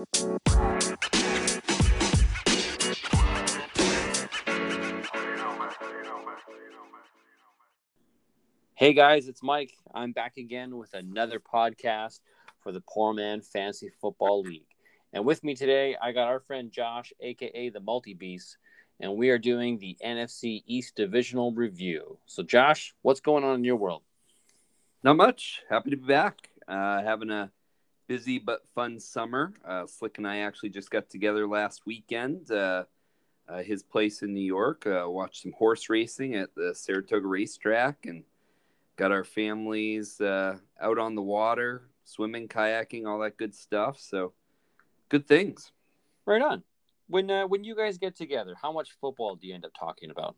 Hey 0.00 0.06
guys, 8.94 9.28
it's 9.28 9.42
Mike. 9.42 9.74
I'm 9.94 10.12
back 10.12 10.38
again 10.38 10.78
with 10.78 10.94
another 10.94 11.38
podcast 11.38 12.20
for 12.60 12.72
the 12.72 12.80
Poor 12.88 13.12
Man 13.12 13.42
Fantasy 13.42 13.90
Football 14.00 14.40
League. 14.40 14.64
And 15.12 15.26
with 15.26 15.44
me 15.44 15.54
today, 15.54 15.96
I 16.00 16.12
got 16.12 16.28
our 16.28 16.40
friend 16.40 16.72
Josh, 16.72 17.12
aka 17.20 17.68
the 17.68 17.80
Multi 17.80 18.14
Beast, 18.14 18.56
and 19.00 19.16
we 19.16 19.28
are 19.28 19.36
doing 19.36 19.78
the 19.78 19.98
NFC 20.02 20.62
East 20.66 20.96
Divisional 20.96 21.52
Review. 21.52 22.16
So, 22.24 22.42
Josh, 22.42 22.94
what's 23.02 23.20
going 23.20 23.44
on 23.44 23.56
in 23.56 23.64
your 23.64 23.76
world? 23.76 24.00
Not 25.04 25.18
much. 25.18 25.60
Happy 25.68 25.90
to 25.90 25.98
be 25.98 26.06
back. 26.06 26.48
Uh, 26.66 27.02
having 27.02 27.30
a 27.30 27.50
busy 28.10 28.40
but 28.40 28.66
fun 28.74 28.98
summer. 28.98 29.54
Uh, 29.64 29.86
Slick 29.86 30.18
and 30.18 30.26
I 30.26 30.38
actually 30.38 30.70
just 30.70 30.90
got 30.90 31.08
together 31.08 31.46
last 31.46 31.86
weekend. 31.86 32.50
Uh, 32.50 32.82
uh 33.48 33.62
his 33.62 33.84
place 33.84 34.22
in 34.22 34.34
New 34.34 34.44
York. 34.44 34.84
Uh, 34.84 35.04
watched 35.06 35.42
some 35.42 35.52
horse 35.52 35.88
racing 35.88 36.34
at 36.34 36.52
the 36.56 36.74
Saratoga 36.74 37.28
Racetrack 37.28 38.06
and 38.06 38.24
got 38.96 39.12
our 39.12 39.22
families 39.22 40.20
uh, 40.20 40.56
out 40.80 40.98
on 40.98 41.14
the 41.14 41.22
water, 41.22 41.82
swimming, 42.02 42.48
kayaking, 42.48 43.06
all 43.06 43.20
that 43.20 43.36
good 43.36 43.54
stuff. 43.54 44.00
So 44.00 44.32
good 45.08 45.28
things. 45.28 45.70
Right 46.26 46.42
on. 46.42 46.64
When 47.06 47.30
uh, 47.30 47.46
when 47.46 47.62
you 47.62 47.76
guys 47.76 47.96
get 47.96 48.16
together, 48.16 48.56
how 48.60 48.72
much 48.72 48.90
football 49.00 49.36
do 49.36 49.46
you 49.46 49.54
end 49.54 49.64
up 49.64 49.72
talking 49.78 50.10
about? 50.10 50.34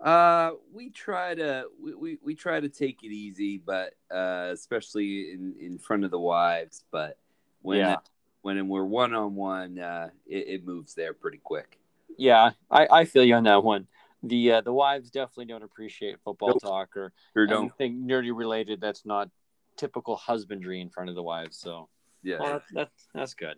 Uh, 0.00 0.52
we 0.72 0.90
try 0.90 1.34
to 1.34 1.64
we, 1.82 1.94
we, 1.94 2.18
we 2.22 2.34
try 2.34 2.60
to 2.60 2.68
take 2.68 3.02
it 3.02 3.12
easy, 3.12 3.58
but 3.58 3.94
uh, 4.14 4.50
especially 4.52 5.32
in, 5.32 5.54
in 5.60 5.78
front 5.78 6.04
of 6.04 6.10
the 6.10 6.18
wives. 6.18 6.84
But 6.90 7.18
when 7.62 7.78
yeah. 7.78 7.96
when 8.42 8.68
we're 8.68 8.84
one 8.84 9.14
on 9.14 9.34
one, 9.34 9.78
uh 9.78 10.10
it 10.26 10.66
moves 10.66 10.94
there 10.94 11.14
pretty 11.14 11.40
quick. 11.42 11.78
Yeah, 12.18 12.52
I, 12.70 12.88
I 12.90 13.04
feel 13.04 13.24
you 13.24 13.34
on 13.34 13.44
that 13.44 13.64
one 13.64 13.86
the 14.22 14.52
uh, 14.52 14.60
the 14.60 14.72
wives 14.72 15.10
definitely 15.10 15.46
don't 15.46 15.62
appreciate 15.62 16.16
football 16.24 16.48
nope. 16.48 16.62
talk 16.62 16.96
or 16.96 17.12
sure 17.34 17.46
anything 17.52 18.06
nerdy 18.06 18.32
related 18.34 18.80
that's 18.80 19.04
not 19.04 19.28
typical 19.76 20.16
husbandry 20.16 20.80
in 20.80 20.88
front 20.88 21.08
of 21.08 21.14
the 21.14 21.22
wives. 21.22 21.56
So 21.56 21.88
yeah, 22.22 22.38
well, 22.40 22.52
that's, 22.52 22.72
that's, 22.72 23.08
that's 23.14 23.34
good. 23.34 23.56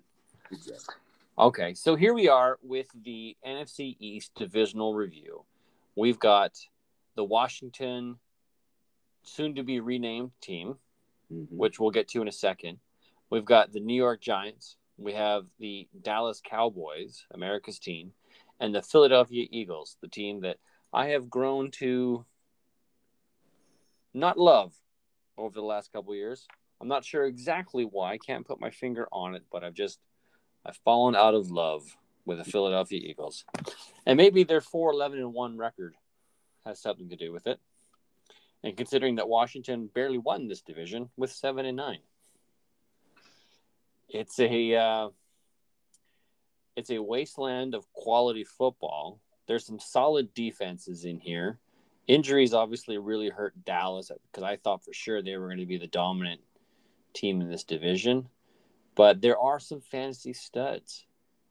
Exactly. 0.50 0.95
Okay, 1.39 1.75
so 1.75 1.95
here 1.95 2.14
we 2.14 2.28
are 2.28 2.58
with 2.62 2.89
the 3.05 3.36
NFC 3.47 3.97
East 4.00 4.33
divisional 4.34 4.95
review. 4.95 5.45
We've 5.99 6.21
got 6.21 6.53
the 7.17 7.25
Washington, 7.25 8.21
soon 9.25 9.57
to 9.57 9.65
be 9.65 9.81
renamed 9.81 10.31
team, 10.41 10.77
mm-hmm. 11.33 11.57
which 11.57 11.81
we'll 11.81 11.91
get 11.91 12.07
to 12.11 12.23
in 12.23 12.29
a 12.29 12.33
second. 12.33 12.79
We've 13.31 13.45
got 13.45 13.73
the 13.73 13.81
New 13.81 13.97
York 13.97 14.21
Giants. 14.21 14.77
We 14.97 15.15
have 15.15 15.47
the 15.59 15.89
Dallas 16.01 16.41
Cowboys, 16.49 17.27
America's 17.35 17.81
team 17.81 18.13
and 18.61 18.73
the 18.73 18.81
Philadelphia 18.81 19.49
Eagles, 19.51 19.97
the 20.01 20.07
team 20.07 20.43
that 20.43 20.59
I 20.93 21.09
have 21.09 21.29
grown 21.29 21.73
to 21.73 22.25
not 24.15 24.39
love 24.39 24.75
over 25.37 25.55
the 25.55 25.67
last 25.67 25.93
couple 25.93 26.15
years. 26.15 26.47
I'm 26.81 26.89
not 26.89 27.05
sure 27.05 27.25
exactly 27.25 27.85
why. 27.85 28.13
I 28.13 28.19
can't 28.19 28.47
put 28.47 28.61
my 28.61 28.71
finger 28.71 29.09
on 29.11 29.35
it, 29.35 29.43
but 29.51 29.65
I've 29.65 29.75
just 29.75 29.99
I've 30.65 30.79
fallen 30.85 31.17
out 31.17 31.35
of 31.35 31.51
love 31.51 31.83
with 32.29 32.39
the 32.39 32.45
Philadelphia 32.45 33.01
Eagles. 33.03 33.45
And 34.07 34.17
maybe 34.17 34.45
their 34.45 34.61
4-11 34.61 35.15
and 35.15 35.33
1 35.33 35.57
record 35.57 35.95
has 36.65 36.81
something 36.81 37.09
to 37.09 37.17
do 37.17 37.33
with 37.33 37.47
it. 37.47 37.59
And 38.62 38.77
considering 38.77 39.17
that 39.17 39.29
Washington 39.29 39.89
barely 39.93 40.19
won 40.19 40.47
this 40.47 40.61
division 40.61 41.11
with 41.17 41.33
7 41.33 41.65
and 41.65 41.77
9. 41.77 41.98
It's 44.09 44.39
a 44.39 44.75
uh, 44.75 45.09
it's 46.77 46.91
a 46.91 47.03
wasteland 47.03 47.75
of 47.75 47.91
quality 47.93 48.45
football. 48.45 49.20
There's 49.47 49.67
some 49.67 49.81
solid 49.81 50.33
defenses 50.35 51.05
in 51.05 51.19
here. 51.19 51.59
Injuries 52.07 52.55
obviously 52.55 52.97
really 52.98 53.29
hurt 53.29 53.64
Dallas 53.64 54.11
because 54.31 54.45
I 54.45 54.57
thought 54.57 54.85
for 54.85 54.92
sure 54.92 55.23
they 55.23 55.36
were 55.36 55.48
going 55.48 55.58
to 55.58 55.67
be 55.67 55.77
the 55.77 55.86
dominant 55.86 56.41
team 57.13 57.41
in 57.41 57.51
this 57.51 57.64
division. 57.64 58.29
But 58.95 59.20
there 59.20 59.39
are 59.39 59.61
some 59.61 59.81
fantasy 59.81 60.33
studs. 60.33 61.05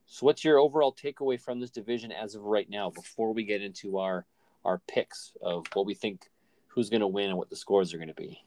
So, 0.08 0.26
what's 0.26 0.44
your 0.44 0.58
overall 0.58 0.94
takeaway 0.94 1.40
from 1.40 1.60
this 1.60 1.70
division 1.70 2.12
as 2.12 2.34
of 2.34 2.44
right 2.44 2.70
now 2.70 2.90
before 2.90 3.34
we 3.34 3.44
get 3.44 3.62
into 3.62 3.98
our 3.98 4.26
our 4.64 4.82
picks 4.88 5.34
of 5.42 5.66
what 5.74 5.86
we 5.86 5.94
think 5.94 6.30
who's 6.68 6.90
going 6.90 7.02
to 7.02 7.08
win 7.08 7.30
and 7.30 7.38
what 7.38 7.50
the 7.50 7.56
scores 7.56 7.94
are 7.94 7.98
going 7.98 8.08
to 8.08 8.14
be? 8.14 8.42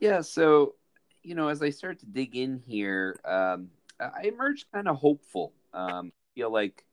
Yeah, 0.00 0.22
so 0.22 0.74
you 1.22 1.34
know, 1.34 1.48
as 1.48 1.62
I 1.62 1.70
start 1.70 2.00
to 2.00 2.06
dig 2.06 2.36
in 2.36 2.62
here, 2.66 3.20
um, 3.24 3.68
I 4.00 4.22
emerged 4.24 4.66
kind 4.72 4.88
of 4.88 4.96
hopeful 4.96 5.52
um, 5.74 6.12
feel 6.34 6.50
like 6.50 6.84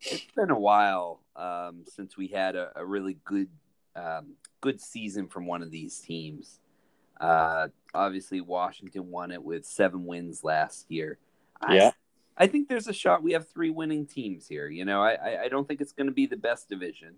it's 0.00 0.26
been 0.36 0.50
a 0.50 0.58
while 0.58 1.20
um, 1.34 1.84
since 1.86 2.16
we 2.16 2.28
had 2.28 2.54
a, 2.54 2.70
a 2.76 2.86
really 2.86 3.18
good 3.24 3.48
um, 3.96 4.34
good 4.60 4.80
season 4.80 5.26
from 5.26 5.46
one 5.46 5.62
of 5.62 5.72
these 5.72 5.98
teams. 5.98 6.60
Uh, 7.20 7.66
obviously, 7.92 8.40
Washington 8.40 9.10
won 9.10 9.32
it 9.32 9.42
with 9.42 9.66
seven 9.66 10.06
wins 10.06 10.44
last 10.44 10.88
year. 10.88 11.18
Yeah. 11.68 11.90
I, 12.38 12.46
think 12.46 12.68
there's 12.68 12.88
a 12.88 12.92
shot 12.92 13.22
we 13.22 13.32
have 13.32 13.48
three 13.48 13.70
winning 13.70 14.06
teams 14.06 14.46
here. 14.46 14.68
You 14.68 14.84
know, 14.84 15.02
I, 15.02 15.44
I 15.44 15.48
don't 15.48 15.66
think 15.66 15.80
it's 15.80 15.92
going 15.92 16.06
to 16.06 16.12
be 16.12 16.26
the 16.26 16.36
best 16.36 16.68
division, 16.68 17.16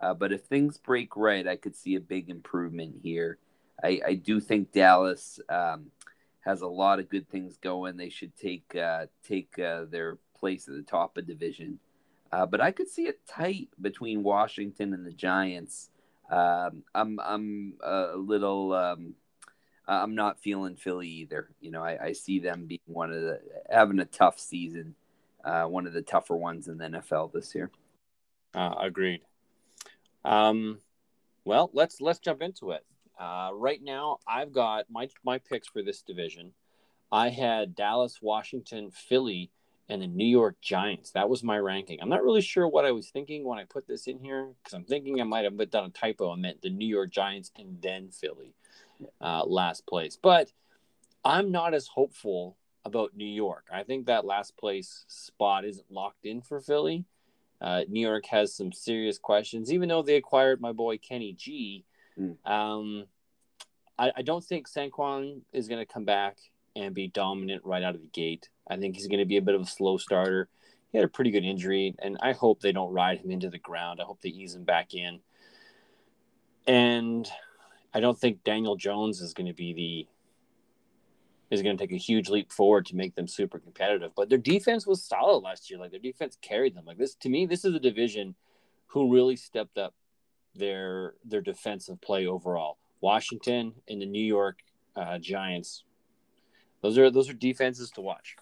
uh, 0.00 0.14
but 0.14 0.32
if 0.32 0.44
things 0.44 0.78
break 0.78 1.16
right, 1.16 1.46
I 1.46 1.56
could 1.56 1.74
see 1.74 1.94
a 1.94 2.00
big 2.00 2.30
improvement 2.30 2.96
here. 3.02 3.38
I, 3.82 4.00
I 4.06 4.14
do 4.14 4.40
think 4.40 4.72
Dallas 4.72 5.40
um, 5.48 5.86
has 6.40 6.62
a 6.62 6.66
lot 6.66 6.98
of 6.98 7.08
good 7.08 7.28
things 7.28 7.56
going. 7.56 7.96
They 7.96 8.08
should 8.08 8.36
take 8.36 8.74
uh, 8.74 9.06
take 9.26 9.58
uh, 9.58 9.84
their 9.90 10.18
place 10.36 10.68
at 10.68 10.74
the 10.74 10.82
top 10.82 11.16
of 11.16 11.26
division. 11.26 11.78
Uh, 12.30 12.46
but 12.46 12.60
I 12.60 12.72
could 12.72 12.88
see 12.88 13.06
it 13.06 13.26
tight 13.26 13.68
between 13.80 14.22
Washington 14.22 14.92
and 14.92 15.06
the 15.06 15.12
Giants. 15.12 15.90
Um, 16.30 16.82
I'm 16.94 17.18
I'm 17.20 17.74
a 17.82 18.16
little 18.16 18.72
um, 18.74 19.14
I'm 19.88 20.14
not 20.14 20.40
feeling 20.40 20.76
Philly 20.76 21.08
either. 21.08 21.48
You 21.60 21.70
know, 21.70 21.82
I, 21.82 22.06
I, 22.06 22.12
see 22.12 22.38
them 22.38 22.66
being 22.66 22.80
one 22.86 23.10
of 23.10 23.22
the 23.22 23.40
having 23.70 23.98
a 24.00 24.04
tough 24.04 24.38
season, 24.38 24.94
uh, 25.44 25.64
one 25.64 25.86
of 25.86 25.94
the 25.94 26.02
tougher 26.02 26.36
ones 26.36 26.68
in 26.68 26.76
the 26.76 26.84
NFL 26.84 27.32
this 27.32 27.54
year. 27.54 27.70
Uh, 28.54 28.74
agreed. 28.80 29.22
Um, 30.24 30.78
well, 31.44 31.70
let's 31.72 32.00
let's 32.00 32.18
jump 32.18 32.42
into 32.42 32.72
it. 32.72 32.84
Uh, 33.18 33.50
right 33.54 33.82
now, 33.82 34.18
I've 34.26 34.52
got 34.52 34.84
my 34.90 35.08
my 35.24 35.38
picks 35.38 35.68
for 35.68 35.82
this 35.82 36.02
division. 36.02 36.52
I 37.10 37.30
had 37.30 37.74
Dallas, 37.74 38.18
Washington, 38.20 38.90
Philly, 38.90 39.50
and 39.88 40.02
the 40.02 40.06
New 40.06 40.26
York 40.26 40.60
Giants. 40.60 41.12
That 41.12 41.30
was 41.30 41.42
my 41.42 41.58
ranking. 41.58 41.98
I'm 42.02 42.10
not 42.10 42.22
really 42.22 42.42
sure 42.42 42.68
what 42.68 42.84
I 42.84 42.92
was 42.92 43.08
thinking 43.08 43.44
when 43.44 43.58
I 43.58 43.64
put 43.64 43.86
this 43.86 44.06
in 44.06 44.18
here 44.18 44.50
because 44.62 44.74
I'm 44.74 44.84
thinking 44.84 45.20
I 45.20 45.24
might 45.24 45.44
have 45.44 45.70
done 45.70 45.86
a 45.86 45.90
typo. 45.90 46.32
I 46.32 46.36
meant 46.36 46.60
the 46.60 46.70
New 46.70 46.86
York 46.86 47.10
Giants 47.10 47.50
and 47.56 47.80
then 47.80 48.10
Philly, 48.10 48.54
uh, 49.20 49.44
last 49.44 49.86
place. 49.86 50.18
But 50.20 50.52
I'm 51.24 51.50
not 51.50 51.74
as 51.74 51.86
hopeful 51.86 52.56
about 52.84 53.16
New 53.16 53.26
York. 53.26 53.66
I 53.72 53.82
think 53.82 54.06
that 54.06 54.24
last 54.24 54.56
place 54.56 55.04
spot 55.08 55.64
isn't 55.64 55.90
locked 55.90 56.24
in 56.24 56.40
for 56.40 56.60
Philly. 56.60 57.04
Uh, 57.60 57.82
New 57.88 58.06
York 58.06 58.26
has 58.26 58.54
some 58.54 58.72
serious 58.72 59.18
questions, 59.18 59.72
even 59.72 59.88
though 59.88 60.02
they 60.02 60.16
acquired 60.16 60.60
my 60.60 60.72
boy 60.72 60.98
Kenny 60.98 61.32
G. 61.32 61.84
Mm. 62.18 62.36
Um, 62.48 63.06
I, 63.98 64.12
I 64.16 64.22
don't 64.22 64.44
think 64.44 64.68
Saquon 64.68 65.40
is 65.52 65.68
going 65.68 65.84
to 65.84 65.92
come 65.92 66.04
back 66.04 66.38
and 66.76 66.94
be 66.94 67.08
dominant 67.08 67.64
right 67.64 67.82
out 67.82 67.96
of 67.96 68.00
the 68.00 68.08
gate. 68.08 68.48
I 68.70 68.76
think 68.76 68.94
he's 68.94 69.08
going 69.08 69.18
to 69.18 69.24
be 69.24 69.38
a 69.38 69.42
bit 69.42 69.56
of 69.56 69.62
a 69.62 69.66
slow 69.66 69.96
starter. 69.96 70.48
He 70.90 70.98
had 70.98 71.04
a 71.04 71.08
pretty 71.08 71.30
good 71.30 71.44
injury, 71.44 71.94
and 71.98 72.16
I 72.22 72.32
hope 72.32 72.60
they 72.60 72.72
don't 72.72 72.92
ride 72.92 73.18
him 73.18 73.30
into 73.30 73.50
the 73.50 73.58
ground. 73.58 74.00
I 74.00 74.04
hope 74.04 74.20
they 74.22 74.30
ease 74.30 74.54
him 74.54 74.64
back 74.64 74.94
in. 74.94 75.20
And 76.66 77.28
I 77.98 78.00
don't 78.00 78.18
think 78.18 78.44
Daniel 78.44 78.76
Jones 78.76 79.20
is 79.20 79.34
going 79.34 79.46
to 79.46 79.52
be 79.52 79.72
the 79.72 80.06
is 81.50 81.62
going 81.62 81.76
to 81.76 81.82
take 81.82 81.92
a 81.92 81.98
huge 81.98 82.28
leap 82.28 82.52
forward 82.52 82.84
to 82.86 82.96
make 82.96 83.14
them 83.14 83.26
super 83.26 83.58
competitive. 83.58 84.12
But 84.14 84.28
their 84.28 84.38
defense 84.38 84.86
was 84.86 85.02
solid 85.02 85.38
last 85.38 85.70
year. 85.70 85.78
Like 85.78 85.90
their 85.90 86.00
defense 86.00 86.36
carried 86.42 86.74
them. 86.74 86.84
Like 86.84 86.98
this 86.98 87.14
to 87.16 87.28
me, 87.28 87.46
this 87.46 87.64
is 87.64 87.74
a 87.74 87.80
division 87.80 88.34
who 88.86 89.12
really 89.12 89.36
stepped 89.36 89.78
up 89.78 89.94
their 90.54 91.14
their 91.24 91.40
defensive 91.40 92.00
play 92.00 92.26
overall. 92.26 92.78
Washington 93.00 93.74
and 93.88 94.00
the 94.00 94.06
New 94.06 94.24
York 94.24 94.58
uh, 94.96 95.18
Giants 95.18 95.84
those 96.82 96.98
are 96.98 97.10
those 97.10 97.28
are 97.28 97.34
defenses 97.34 97.90
to 97.92 98.00
watch. 98.00 98.36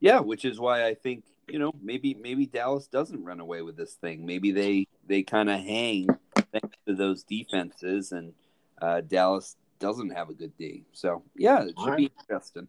Yeah, 0.00 0.20
which 0.20 0.44
is 0.44 0.60
why 0.60 0.86
I 0.86 0.94
think 0.94 1.24
you 1.48 1.58
know 1.58 1.72
maybe 1.82 2.14
maybe 2.14 2.46
Dallas 2.46 2.86
doesn't 2.86 3.24
run 3.24 3.40
away 3.40 3.62
with 3.62 3.76
this 3.76 3.94
thing. 3.94 4.24
Maybe 4.24 4.52
they 4.52 4.86
they 5.06 5.22
kind 5.22 5.50
of 5.50 5.60
hang 5.60 6.08
thanks 6.52 6.76
to 6.86 6.94
those 6.94 7.24
defenses, 7.24 8.12
and 8.12 8.32
uh, 8.80 9.00
Dallas 9.02 9.56
doesn't 9.78 10.10
have 10.10 10.28
a 10.30 10.34
good 10.34 10.56
D. 10.58 10.84
So 10.92 11.22
yeah, 11.36 11.62
it 11.62 11.74
should 11.78 11.88
right. 11.88 11.96
be 11.96 12.12
interesting. 12.20 12.68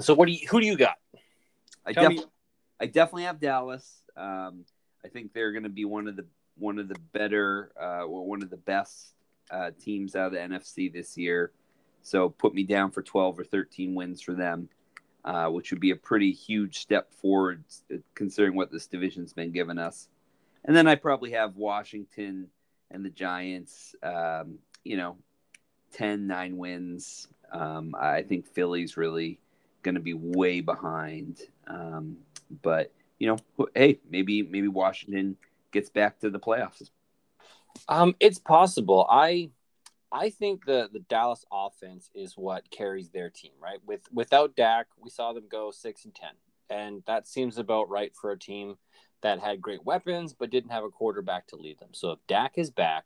So 0.00 0.14
what 0.14 0.26
do 0.26 0.32
you 0.32 0.46
who 0.48 0.60
do 0.60 0.66
you 0.66 0.76
got? 0.76 0.96
I 1.84 1.92
definitely 1.92 2.24
I 2.80 2.86
definitely 2.86 3.24
have 3.24 3.40
Dallas. 3.40 4.02
Um, 4.16 4.64
I 5.04 5.08
think 5.08 5.32
they're 5.32 5.52
going 5.52 5.64
to 5.64 5.68
be 5.68 5.84
one 5.84 6.08
of 6.08 6.16
the 6.16 6.26
one 6.58 6.78
of 6.78 6.88
the 6.88 6.96
better 7.12 7.70
uh, 7.80 8.04
or 8.04 8.26
one 8.26 8.42
of 8.42 8.50
the 8.50 8.56
best 8.56 9.14
uh, 9.50 9.70
teams 9.78 10.16
out 10.16 10.28
of 10.28 10.32
the 10.32 10.38
NFC 10.38 10.92
this 10.92 11.16
year. 11.16 11.52
So 12.02 12.28
put 12.30 12.54
me 12.54 12.62
down 12.62 12.92
for 12.92 13.02
12 13.02 13.40
or 13.40 13.44
13 13.44 13.94
wins 13.94 14.22
for 14.22 14.32
them. 14.32 14.68
uh, 15.26 15.48
which 15.48 15.70
would 15.72 15.80
be 15.80 15.90
a 15.90 15.96
pretty 15.96 16.30
huge 16.32 16.78
step 16.78 17.12
forward 17.12 17.64
considering 18.14 18.54
what 18.54 18.70
this 18.70 18.86
division's 18.86 19.32
been 19.32 19.50
giving 19.50 19.76
us. 19.78 20.08
And 20.64 20.74
then 20.74 20.86
I 20.86 20.94
probably 20.94 21.32
have 21.32 21.56
Washington 21.56 22.48
and 22.90 23.04
the 23.04 23.10
Giants, 23.10 23.94
um, 24.02 24.58
you 24.84 24.96
know, 24.96 25.16
10, 25.92 26.26
9 26.26 26.56
wins. 26.56 27.28
Um, 27.52 27.94
I 27.98 28.22
think 28.22 28.46
Philly's 28.46 28.96
really 28.96 29.38
going 29.82 29.94
to 29.94 30.00
be 30.00 30.14
way 30.14 30.60
behind. 30.60 31.40
Um, 31.66 32.18
but, 32.62 32.92
you 33.18 33.28
know, 33.28 33.66
hey, 33.74 33.98
maybe 34.10 34.42
maybe 34.42 34.68
Washington 34.68 35.36
gets 35.72 35.90
back 35.90 36.20
to 36.20 36.30
the 36.30 36.38
playoffs. 36.38 36.90
Um, 37.88 38.14
it's 38.20 38.38
possible. 38.38 39.06
I 39.08 39.50
I 40.12 40.30
think 40.30 40.64
the 40.64 40.88
the 40.92 41.00
Dallas 41.00 41.44
offense 41.52 42.10
is 42.14 42.34
what 42.36 42.70
carries 42.70 43.10
their 43.10 43.30
team, 43.30 43.52
right? 43.60 43.78
With 43.86 44.02
without 44.12 44.56
Dak, 44.56 44.86
we 44.98 45.10
saw 45.10 45.32
them 45.32 45.44
go 45.50 45.70
six 45.70 46.04
and 46.04 46.14
ten, 46.14 46.30
and 46.70 47.02
that 47.06 47.26
seems 47.26 47.58
about 47.58 47.90
right 47.90 48.14
for 48.14 48.32
a 48.32 48.38
team 48.38 48.76
that 49.22 49.40
had 49.40 49.60
great 49.60 49.84
weapons 49.84 50.32
but 50.32 50.50
didn't 50.50 50.72
have 50.72 50.84
a 50.84 50.90
quarterback 50.90 51.46
to 51.48 51.56
lead 51.56 51.78
them. 51.78 51.90
So 51.92 52.10
if 52.12 52.18
Dak 52.26 52.52
is 52.56 52.70
back, 52.70 53.04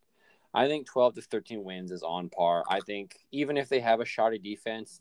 I 0.53 0.67
think 0.67 0.87
twelve 0.87 1.15
to 1.15 1.23
thirteen 1.23 1.65
wins 1.65 1.93
is 1.93 2.03
on 2.03 2.29
par. 2.29 2.65
I 2.69 2.81
think 2.81 3.17
even 3.31 3.57
if 3.57 3.69
they 3.69 3.81
have 3.81 4.01
a 4.01 4.05
shoddy 4.05 4.39
defense, 4.39 5.01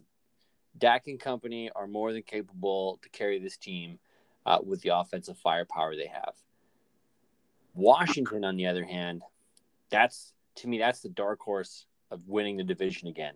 Dak 0.78 1.08
and 1.08 1.20
company 1.20 1.72
are 1.76 1.88
more 1.88 2.14
than 2.14 2.24
capable 2.24 3.00
to 3.02 3.10
carry 3.10 3.40
this 3.40 3.58
team 3.58 4.00
uh, 4.46 4.60
with 4.64 4.82
the 4.82 4.96
offensive 4.96 5.38
firepower 5.38 5.96
they 5.96 6.08
have. 6.08 6.34
Washington, 7.74 8.46
on 8.46 8.58
the 8.58 8.68
other 8.68 8.86
hand, 8.86 9.24
that's 9.90 10.34
to 10.56 10.68
me 10.68 10.78
that's 10.78 11.02
the 11.02 11.10
dark 11.10 11.40
horse 11.40 11.86
of 12.12 12.22
winning 12.28 12.58
the 12.58 12.64
division 12.64 13.08
again. 13.08 13.34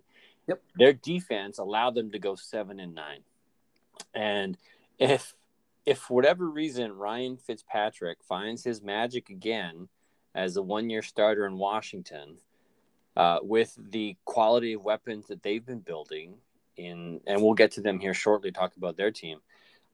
Yep. 0.48 0.62
Their 0.76 0.94
defense 0.94 1.58
allowed 1.58 1.96
them 1.96 2.12
to 2.12 2.20
go 2.20 2.36
seven 2.36 2.80
and 2.80 2.94
nine. 2.94 3.22
And 4.14 4.58
if 5.00 5.34
if 5.86 6.00
for 6.00 6.16
whatever 6.16 6.50
reason 6.50 6.94
Ryan 6.94 7.38
Fitzpatrick 7.38 8.24
finds 8.24 8.64
his 8.64 8.82
magic 8.82 9.30
again 9.30 9.90
as 10.36 10.58
a 10.58 10.62
one 10.62 10.90
year 10.90 11.02
starter 11.02 11.46
in 11.46 11.58
Washington, 11.58 12.38
uh, 13.16 13.40
with 13.42 13.78
the 13.92 14.16
quality 14.26 14.74
of 14.74 14.84
weapons 14.84 15.28
that 15.28 15.44
they've 15.44 15.66
been 15.66 15.80
building 15.80 16.36
in 16.78 17.22
and 17.28 17.42
we'll 17.42 17.54
get 17.54 17.72
to 17.72 17.82
them 17.82 18.00
here 18.00 18.14
shortly, 18.14 18.52
talk 18.52 18.76
about 18.76 18.98
their 18.98 19.12
team. 19.12 19.40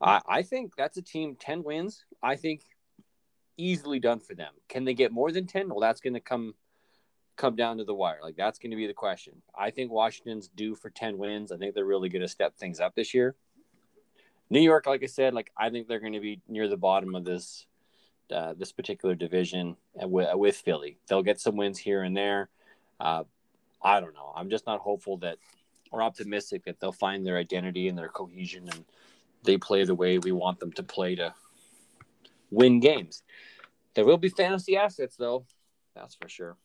I, 0.01 0.21
I 0.27 0.41
think 0.44 0.75
that's 0.77 0.97
a 0.97 1.01
team 1.01 1.36
10 1.38 1.63
wins. 1.63 2.06
I 2.24 2.36
think 2.36 2.62
easily 3.57 4.00
done 4.00 4.19
for 4.19 4.36
them. 4.36 4.53
Can 4.69 4.86
they 4.86 4.94
get 4.94 5.12
more 5.12 5.31
than 5.31 5.47
10? 5.47 5.69
Well, 5.69 5.80
that's 5.80 6.01
going 6.01 6.13
to 6.13 6.21
come 6.21 6.53
come 7.36 7.56
down 7.56 7.77
to 7.77 7.86
the 7.86 7.95
wire. 7.95 8.19
Like 8.21 8.36
that's 8.36 8.59
going 8.59 8.71
to 8.71 8.77
be 8.77 8.88
the 8.88 8.94
question. 8.94 9.41
I 9.57 9.71
think 9.71 9.91
Washington's 9.91 10.50
due 10.50 10.75
for 10.75 10.89
10 10.89 11.18
wins. 11.18 11.51
I 11.51 11.57
think 11.57 11.74
they're 11.74 11.86
really 11.86 12.09
going 12.09 12.21
to 12.21 12.27
step 12.27 12.57
things 12.57 12.81
up 12.81 12.95
this 12.95 13.13
year. 13.13 13.36
New 14.50 14.62
York, 14.62 14.86
like 14.88 15.04
I 15.04 15.07
said, 15.07 15.34
like 15.34 15.51
I 15.57 15.69
think 15.69 15.88
they're 15.88 16.00
going 16.00 16.13
to 16.13 16.19
be 16.19 16.42
near 16.48 16.68
the 16.68 16.78
bottom 16.78 17.16
of 17.16 17.24
this 17.24 17.66
uh, 18.34 18.54
this 18.57 18.72
particular 18.72 19.16
division 19.16 19.75
with, 19.96 20.30
with 20.36 20.56
Philly. 20.56 21.00
They'll 21.07 21.24
get 21.24 21.40
some 21.40 21.56
wins 21.56 21.80
here 21.80 22.04
and 22.04 22.16
there. 22.16 22.50
Uh, 23.00 23.24
I 23.81 24.00
don't 24.00 24.13
know. 24.13 24.34
I'm 24.36 24.50
just 24.50 24.68
not 24.68 24.81
hopeful 24.81 25.18
that 25.18 25.38
or 25.92 26.04
optimistic 26.04 26.66
that 26.66 26.80
they'll 26.80 26.92
find 26.92 27.25
their 27.25 27.38
identity 27.38 27.88
and 27.88 27.98
their 27.98 28.10
cohesion 28.10 28.69
and 28.72 28.86
they 29.44 29.57
play 29.57 29.84
the 29.84 29.96
way 29.96 30.19
we 30.19 30.31
want 30.31 30.60
them 30.60 30.72
to 30.74 30.84
play 30.84 31.16
to 31.16 31.34
win 32.51 32.80
games. 32.80 33.24
There 33.96 34.06
will 34.06 34.18
be 34.18 34.30
fantasy 34.30 34.78
assets 34.78 35.16
though, 35.16 35.46
that's 35.96 36.16
for 36.16 36.30
sure. 36.30 36.57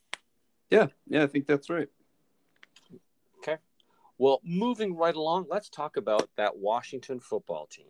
Yeah, 0.70 0.88
yeah, 1.06 1.22
I 1.22 1.26
think 1.26 1.46
that's 1.46 1.70
right. 1.70 1.88
Well, 4.18 4.40
moving 4.44 4.96
right 4.96 5.14
along, 5.14 5.46
let's 5.50 5.68
talk 5.68 5.96
about 5.96 6.28
that 6.36 6.56
Washington 6.56 7.18
football 7.18 7.66
team. 7.66 7.86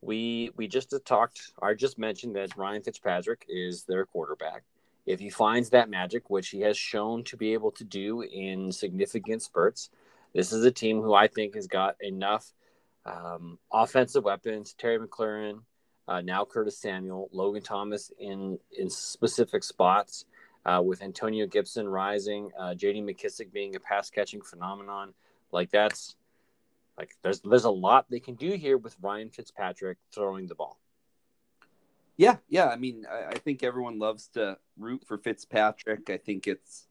We 0.00 0.50
we 0.56 0.66
just 0.66 0.94
talked. 1.04 1.52
I 1.62 1.74
just 1.74 1.98
mentioned 1.98 2.34
that 2.36 2.56
Ryan 2.56 2.82
Fitzpatrick 2.82 3.44
is 3.48 3.84
their 3.84 4.06
quarterback. 4.06 4.62
If 5.06 5.20
he 5.20 5.30
finds 5.30 5.70
that 5.70 5.90
magic, 5.90 6.30
which 6.30 6.48
he 6.48 6.60
has 6.62 6.76
shown 6.76 7.24
to 7.24 7.36
be 7.36 7.52
able 7.52 7.70
to 7.72 7.84
do 7.84 8.22
in 8.22 8.72
significant 8.72 9.42
spurts, 9.42 9.90
this 10.34 10.52
is 10.52 10.64
a 10.64 10.70
team 10.70 11.00
who 11.00 11.14
I 11.14 11.28
think 11.28 11.54
has 11.54 11.66
got 11.66 11.96
enough 12.00 12.52
um, 13.04 13.58
offensive 13.72 14.24
weapons. 14.24 14.74
Terry 14.78 14.98
McLaurin, 14.98 15.60
uh, 16.08 16.22
now 16.22 16.44
Curtis 16.44 16.78
Samuel, 16.78 17.28
Logan 17.32 17.62
Thomas 17.62 18.10
in 18.18 18.58
in 18.76 18.90
specific 18.90 19.62
spots 19.62 20.24
uh, 20.66 20.82
with 20.84 21.02
Antonio 21.02 21.46
Gibson 21.46 21.88
rising, 21.88 22.50
uh, 22.58 22.74
J.D. 22.74 23.02
McKissic 23.02 23.52
being 23.52 23.76
a 23.76 23.80
pass 23.80 24.10
catching 24.10 24.42
phenomenon. 24.42 25.14
Like 25.52 25.70
that's 25.70 26.16
like 26.98 27.16
there's 27.22 27.40
there's 27.40 27.64
a 27.64 27.70
lot 27.70 28.06
they 28.10 28.20
can 28.20 28.34
do 28.34 28.52
here 28.52 28.76
with 28.76 28.96
Ryan 29.00 29.30
Fitzpatrick 29.30 29.98
throwing 30.14 30.46
the 30.46 30.54
ball. 30.54 30.78
Yeah, 32.16 32.36
yeah. 32.48 32.68
I 32.68 32.76
mean, 32.76 33.06
I, 33.10 33.30
I 33.30 33.34
think 33.38 33.62
everyone 33.62 33.98
loves 33.98 34.28
to 34.34 34.58
root 34.78 35.04
for 35.06 35.16
Fitzpatrick. 35.16 36.10
I 36.10 36.18
think 36.18 36.46
it's 36.46 36.86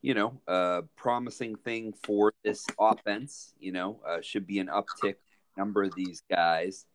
you 0.00 0.14
know 0.14 0.40
a 0.48 0.84
promising 0.96 1.56
thing 1.56 1.92
for 2.02 2.32
this 2.42 2.66
offense. 2.80 3.52
You 3.60 3.72
know, 3.72 4.00
uh, 4.08 4.22
should 4.22 4.46
be 4.46 4.58
an 4.58 4.68
uptick 4.68 5.16
number 5.56 5.82
of 5.82 5.94
these 5.94 6.22
guys, 6.30 6.86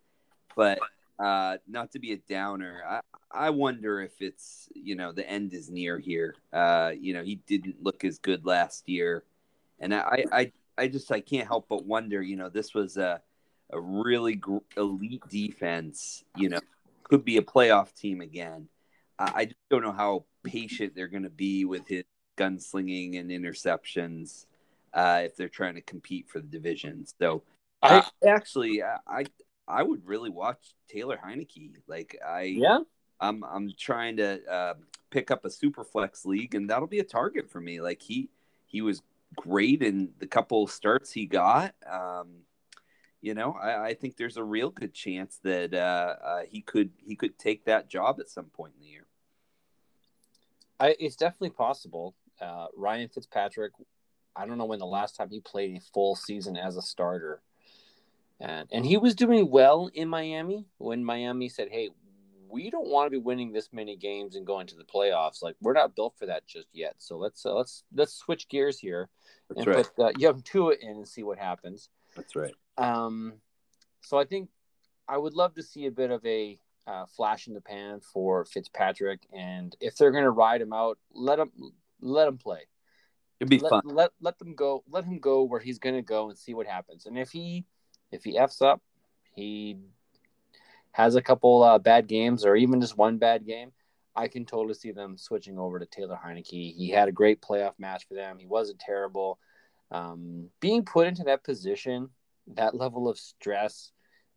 but 0.56 0.80
uh, 1.20 1.58
not 1.68 1.92
to 1.92 2.00
be 2.00 2.12
a 2.14 2.18
downer, 2.18 2.84
I, 2.88 3.02
I 3.32 3.50
wonder 3.50 4.02
if 4.02 4.22
it's 4.22 4.70
you 4.74 4.96
know 4.96 5.12
the 5.12 5.28
end 5.28 5.54
is 5.54 5.70
near 5.70 5.98
here. 5.98 6.36
Uh, 6.54 6.92
you 7.00 7.14
know, 7.14 7.24
he 7.24 7.36
didn't 7.48 7.82
look 7.82 8.04
as 8.04 8.20
good 8.20 8.46
last 8.46 8.88
year, 8.88 9.24
and 9.80 9.94
I, 9.94 10.26
I, 10.32 10.52
I 10.78 10.88
just 10.88 11.12
I 11.12 11.20
can't 11.20 11.48
help 11.48 11.68
but 11.70 11.86
wonder. 11.86 12.22
You 12.22 12.36
know, 12.36 12.50
this 12.50 12.74
was 12.74 12.98
a 12.98 13.22
a 13.72 13.80
really 13.80 14.36
gr- 14.36 14.58
elite 14.76 15.24
defense. 15.28 16.24
You 16.36 16.50
know, 16.50 16.60
could 17.04 17.26
be 17.26 17.38
a 17.38 17.42
playoff 17.42 17.94
team 17.96 18.22
again. 18.22 18.68
I, 19.18 19.32
I 19.36 19.46
just 19.46 19.70
don't 19.70 19.82
know 19.82 19.94
how 19.94 20.26
patient 20.44 20.94
they're 20.96 21.08
going 21.08 21.24
to 21.24 21.30
be 21.30 21.66
with 21.66 21.88
his 21.88 22.04
gunslinging 22.38 23.20
and 23.20 23.32
interceptions 23.32 24.46
uh, 24.94 25.24
if 25.26 25.36
they're 25.36 25.50
trying 25.50 25.76
to 25.76 25.82
compete 25.82 26.30
for 26.30 26.40
the 26.40 26.48
division. 26.48 27.06
So, 27.20 27.42
I 27.82 28.04
actually 28.26 28.84
I 28.84 29.26
I 29.68 29.84
would 29.84 30.06
really 30.06 30.30
watch 30.30 30.76
Taylor 30.88 31.20
Heinicke. 31.24 31.74
Like 31.88 32.18
I 32.26 32.42
yeah, 32.44 32.80
I'm 33.20 33.44
I'm 33.44 33.72
trying 33.78 34.18
to 34.18 34.46
uh, 34.50 34.74
pick 35.10 35.32
up 35.32 35.46
a 35.46 35.50
super 35.50 35.84
flex 35.84 36.26
league, 36.26 36.56
and 36.56 36.70
that'll 36.70 36.88
be 36.88 37.00
a 37.00 37.04
target 37.04 37.50
for 37.50 37.60
me. 37.60 37.82
Like 37.82 38.02
he 38.02 38.30
he 38.66 38.82
was 38.82 39.02
great 39.36 39.82
in 39.82 40.10
the 40.20 40.28
couple 40.28 40.68
starts 40.68 41.12
he 41.12 41.26
got. 41.26 41.76
Um, 41.90 42.44
you 43.22 43.34
know, 43.34 43.54
I, 43.54 43.88
I, 43.88 43.94
think 43.94 44.16
there's 44.16 44.38
a 44.38 44.44
real 44.44 44.70
good 44.70 44.94
chance 44.94 45.40
that 45.44 45.74
uh, 45.74 46.16
uh, 46.24 46.42
he 46.48 46.62
could 46.62 46.92
he 46.98 47.16
could 47.16 47.38
take 47.38 47.66
that 47.66 47.90
job 47.90 48.20
at 48.20 48.30
some 48.30 48.46
point 48.46 48.74
in 48.76 48.86
the 48.86 48.92
year. 48.92 49.06
I, 50.80 50.96
it's 51.00 51.16
definitely 51.16 51.50
possible. 51.52 52.16
Uh, 52.40 52.68
Ryan 52.76 53.10
Fitzpatrick, 53.10 53.74
I 54.36 54.46
don't 54.46 54.60
know 54.60 54.66
when 54.66 54.80
the 54.80 54.86
last 54.86 55.16
time 55.16 55.30
he 55.32 55.42
played 55.42 55.76
a 55.76 55.82
full 55.94 56.16
season 56.16 56.56
as 56.56 56.78
a 56.78 56.82
starter. 56.82 57.42
And, 58.40 58.68
and 58.72 58.86
he 58.86 58.98
was 58.98 59.16
doing 59.16 59.50
well 59.50 59.90
in 59.94 60.10
Miami 60.10 60.66
when 60.78 61.04
Miami 61.04 61.50
said, 61.50 61.70
"Hey, 61.72 61.90
we 62.50 62.70
don't 62.70 62.88
want 62.88 63.08
to 63.08 63.12
be 63.12 63.18
winning 63.18 63.52
this 63.52 63.70
many 63.74 63.96
games 63.96 64.36
and 64.36 64.46
going 64.46 64.68
to 64.68 64.76
the 64.76 64.84
playoffs. 64.84 65.42
Like 65.42 65.56
we're 65.62 65.74
not 65.74 65.96
built 65.96 66.16
for 66.18 66.28
that 66.28 66.48
just 66.48 66.68
yet. 66.72 66.96
So 67.00 67.18
let's 67.18 67.46
uh, 67.46 67.56
let's 67.56 67.84
let's 67.94 68.14
switch 68.14 68.48
gears 68.48 68.80
here 68.80 69.10
That's 69.50 69.60
and 69.60 69.68
right. 69.68 69.90
put 69.96 70.06
uh, 70.06 70.12
Young 70.18 70.42
Tua 70.42 70.76
in 70.80 70.98
and 70.98 71.08
see 71.08 71.24
what 71.24 71.40
happens." 71.40 71.90
That's 72.16 72.36
right. 72.36 72.54
Um, 72.78 73.34
so 74.02 74.18
I 74.18 74.26
think 74.26 74.50
I 75.08 75.18
would 75.18 75.34
love 75.34 75.56
to 75.56 75.64
see 75.64 75.86
a 75.88 75.92
bit 75.92 76.12
of 76.12 76.24
a 76.26 76.60
uh, 76.86 77.06
flash 77.06 77.48
in 77.48 77.54
the 77.54 77.62
pan 77.62 78.02
for 78.02 78.46
Fitzpatrick, 78.46 79.22
and 79.34 79.76
if 79.80 79.98
they're 79.98 80.12
going 80.12 80.24
to 80.24 80.32
ride 80.32 80.62
him 80.62 80.74
out, 80.74 81.00
let 81.14 81.40
him 81.40 81.52
let 82.02 82.28
him 82.28 82.38
play. 82.38 82.62
It'd 83.40 83.50
be 83.50 83.60
let, 83.60 83.70
fun. 83.70 83.82
Let 83.86 84.12
let 84.22 84.38
them 84.40 84.56
go. 84.56 84.84
Let 84.90 85.06
him 85.06 85.20
go 85.20 85.44
where 85.44 85.60
he's 85.60 85.80
going 85.80 85.96
to 85.96 86.02
go 86.02 86.30
and 86.30 86.38
see 86.38 86.54
what 86.54 86.68
happens. 86.68 87.08
And 87.08 87.18
if 87.18 87.32
he 87.32 87.66
if 88.12 88.24
he 88.24 88.38
f's 88.38 88.62
up, 88.62 88.82
he 89.34 89.78
has 90.98 91.16
a 91.16 91.22
couple 91.22 91.62
uh, 91.62 91.78
bad 91.78 92.08
games 92.08 92.44
or 92.44 92.56
even 92.56 92.82
just 92.82 92.98
one 92.98 93.18
bad 93.20 93.46
game, 93.46 93.72
I 94.16 94.28
can 94.28 94.46
totally 94.46 94.74
see 94.74 94.92
them 94.92 95.16
switching 95.16 95.60
over 95.60 95.78
to 95.78 95.86
Taylor 95.86 96.20
Heinicke. 96.22 96.76
He 96.76 96.90
had 96.90 97.08
a 97.08 97.12
great 97.12 97.40
playoff 97.40 97.74
match 97.78 98.08
for 98.08 98.16
them. 98.16 98.40
He 98.40 98.48
wasn't 98.48 98.80
terrible. 98.80 99.38
Um, 99.92 100.50
being 100.60 100.84
put 100.84 101.06
into 101.06 101.24
that 101.26 101.44
position, 101.44 102.10
that 102.56 102.74
level 102.74 103.08
of 103.08 103.20
stress, 103.20 103.92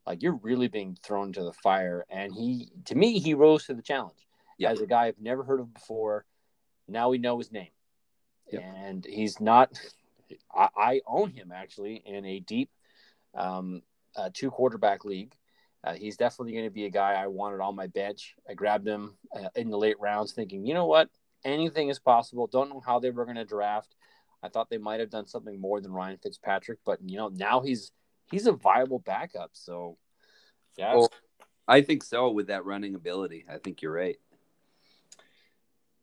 like 0.07 0.23
you're 0.23 0.39
really 0.43 0.69
being 0.69 0.99
thrown 1.03 1.33
to 1.33 1.43
the 1.43 1.55
fire. 1.55 2.05
And 2.11 2.31
he, 2.35 2.73
to 2.85 2.95
me, 2.95 3.19
he 3.19 3.33
rose 3.33 3.65
to 3.67 3.75
the 3.75 3.81
challenge. 3.81 4.19
Yep. 4.59 4.73
As 4.73 4.81
a 4.83 4.87
guy 4.87 5.07
I've 5.07 5.19
never 5.19 5.43
heard 5.43 5.61
of 5.61 5.73
before, 5.73 6.27
now 6.87 7.09
we 7.09 7.17
know 7.17 7.39
his 7.39 7.51
name. 7.51 7.71
Yep. 8.53 8.63
And 8.77 9.05
he's 9.07 9.41
not, 9.41 9.81
I, 10.55 10.69
I 10.77 11.01
own 11.07 11.31
him 11.31 11.53
actually 11.55 12.03
in 12.05 12.27
a 12.27 12.41
deep 12.41 12.69
um, 13.35 13.83
uh, 14.17 14.31
two 14.33 14.51
quarterback 14.51 15.05
league. 15.05 15.35
Uh, 15.83 15.95
he's 15.95 16.17
definitely 16.17 16.53
going 16.53 16.67
to 16.67 16.71
be 16.71 16.85
a 16.85 16.91
guy 16.91 17.15
I 17.15 17.27
wanted 17.27 17.61
on 17.61 17.75
my 17.75 17.87
bench. 17.87 18.35
I 18.49 18.55
grabbed 18.55 18.87
him 18.87 19.17
uh, 19.35 19.49
in 19.57 19.71
the 19.71 19.79
late 19.79 19.99
rounds, 19.99 20.33
thinking, 20.33 20.67
you 20.67 20.75
know 20.75 20.87
what, 20.87 21.09
anything 21.45 21.89
is 21.89 21.99
possible. 21.99 22.47
Don't 22.47 22.69
know 22.69 22.83
how 22.85 22.99
they 22.99 23.11
were 23.11 23.25
going 23.25 23.37
to 23.37 23.45
draft. 23.45 23.95
I 24.43 24.49
thought 24.49 24.71
they 24.71 24.79
might 24.79 25.01
have 25.01 25.11
done 25.11 25.27
something 25.27 25.61
more 25.61 25.81
than 25.81 25.93
Ryan 25.93 26.19
Fitzpatrick, 26.23 26.79
but 26.85 26.99
you 27.05 27.17
know 27.17 27.29
now 27.29 27.61
he's 27.61 27.93
he's 28.31 28.47
a 28.47 28.53
viable 28.53 28.99
backup. 28.99 29.51
So, 29.53 29.99
yeah, 30.77 30.95
Well, 30.95 31.11
I 31.69 31.83
think 31.83 32.03
so 32.03 32.31
with 32.31 32.49
that 32.49 32.65
running 32.65 32.95
ability. 32.95 33.45
I 33.51 33.59
think 33.59 33.83
you're 33.83 33.93
right. 33.93 34.17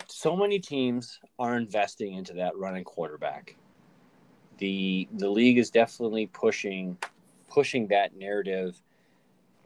so 0.07 0.35
many 0.35 0.59
teams 0.59 1.19
are 1.37 1.57
investing 1.57 2.13
into 2.13 2.33
that 2.33 2.57
running 2.57 2.83
quarterback. 2.83 3.55
The 4.57 5.07
the 5.13 5.29
league 5.29 5.57
is 5.57 5.69
definitely 5.69 6.27
pushing 6.27 6.97
pushing 7.47 7.87
that 7.87 8.15
narrative 8.15 8.81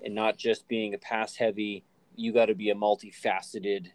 and 0.04 0.16
not 0.16 0.38
just 0.38 0.68
being 0.68 0.94
a 0.94 0.98
pass 0.98 1.36
heavy, 1.36 1.84
you 2.16 2.34
got 2.34 2.48
to 2.48 2.56
be 2.56 2.70
a 2.70 2.76
multifaceted 2.76 3.88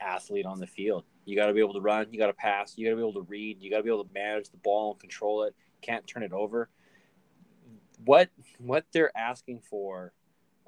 athlete 0.00 0.46
on 0.46 0.58
the 0.58 0.66
field. 0.66 1.04
You 1.24 1.36
got 1.36 1.46
to 1.46 1.54
be 1.54 1.60
able 1.60 1.74
to 1.74 1.80
run, 1.80 2.06
you 2.10 2.18
got 2.18 2.26
to 2.26 2.34
pass, 2.34 2.74
you 2.76 2.86
got 2.86 2.90
to 2.90 2.96
be 2.96 3.02
able 3.02 3.14
to 3.14 3.28
read, 3.28 3.58
you 3.60 3.70
got 3.70 3.78
to 3.78 3.82
be 3.82 3.90
able 3.90 4.04
to 4.04 4.10
manage 4.12 4.50
the 4.50 4.58
ball 4.58 4.92
and 4.92 5.00
control 5.00 5.44
it. 5.44 5.54
Can't 5.80 6.06
turn 6.06 6.22
it 6.22 6.32
over. 6.32 6.68
What 8.04 8.30
what 8.58 8.84
they're 8.92 9.16
asking 9.16 9.60
for 9.60 10.12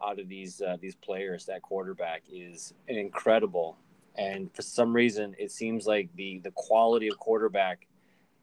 out 0.02 0.18
of 0.18 0.28
these 0.28 0.60
uh, 0.60 0.76
these 0.80 0.94
players, 0.94 1.46
that 1.46 1.62
quarterback, 1.62 2.22
is 2.30 2.74
incredible. 2.88 3.76
And 4.16 4.54
for 4.54 4.62
some 4.62 4.94
reason, 4.94 5.34
it 5.38 5.50
seems 5.50 5.86
like 5.86 6.08
the 6.16 6.40
the 6.44 6.52
quality 6.52 7.08
of 7.08 7.18
quarterback 7.18 7.86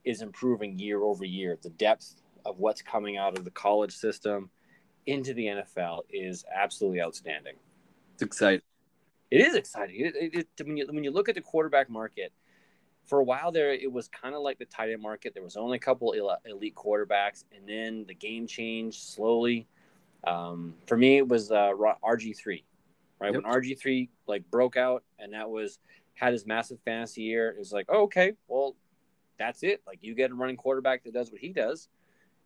is 0.04 0.22
improving 0.22 0.78
year 0.78 1.02
over 1.02 1.26
year. 1.26 1.58
The 1.62 1.70
depth 1.70 2.16
of 2.46 2.60
what's 2.60 2.82
coming 2.82 3.18
out 3.18 3.38
of 3.38 3.46
the 3.46 3.52
college 3.52 3.96
system 3.96 4.50
into 5.06 5.34
the 5.34 5.46
NFL 5.46 6.02
is 6.10 6.46
absolutely 6.54 7.02
outstanding. 7.02 7.56
It's 8.14 8.24
exciting. 8.24 8.62
It 9.32 9.42
is 9.42 9.56
exciting. 9.56 9.96
It, 10.00 10.16
it, 10.16 10.48
it, 10.58 10.68
when 10.68 10.78
you 10.78 10.88
when 10.88 11.04
you 11.04 11.12
look 11.12 11.28
at 11.28 11.36
the 11.36 11.42
quarterback 11.42 11.90
market, 11.90 12.32
for 13.06 13.20
a 13.20 13.24
while 13.24 13.52
there, 13.52 13.74
it 13.74 13.92
was 13.92 14.08
kind 14.08 14.36
of 14.36 14.42
like 14.42 14.60
the 14.60 14.66
tight 14.66 14.92
end 14.92 15.02
market. 15.02 15.34
There 15.34 15.44
was 15.44 15.58
only 15.58 15.78
a 15.78 15.80
couple 15.80 16.14
elite 16.46 16.76
quarterbacks, 16.76 17.44
and 17.56 17.68
then 17.68 18.06
the 18.08 18.14
game 18.14 18.48
changed 18.48 19.02
slowly. 19.02 19.68
Um, 20.26 20.76
for 20.88 20.98
me, 20.98 21.18
it 21.18 21.28
was 21.28 21.52
uh, 21.52 21.72
RG 22.04 22.38
three, 22.38 22.64
right? 23.20 23.34
Yep. 23.34 23.44
When 23.44 23.52
RG 23.52 23.80
three 23.80 24.10
like 24.28 24.50
broke 24.50 24.78
out, 24.78 25.04
and 25.20 25.34
that 25.34 25.50
was 25.50 25.80
had 26.14 26.32
his 26.32 26.46
massive 26.46 26.80
fantasy 26.86 27.24
year. 27.24 27.50
It 27.50 27.60
was 27.60 27.74
like, 27.74 27.88
oh, 27.90 28.04
okay, 28.04 28.34
well, 28.48 28.76
that's 29.38 29.64
it. 29.64 29.82
Like 29.86 30.00
you 30.02 30.16
get 30.16 30.32
a 30.32 30.36
running 30.36 30.58
quarterback 30.58 31.04
that 31.04 31.14
does 31.14 31.32
what 31.32 31.42
he 31.42 31.50
does, 31.50 31.90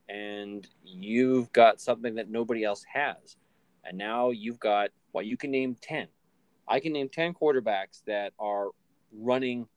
and 0.10 0.68
you've 0.84 1.52
got 1.52 1.82
something 1.82 2.16
that 2.16 2.30
nobody 2.30 2.64
else 2.64 2.84
has. 2.92 3.38
And 3.84 3.98
now 3.98 4.32
you've 4.32 4.60
got 4.60 4.90
well, 5.14 5.24
you 5.24 5.38
can 5.38 5.52
name 5.52 5.76
ten 5.82 6.08
I 6.68 6.80
can 6.80 6.94
name 6.94 7.10
10 7.10 7.34
quarterbacks 7.34 8.04
that 8.06 8.34
are 8.40 8.70
running 9.14 9.68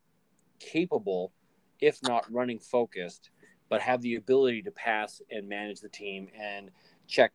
capable, 0.58 1.32
if 1.80 2.02
not 2.02 2.30
running 2.32 2.58
focused, 2.58 3.30
but 3.68 3.80
have 3.80 4.02
the 4.02 4.16
ability 4.16 4.62
to 4.62 4.70
pass 4.72 5.22
and 5.30 5.48
manage 5.48 5.80
the 5.80 5.88
team 5.88 6.28
and 6.36 6.70
check 7.06 7.32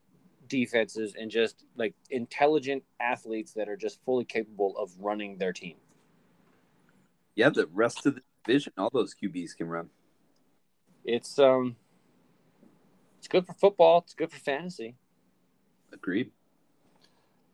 defenses 0.47 1.15
and 1.19 1.31
just 1.31 1.63
like 1.77 1.95
intelligent 2.09 2.83
athletes 2.99 3.53
that 3.53 3.69
are 3.69 3.77
just 3.77 4.03
fully 4.03 4.25
capable 4.25 4.77
of 4.77 4.91
running 4.99 5.37
their 5.37 5.53
team. 5.53 5.77
Yeah, 7.35 7.49
the 7.49 7.67
rest 7.73 8.05
of 8.05 8.15
the 8.15 8.21
division, 8.45 8.73
all 8.77 8.89
those 8.93 9.15
QBs 9.15 9.55
can 9.55 9.67
run. 9.67 9.89
It's 11.05 11.39
um 11.39 11.77
it's 13.25 13.31
good 13.31 13.47
for 13.47 13.53
football, 13.53 14.03
it's 14.05 14.13
good 14.13 14.31
for 14.31 14.37
fantasy. 14.37 14.93
Agreed. 15.91 16.29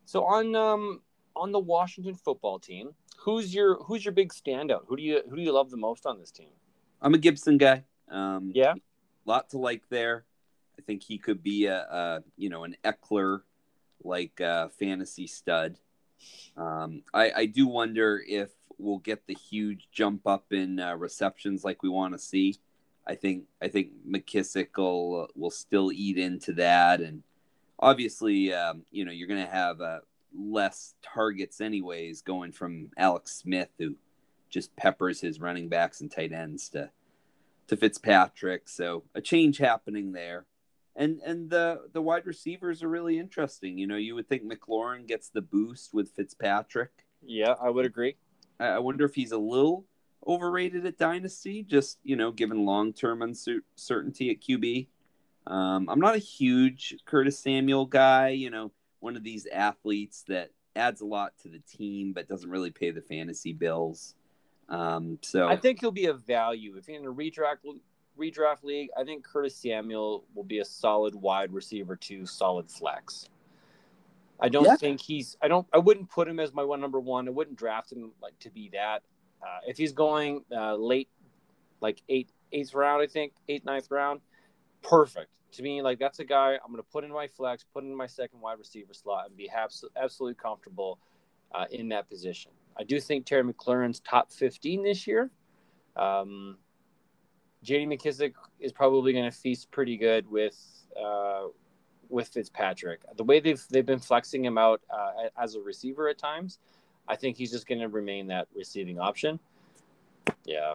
So 0.04 0.24
on 0.24 0.54
um 0.54 1.00
on 1.34 1.50
the 1.50 1.58
Washington 1.58 2.14
football 2.14 2.58
team, 2.58 2.90
who's 3.16 3.54
your 3.54 3.82
who's 3.84 4.04
your 4.04 4.12
big 4.12 4.34
standout? 4.34 4.82
Who 4.86 4.96
do 4.98 5.02
you 5.02 5.22
who 5.30 5.36
do 5.36 5.40
you 5.40 5.52
love 5.52 5.70
the 5.70 5.78
most 5.78 6.04
on 6.04 6.18
this 6.18 6.30
team? 6.30 6.50
I'm 7.00 7.14
a 7.14 7.18
Gibson 7.18 7.56
guy. 7.56 7.84
Um, 8.10 8.52
yeah, 8.54 8.74
lot 9.24 9.48
to 9.50 9.58
like 9.58 9.88
there. 9.88 10.26
I 10.78 10.82
think 10.82 11.02
he 11.02 11.16
could 11.16 11.42
be 11.42 11.64
a, 11.66 11.78
a 11.78 12.24
you 12.36 12.50
know 12.50 12.64
an 12.64 12.76
Ekeler 12.84 13.40
like 14.04 14.42
uh, 14.42 14.68
fantasy 14.78 15.26
stud. 15.26 15.78
Um, 16.54 17.02
I, 17.14 17.32
I 17.34 17.46
do 17.46 17.66
wonder 17.66 18.22
if 18.28 18.50
we'll 18.76 18.98
get 18.98 19.26
the 19.26 19.34
huge 19.34 19.88
jump 19.90 20.26
up 20.26 20.52
in 20.52 20.78
uh, 20.78 20.96
receptions 20.96 21.64
like 21.64 21.82
we 21.82 21.88
want 21.88 22.12
to 22.12 22.18
see. 22.18 22.58
I 23.06 23.14
think 23.14 23.44
I 23.60 23.68
think 23.68 23.90
McKissic 24.08 24.68
will 24.76 25.28
will 25.34 25.50
still 25.50 25.90
eat 25.92 26.18
into 26.18 26.52
that, 26.54 27.00
and 27.00 27.22
obviously, 27.78 28.52
um, 28.54 28.84
you 28.90 29.04
know, 29.04 29.12
you're 29.12 29.28
going 29.28 29.44
to 29.44 29.50
have 29.50 29.80
a, 29.80 30.00
less 30.34 30.94
targets 31.02 31.60
anyways 31.60 32.22
going 32.22 32.52
from 32.52 32.90
Alex 32.96 33.36
Smith 33.36 33.68
who 33.78 33.94
just 34.48 34.74
peppers 34.76 35.20
his 35.20 35.40
running 35.40 35.68
backs 35.68 36.00
and 36.00 36.10
tight 36.10 36.32
ends 36.32 36.68
to 36.70 36.90
to 37.68 37.76
Fitzpatrick. 37.76 38.68
So 38.68 39.04
a 39.14 39.20
change 39.20 39.58
happening 39.58 40.12
there. 40.12 40.46
And 40.94 41.20
and 41.24 41.50
the 41.50 41.82
the 41.92 42.02
wide 42.02 42.26
receivers 42.26 42.82
are 42.82 42.88
really 42.88 43.18
interesting. 43.18 43.78
You 43.78 43.86
know, 43.86 43.96
you 43.96 44.14
would 44.14 44.28
think 44.28 44.42
McLaurin 44.42 45.06
gets 45.06 45.28
the 45.28 45.42
boost 45.42 45.94
with 45.94 46.10
Fitzpatrick. 46.10 46.90
Yeah, 47.22 47.54
I 47.60 47.70
would 47.70 47.86
agree. 47.86 48.16
I, 48.60 48.66
I 48.66 48.78
wonder 48.78 49.04
if 49.04 49.14
he's 49.14 49.32
a 49.32 49.38
little 49.38 49.86
overrated 50.26 50.86
at 50.86 50.98
Dynasty, 50.98 51.62
just 51.62 51.98
you 52.02 52.16
know, 52.16 52.30
given 52.30 52.64
long 52.64 52.92
term 52.92 53.22
uncertainty 53.22 54.30
at 54.30 54.40
QB. 54.40 54.86
Um, 55.46 55.88
I'm 55.88 56.00
not 56.00 56.14
a 56.14 56.18
huge 56.18 56.96
Curtis 57.04 57.38
Samuel 57.38 57.86
guy. 57.86 58.28
You 58.28 58.50
know, 58.50 58.72
one 59.00 59.16
of 59.16 59.24
these 59.24 59.46
athletes 59.46 60.24
that 60.28 60.50
adds 60.74 61.00
a 61.00 61.06
lot 61.06 61.32
to 61.42 61.48
the 61.48 61.60
team 61.60 62.12
but 62.12 62.28
doesn't 62.28 62.48
really 62.48 62.70
pay 62.70 62.90
the 62.90 63.02
fantasy 63.02 63.52
bills. 63.52 64.14
Um, 64.68 65.18
so 65.22 65.48
I 65.48 65.56
think 65.56 65.80
he'll 65.80 65.90
be 65.90 66.06
a 66.06 66.14
value 66.14 66.76
if 66.76 66.88
you're 66.88 66.98
in 66.98 67.06
a 67.06 67.12
redraft 67.12 67.58
redraft 68.18 68.62
league. 68.62 68.88
I 68.96 69.04
think 69.04 69.24
Curtis 69.24 69.56
Samuel 69.56 70.24
will 70.34 70.44
be 70.44 70.60
a 70.60 70.64
solid 70.64 71.14
wide 71.14 71.52
receiver 71.52 71.96
to 71.96 72.26
solid 72.26 72.70
flex. 72.70 73.28
I 74.40 74.48
don't 74.48 74.64
yeah. 74.64 74.76
think 74.76 75.00
he's. 75.00 75.36
I 75.40 75.48
don't. 75.48 75.66
I 75.72 75.78
wouldn't 75.78 76.10
put 76.10 76.26
him 76.26 76.40
as 76.40 76.52
my 76.52 76.64
one 76.64 76.80
number 76.80 76.98
one. 76.98 77.28
I 77.28 77.30
wouldn't 77.30 77.56
draft 77.56 77.92
him 77.92 78.12
like 78.20 78.38
to 78.40 78.50
be 78.50 78.70
that. 78.72 79.02
Uh, 79.42 79.60
if 79.66 79.76
he's 79.76 79.92
going 79.92 80.44
uh, 80.54 80.74
late, 80.74 81.08
like 81.80 82.02
eight 82.08 82.30
eighth 82.52 82.74
round, 82.74 83.02
I 83.02 83.06
think 83.06 83.32
eighth 83.48 83.64
ninth 83.64 83.90
round, 83.90 84.20
perfect 84.82 85.30
to 85.52 85.62
me, 85.62 85.82
like 85.82 85.98
that's 85.98 86.18
a 86.18 86.24
guy 86.24 86.54
I'm 86.54 86.70
going 86.72 86.82
to 86.82 86.90
put 86.90 87.04
in 87.04 87.12
my 87.12 87.26
flex, 87.26 87.64
put 87.72 87.84
in 87.84 87.94
my 87.94 88.06
second 88.06 88.40
wide 88.40 88.58
receiver 88.58 88.94
slot, 88.94 89.26
and 89.28 89.36
be 89.36 89.50
absolutely 89.96 90.34
comfortable 90.34 90.98
uh, 91.54 91.66
in 91.70 91.88
that 91.90 92.08
position. 92.08 92.52
I 92.76 92.84
do 92.84 92.98
think 93.00 93.26
Terry 93.26 93.44
McLaurin's 93.44 94.00
top 94.00 94.32
15 94.32 94.82
this 94.82 95.06
year. 95.06 95.30
Um, 95.96 96.56
J.D. 97.62 97.86
McKissic 97.86 98.32
is 98.58 98.72
probably 98.72 99.12
going 99.12 99.30
to 99.30 99.36
feast 99.36 99.70
pretty 99.70 99.96
good 99.96 100.28
with 100.30 100.58
uh, 101.00 101.48
with 102.08 102.28
Fitzpatrick. 102.28 103.00
The 103.16 103.24
way 103.24 103.40
they've 103.40 103.62
they've 103.70 103.86
been 103.86 103.98
flexing 103.98 104.44
him 104.44 104.58
out 104.58 104.80
uh, 104.90 105.28
as 105.40 105.54
a 105.54 105.60
receiver 105.60 106.08
at 106.08 106.18
times, 106.18 106.58
I 107.12 107.16
think 107.16 107.36
he's 107.36 107.50
just 107.50 107.66
going 107.66 107.80
to 107.80 107.88
remain 107.88 108.28
that 108.28 108.48
receiving 108.54 108.98
option. 108.98 109.38
Yeah. 110.44 110.74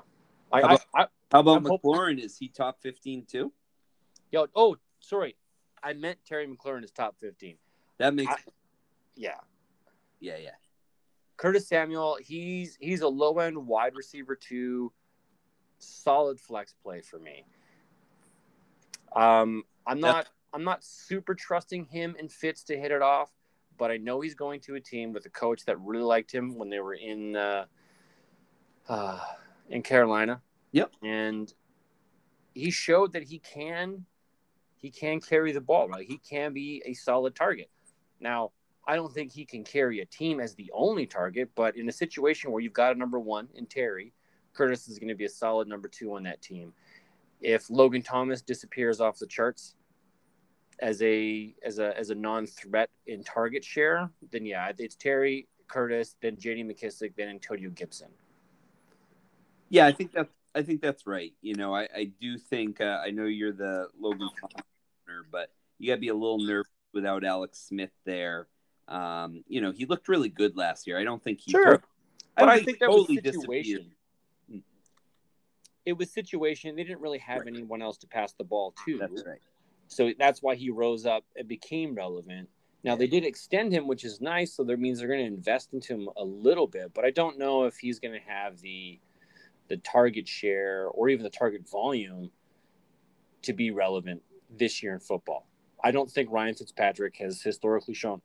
I, 0.51 0.62
how 0.62 0.67
about, 0.67 0.82
I, 0.94 1.01
I, 1.01 1.08
how 1.32 1.39
about 1.39 1.63
McLaurin? 1.63 2.12
Hoping... 2.12 2.20
Is 2.20 2.38
he 2.38 2.48
top 2.48 2.82
15 2.82 3.25
too? 3.25 3.51
Yo, 4.32 4.48
oh, 4.56 4.77
sorry, 5.00 5.36
I 5.82 5.94
meant 5.94 6.17
Terry 6.25 6.48
McLaurin 6.48 6.84
is 6.84 6.91
top 6.91 7.15
fifteen. 7.20 7.56
That 7.98 8.13
makes, 8.13 8.32
I, 8.32 8.36
yeah, 9.15 9.36
yeah, 10.20 10.38
yeah. 10.38 10.50
Curtis 11.38 11.67
Samuel, 11.67 12.17
he's 12.22 12.77
he's 12.79 13.01
a 13.01 13.08
low 13.08 13.39
end 13.39 13.67
wide 13.67 13.96
receiver 13.96 14.36
to 14.50 14.91
solid 15.79 16.39
flex 16.39 16.74
play 16.84 17.01
for 17.01 17.20
me. 17.20 17.46
Um, 19.15 19.63
I'm 19.86 20.00
not 20.00 20.15
That's... 20.15 20.29
I'm 20.53 20.63
not 20.63 20.84
super 20.84 21.36
trusting 21.36 21.86
him 21.86 22.15
and 22.20 22.32
Fitz 22.32 22.63
to 22.63 22.77
hit 22.77 22.91
it 22.91 23.01
off, 23.01 23.32
but 23.77 23.91
I 23.91 23.98
know 23.98 24.22
he's 24.22 24.36
going 24.36 24.60
to 24.62 24.75
a 24.75 24.79
team 24.79 25.13
with 25.13 25.25
a 25.25 25.29
coach 25.29 25.65
that 25.65 25.79
really 25.79 26.03
liked 26.03 26.34
him 26.34 26.55
when 26.57 26.69
they 26.69 26.79
were 26.79 26.96
in 26.96 27.36
uh, 27.36 27.65
uh, 28.88 29.19
in 29.69 29.81
Carolina. 29.81 30.41
Yep, 30.72 30.91
and 31.03 31.53
he 32.53 32.72
showed 32.72 33.13
that 33.13 33.24
he 33.24 33.39
can 33.39 34.05
he 34.75 34.89
can 34.89 35.19
carry 35.19 35.51
the 35.51 35.62
ball, 35.62 35.88
right? 35.88 36.05
He 36.07 36.17
can 36.17 36.53
be 36.53 36.81
a 36.86 36.93
solid 36.93 37.36
target. 37.36 37.69
Now, 38.19 38.51
I 38.88 38.96
don't 38.96 39.13
think 39.13 39.31
he 39.31 39.46
can 39.46 39.63
carry 39.63 40.00
a 40.01 40.05
team 40.05 40.39
as 40.39 40.55
the 40.55 40.72
only 40.74 41.05
target, 41.05 41.50
but 41.55 41.75
in 41.75 41.89
a 41.89 41.91
situation 41.91 42.51
where 42.51 42.62
you've 42.62 42.74
got 42.74 42.96
a 42.96 43.00
number 43.00 43.19
one 43.19 43.50
in 43.55 43.65
Terry, 43.65 44.13
Curtis 44.53 44.88
is 44.88 44.98
going 44.98 45.10
to 45.10 45.15
be 45.15 45.25
a 45.25 45.29
solid 45.29 45.67
number 45.67 45.88
two 45.88 46.15
on 46.15 46.24
that 46.24 46.41
team. 46.41 46.74
If 47.41 47.69
Logan 47.69 48.01
Thomas 48.01 48.41
disappears 48.41 49.01
off 49.01 49.19
the 49.19 49.27
charts 49.27 49.75
as 50.79 51.01
a 51.01 51.55
as 51.63 51.79
a 51.79 51.98
as 51.98 52.10
a 52.10 52.15
non-threat 52.15 52.89
in 53.07 53.24
target 53.24 53.63
share, 53.63 54.10
then 54.31 54.46
yeah, 54.46 54.72
it's 54.77 54.96
Terry, 54.96 55.48
Curtis, 55.67 56.15
then 56.22 56.38
J.D. 56.38 56.63
McKissic, 56.63 57.13
then 57.17 57.29
Antonio 57.29 57.69
Gibson. 57.69 58.10
Yeah, 59.69 59.86
I 59.86 59.91
think 59.91 60.12
that's 60.12 60.31
I 60.55 60.63
think 60.63 60.81
that's 60.81 61.05
right. 61.05 61.34
You 61.41 61.55
know, 61.55 61.75
I, 61.75 61.88
I 61.96 62.12
do 62.19 62.38
think 62.38 62.81
uh, 62.81 63.01
I 63.05 63.12
know 63.12 63.25
you're 63.25 63.53
the 63.53 63.88
Logan 64.00 64.29
owner, 64.43 65.25
but 65.31 65.51
you 65.77 65.88
got 65.88 65.96
to 65.96 66.01
be 66.01 66.07
a 66.07 66.13
little 66.13 66.39
nervous 66.39 66.72
without 66.93 67.24
Alex 67.24 67.60
Smith 67.60 67.91
there. 68.05 68.48
Um, 68.88 69.43
you 69.48 69.62
know, 69.62 69.72
he 69.72 69.86
looked 69.86 70.07
really 70.07 70.29
good 70.29 70.55
last 70.55 70.88
year. 70.88 70.98
I 70.98 71.03
don't 71.03 71.24
think 71.24 71.41
he. 71.41 71.51
Sure, 71.51 71.84
but 72.36 72.50
I, 72.50 72.53
I 72.53 72.63
think 72.63 72.79
that 72.79 72.88
totally 72.88 73.19
was 73.24 73.36
situation. 73.36 73.91
It 75.86 75.98
was 75.98 76.12
situation. 76.12 76.75
They 76.75 76.84
didn't 76.84 77.01
really 77.01 77.19
have 77.19 77.39
right. 77.39 77.48
anyone 77.48 77.81
else 77.81 77.98
to 78.00 78.07
pass 78.07 78.34
the 78.34 78.43
ball 78.43 78.74
to. 78.86 78.98
That's 78.98 79.24
right. 79.25 79.39
So 79.88 80.12
that's 80.17 80.41
why 80.41 80.56
he 80.56 80.70
rose 80.70 81.06
up 81.06 81.24
and 81.36 81.48
became 81.48 81.96
relevant. 81.96 82.50
Now 82.84 82.96
they 82.96 83.08
did 83.08 83.25
extend 83.25 83.74
him, 83.74 83.88
which 83.88 84.03
is 84.06 84.22
nice. 84.22 84.53
So 84.53 84.63
that 84.65 84.79
means 84.79 85.00
they're 85.00 85.08
going 85.08 85.20
to 85.20 85.25
invest 85.25 85.74
into 85.74 85.94
him 85.94 86.10
a 86.15 86.24
little 86.24 86.67
bit, 86.67 86.94
but 86.94 87.03
I 87.06 87.12
don't 87.12 87.38
know 87.38 87.65
if 87.65 87.77
he's 87.77 88.00
going 88.00 88.13
to 88.13 88.25
have 88.29 88.60
the 88.60 89.00
the 89.67 89.77
target 89.77 90.27
share 90.27 90.88
or 90.88 91.10
even 91.10 91.24
the 91.24 91.29
target 91.29 91.67
volume 91.70 92.32
to 93.41 93.51
be 93.53 93.72
relevant 93.72 94.22
this 94.50 94.82
year 94.82 94.94
in 94.94 95.00
football. 95.00 95.46
I 95.84 95.91
don't 95.91 96.10
think 96.10 96.32
Ryan 96.32 96.56
Fitzpatrick 96.56 97.17
has 97.17 97.41
historically 97.41 97.94
shown 97.94 98.22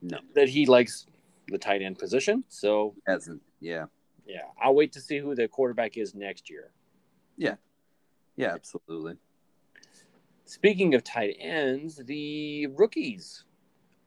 No. 0.00 0.18
that 0.34 0.48
he 0.48 0.66
likes 0.66 1.06
the 1.48 1.58
tight 1.58 1.82
end 1.82 1.98
position. 1.98 2.44
So 2.48 2.94
Hasn't. 3.08 3.42
Yeah. 3.60 3.86
yeah, 4.24 4.42
I'll 4.62 4.74
wait 4.74 4.92
to 4.92 5.00
see 5.00 5.18
who 5.18 5.34
the 5.34 5.48
quarterback 5.48 5.96
is 5.96 6.14
next 6.14 6.48
year. 6.48 6.70
Yeah. 7.36 7.56
Yeah. 8.36 8.54
Absolutely. 8.54 9.14
Speaking 10.48 10.94
of 10.94 11.04
tight 11.04 11.36
ends, 11.38 11.96
the 11.96 12.68
rookies. 12.68 13.44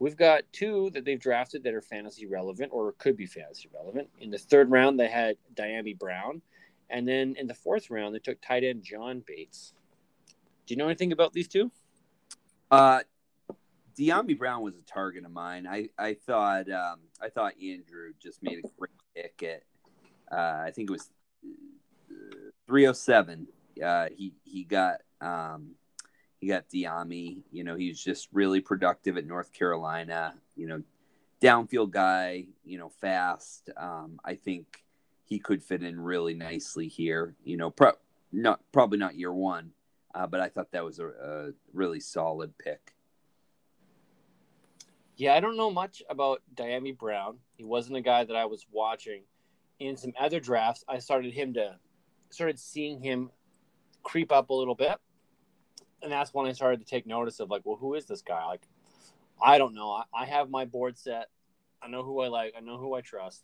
We've 0.00 0.16
got 0.16 0.42
two 0.50 0.90
that 0.92 1.04
they've 1.04 1.20
drafted 1.20 1.62
that 1.62 1.72
are 1.72 1.80
fantasy 1.80 2.26
relevant 2.26 2.72
or 2.74 2.94
could 2.98 3.16
be 3.16 3.26
fantasy 3.26 3.70
relevant. 3.72 4.08
In 4.18 4.32
the 4.32 4.38
third 4.38 4.68
round, 4.68 4.98
they 4.98 5.06
had 5.06 5.36
Dyami 5.54 5.96
Brown. 5.96 6.42
And 6.90 7.06
then 7.06 7.36
in 7.38 7.46
the 7.46 7.54
fourth 7.54 7.90
round, 7.90 8.12
they 8.12 8.18
took 8.18 8.42
tight 8.42 8.64
end 8.64 8.82
John 8.82 9.22
Bates. 9.24 9.72
Do 10.66 10.74
you 10.74 10.78
know 10.78 10.86
anything 10.86 11.12
about 11.12 11.32
these 11.32 11.46
two? 11.46 11.70
Uh, 12.72 13.02
Dyami 13.96 14.36
Brown 14.36 14.62
was 14.62 14.74
a 14.74 14.82
target 14.82 15.24
of 15.24 15.30
mine. 15.30 15.68
I 15.68 15.90
I 15.96 16.14
thought 16.14 16.68
um, 16.68 17.02
I 17.20 17.28
thought 17.28 17.52
Andrew 17.62 18.14
just 18.20 18.42
made 18.42 18.58
a 18.58 18.68
great 18.76 18.90
pick 19.14 19.42
at 19.44 20.36
uh, 20.36 20.64
I 20.66 20.72
think 20.74 20.90
it 20.90 20.92
was 20.92 21.08
oh 22.68 22.92
seven. 22.94 23.46
Uh, 23.80 24.08
he 24.16 24.34
he 24.42 24.64
got 24.64 25.02
um, 25.20 25.76
he 26.42 26.48
got 26.48 26.68
Dyami. 26.68 27.38
You 27.52 27.62
know, 27.62 27.76
he's 27.76 28.02
just 28.02 28.28
really 28.32 28.60
productive 28.60 29.16
at 29.16 29.24
North 29.24 29.52
Carolina. 29.52 30.34
You 30.56 30.66
know, 30.66 30.82
downfield 31.40 31.92
guy. 31.92 32.46
You 32.64 32.78
know, 32.78 32.88
fast. 32.88 33.70
Um, 33.76 34.18
I 34.24 34.34
think 34.34 34.82
he 35.24 35.38
could 35.38 35.62
fit 35.62 35.84
in 35.84 36.00
really 36.00 36.34
nicely 36.34 36.88
here. 36.88 37.36
You 37.44 37.56
know, 37.56 37.70
pro- 37.70 37.92
not 38.32 38.60
probably 38.72 38.98
not 38.98 39.14
year 39.14 39.32
one, 39.32 39.70
uh, 40.16 40.26
but 40.26 40.40
I 40.40 40.48
thought 40.48 40.72
that 40.72 40.84
was 40.84 40.98
a, 40.98 41.06
a 41.06 41.50
really 41.72 42.00
solid 42.00 42.58
pick. 42.58 42.92
Yeah, 45.16 45.34
I 45.34 45.40
don't 45.40 45.56
know 45.56 45.70
much 45.70 46.02
about 46.10 46.42
Dyami 46.56 46.98
Brown. 46.98 47.36
He 47.56 47.62
wasn't 47.62 47.98
a 47.98 48.02
guy 48.02 48.24
that 48.24 48.34
I 48.34 48.46
was 48.46 48.66
watching. 48.72 49.22
In 49.78 49.96
some 49.96 50.12
other 50.18 50.40
drafts, 50.40 50.82
I 50.88 50.98
started 50.98 51.34
him 51.34 51.54
to 51.54 51.76
started 52.30 52.58
seeing 52.58 53.00
him 53.00 53.30
creep 54.02 54.32
up 54.32 54.50
a 54.50 54.54
little 54.54 54.74
bit. 54.74 54.98
And 56.02 56.10
that's 56.10 56.34
when 56.34 56.46
I 56.46 56.52
started 56.52 56.80
to 56.80 56.86
take 56.86 57.06
notice 57.06 57.40
of 57.40 57.50
like, 57.50 57.62
well, 57.64 57.76
who 57.76 57.94
is 57.94 58.06
this 58.06 58.22
guy? 58.22 58.44
Like, 58.44 58.62
I 59.40 59.58
don't 59.58 59.74
know. 59.74 59.90
I, 59.90 60.04
I 60.14 60.24
have 60.26 60.50
my 60.50 60.64
board 60.64 60.98
set. 60.98 61.28
I 61.82 61.88
know 61.88 62.02
who 62.02 62.20
I 62.20 62.28
like. 62.28 62.54
I 62.56 62.60
know 62.60 62.78
who 62.78 62.94
I 62.94 63.00
trust. 63.00 63.42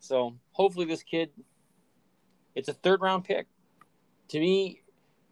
So 0.00 0.36
hopefully 0.52 0.86
this 0.86 1.02
kid 1.02 1.30
it's 2.56 2.68
a 2.68 2.72
third 2.72 3.02
round 3.02 3.22
pick. 3.24 3.46
To 4.28 4.40
me, 4.40 4.82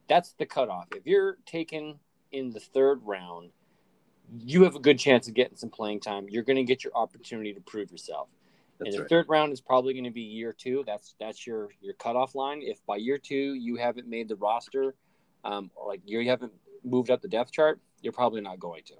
that's 0.08 0.34
the 0.34 0.46
cutoff. 0.46 0.86
If 0.94 1.06
you're 1.06 1.38
taken 1.46 1.98
in 2.30 2.50
the 2.50 2.60
third 2.60 3.00
round, 3.02 3.50
you 4.38 4.62
have 4.62 4.76
a 4.76 4.80
good 4.80 4.98
chance 4.98 5.26
of 5.26 5.34
getting 5.34 5.56
some 5.56 5.70
playing 5.70 6.00
time. 6.00 6.26
You're 6.28 6.44
going 6.44 6.56
to 6.56 6.64
get 6.64 6.84
your 6.84 6.92
opportunity 6.94 7.52
to 7.54 7.60
prove 7.60 7.90
yourself. 7.90 8.28
That's 8.78 8.88
and 8.88 8.98
the 8.98 9.00
right. 9.02 9.08
third 9.08 9.26
round 9.28 9.52
is 9.52 9.60
probably 9.60 9.94
going 9.94 10.04
to 10.04 10.10
be 10.10 10.20
year 10.20 10.52
two. 10.52 10.84
That's 10.86 11.14
that's 11.18 11.46
your 11.46 11.68
your 11.80 11.94
cutoff 11.94 12.34
line. 12.34 12.60
If 12.62 12.84
by 12.86 12.96
year 12.96 13.18
two 13.18 13.54
you 13.54 13.76
haven't 13.76 14.06
made 14.06 14.28
the 14.28 14.36
roster, 14.36 14.94
um, 15.44 15.70
or 15.74 15.88
like 15.88 16.00
you 16.04 16.26
haven't 16.28 16.52
moved 16.82 17.10
up 17.10 17.22
the 17.22 17.28
depth 17.28 17.52
chart, 17.52 17.80
you're 18.00 18.12
probably 18.12 18.40
not 18.40 18.58
going 18.58 18.82
to. 18.84 18.94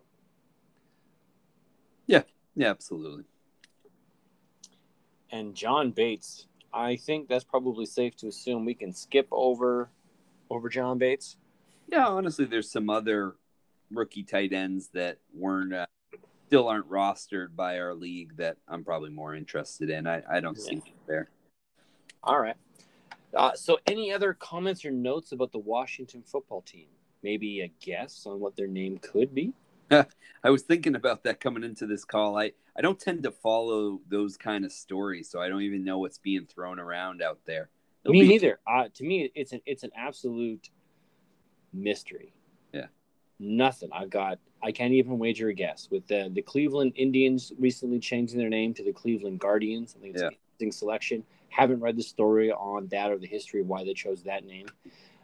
Yeah, 2.06 2.22
yeah, 2.54 2.70
absolutely. 2.70 3.24
And 5.30 5.54
John 5.54 5.90
Bates, 5.90 6.46
I 6.72 6.96
think 6.96 7.28
that's 7.28 7.44
probably 7.44 7.86
safe 7.86 8.16
to 8.18 8.28
assume 8.28 8.64
we 8.64 8.74
can 8.74 8.92
skip 8.92 9.26
over 9.32 9.88
over 10.50 10.68
John 10.68 10.98
Bates. 10.98 11.36
Yeah, 11.88 12.06
honestly, 12.06 12.44
there's 12.44 12.70
some 12.70 12.88
other 12.88 13.34
rookie 13.90 14.22
tight 14.22 14.52
ends 14.52 14.88
that 14.94 15.18
weren't 15.34 15.72
uh, 15.72 15.86
still 16.46 16.68
aren't 16.68 16.88
rostered 16.90 17.56
by 17.56 17.78
our 17.78 17.94
league 17.94 18.36
that 18.36 18.56
I'm 18.68 18.84
probably 18.84 19.10
more 19.10 19.34
interested 19.34 19.90
in. 19.90 20.06
I, 20.06 20.22
I 20.30 20.40
don't 20.40 20.58
see 20.58 20.74
Yeah. 20.74 20.78
it 20.78 20.94
there. 21.06 21.28
All 22.22 22.38
right. 22.40 22.56
Uh, 23.34 23.52
so, 23.54 23.78
any 23.86 24.12
other 24.12 24.34
comments 24.34 24.84
or 24.84 24.90
notes 24.90 25.32
about 25.32 25.52
the 25.52 25.58
Washington 25.58 26.22
football 26.24 26.62
team? 26.62 26.86
Maybe 27.22 27.60
a 27.62 27.68
guess 27.84 28.26
on 28.26 28.38
what 28.40 28.54
their 28.56 28.66
name 28.66 28.98
could 28.98 29.34
be. 29.34 29.52
I 29.90 30.50
was 30.50 30.62
thinking 30.62 30.94
about 30.94 31.24
that 31.24 31.40
coming 31.40 31.62
into 31.64 31.86
this 31.86 32.04
call. 32.04 32.38
I, 32.38 32.52
I 32.76 32.82
don't 32.82 32.98
tend 32.98 33.22
to 33.24 33.30
follow 33.30 34.00
those 34.08 34.36
kind 34.36 34.64
of 34.64 34.72
stories, 34.72 35.28
so 35.30 35.40
I 35.40 35.48
don't 35.48 35.62
even 35.62 35.84
know 35.84 35.98
what's 35.98 36.18
being 36.18 36.46
thrown 36.46 36.78
around 36.78 37.22
out 37.22 37.38
there. 37.46 37.68
It'll 38.04 38.12
me 38.12 38.22
be- 38.22 38.28
neither. 38.28 38.60
Uh, 38.66 38.88
to 38.94 39.04
me, 39.04 39.30
it's 39.34 39.52
an 39.52 39.60
it's 39.66 39.82
an 39.82 39.90
absolute 39.96 40.68
mystery. 41.72 42.32
Yeah. 42.72 42.86
Nothing. 43.38 43.90
I've 43.92 44.10
got. 44.10 44.38
I 44.62 44.72
can't 44.72 44.92
even 44.92 45.18
wager 45.18 45.48
a 45.48 45.54
guess. 45.54 45.88
With 45.90 46.06
the 46.06 46.30
the 46.32 46.42
Cleveland 46.42 46.92
Indians 46.96 47.52
recently 47.58 47.98
changing 47.98 48.38
their 48.38 48.48
name 48.48 48.74
to 48.74 48.84
the 48.84 48.92
Cleveland 48.92 49.40
Guardians, 49.40 49.94
I 49.98 50.02
think 50.02 50.14
it's 50.14 50.22
Yeah. 50.22 50.28
an 50.28 50.34
interesting 50.58 50.72
selection. 50.72 51.24
Haven't 51.54 51.80
read 51.80 51.96
the 51.96 52.02
story 52.02 52.50
on 52.50 52.88
that 52.88 53.12
or 53.12 53.18
the 53.18 53.28
history 53.28 53.60
of 53.60 53.68
why 53.68 53.84
they 53.84 53.94
chose 53.94 54.24
that 54.24 54.44
name. 54.44 54.66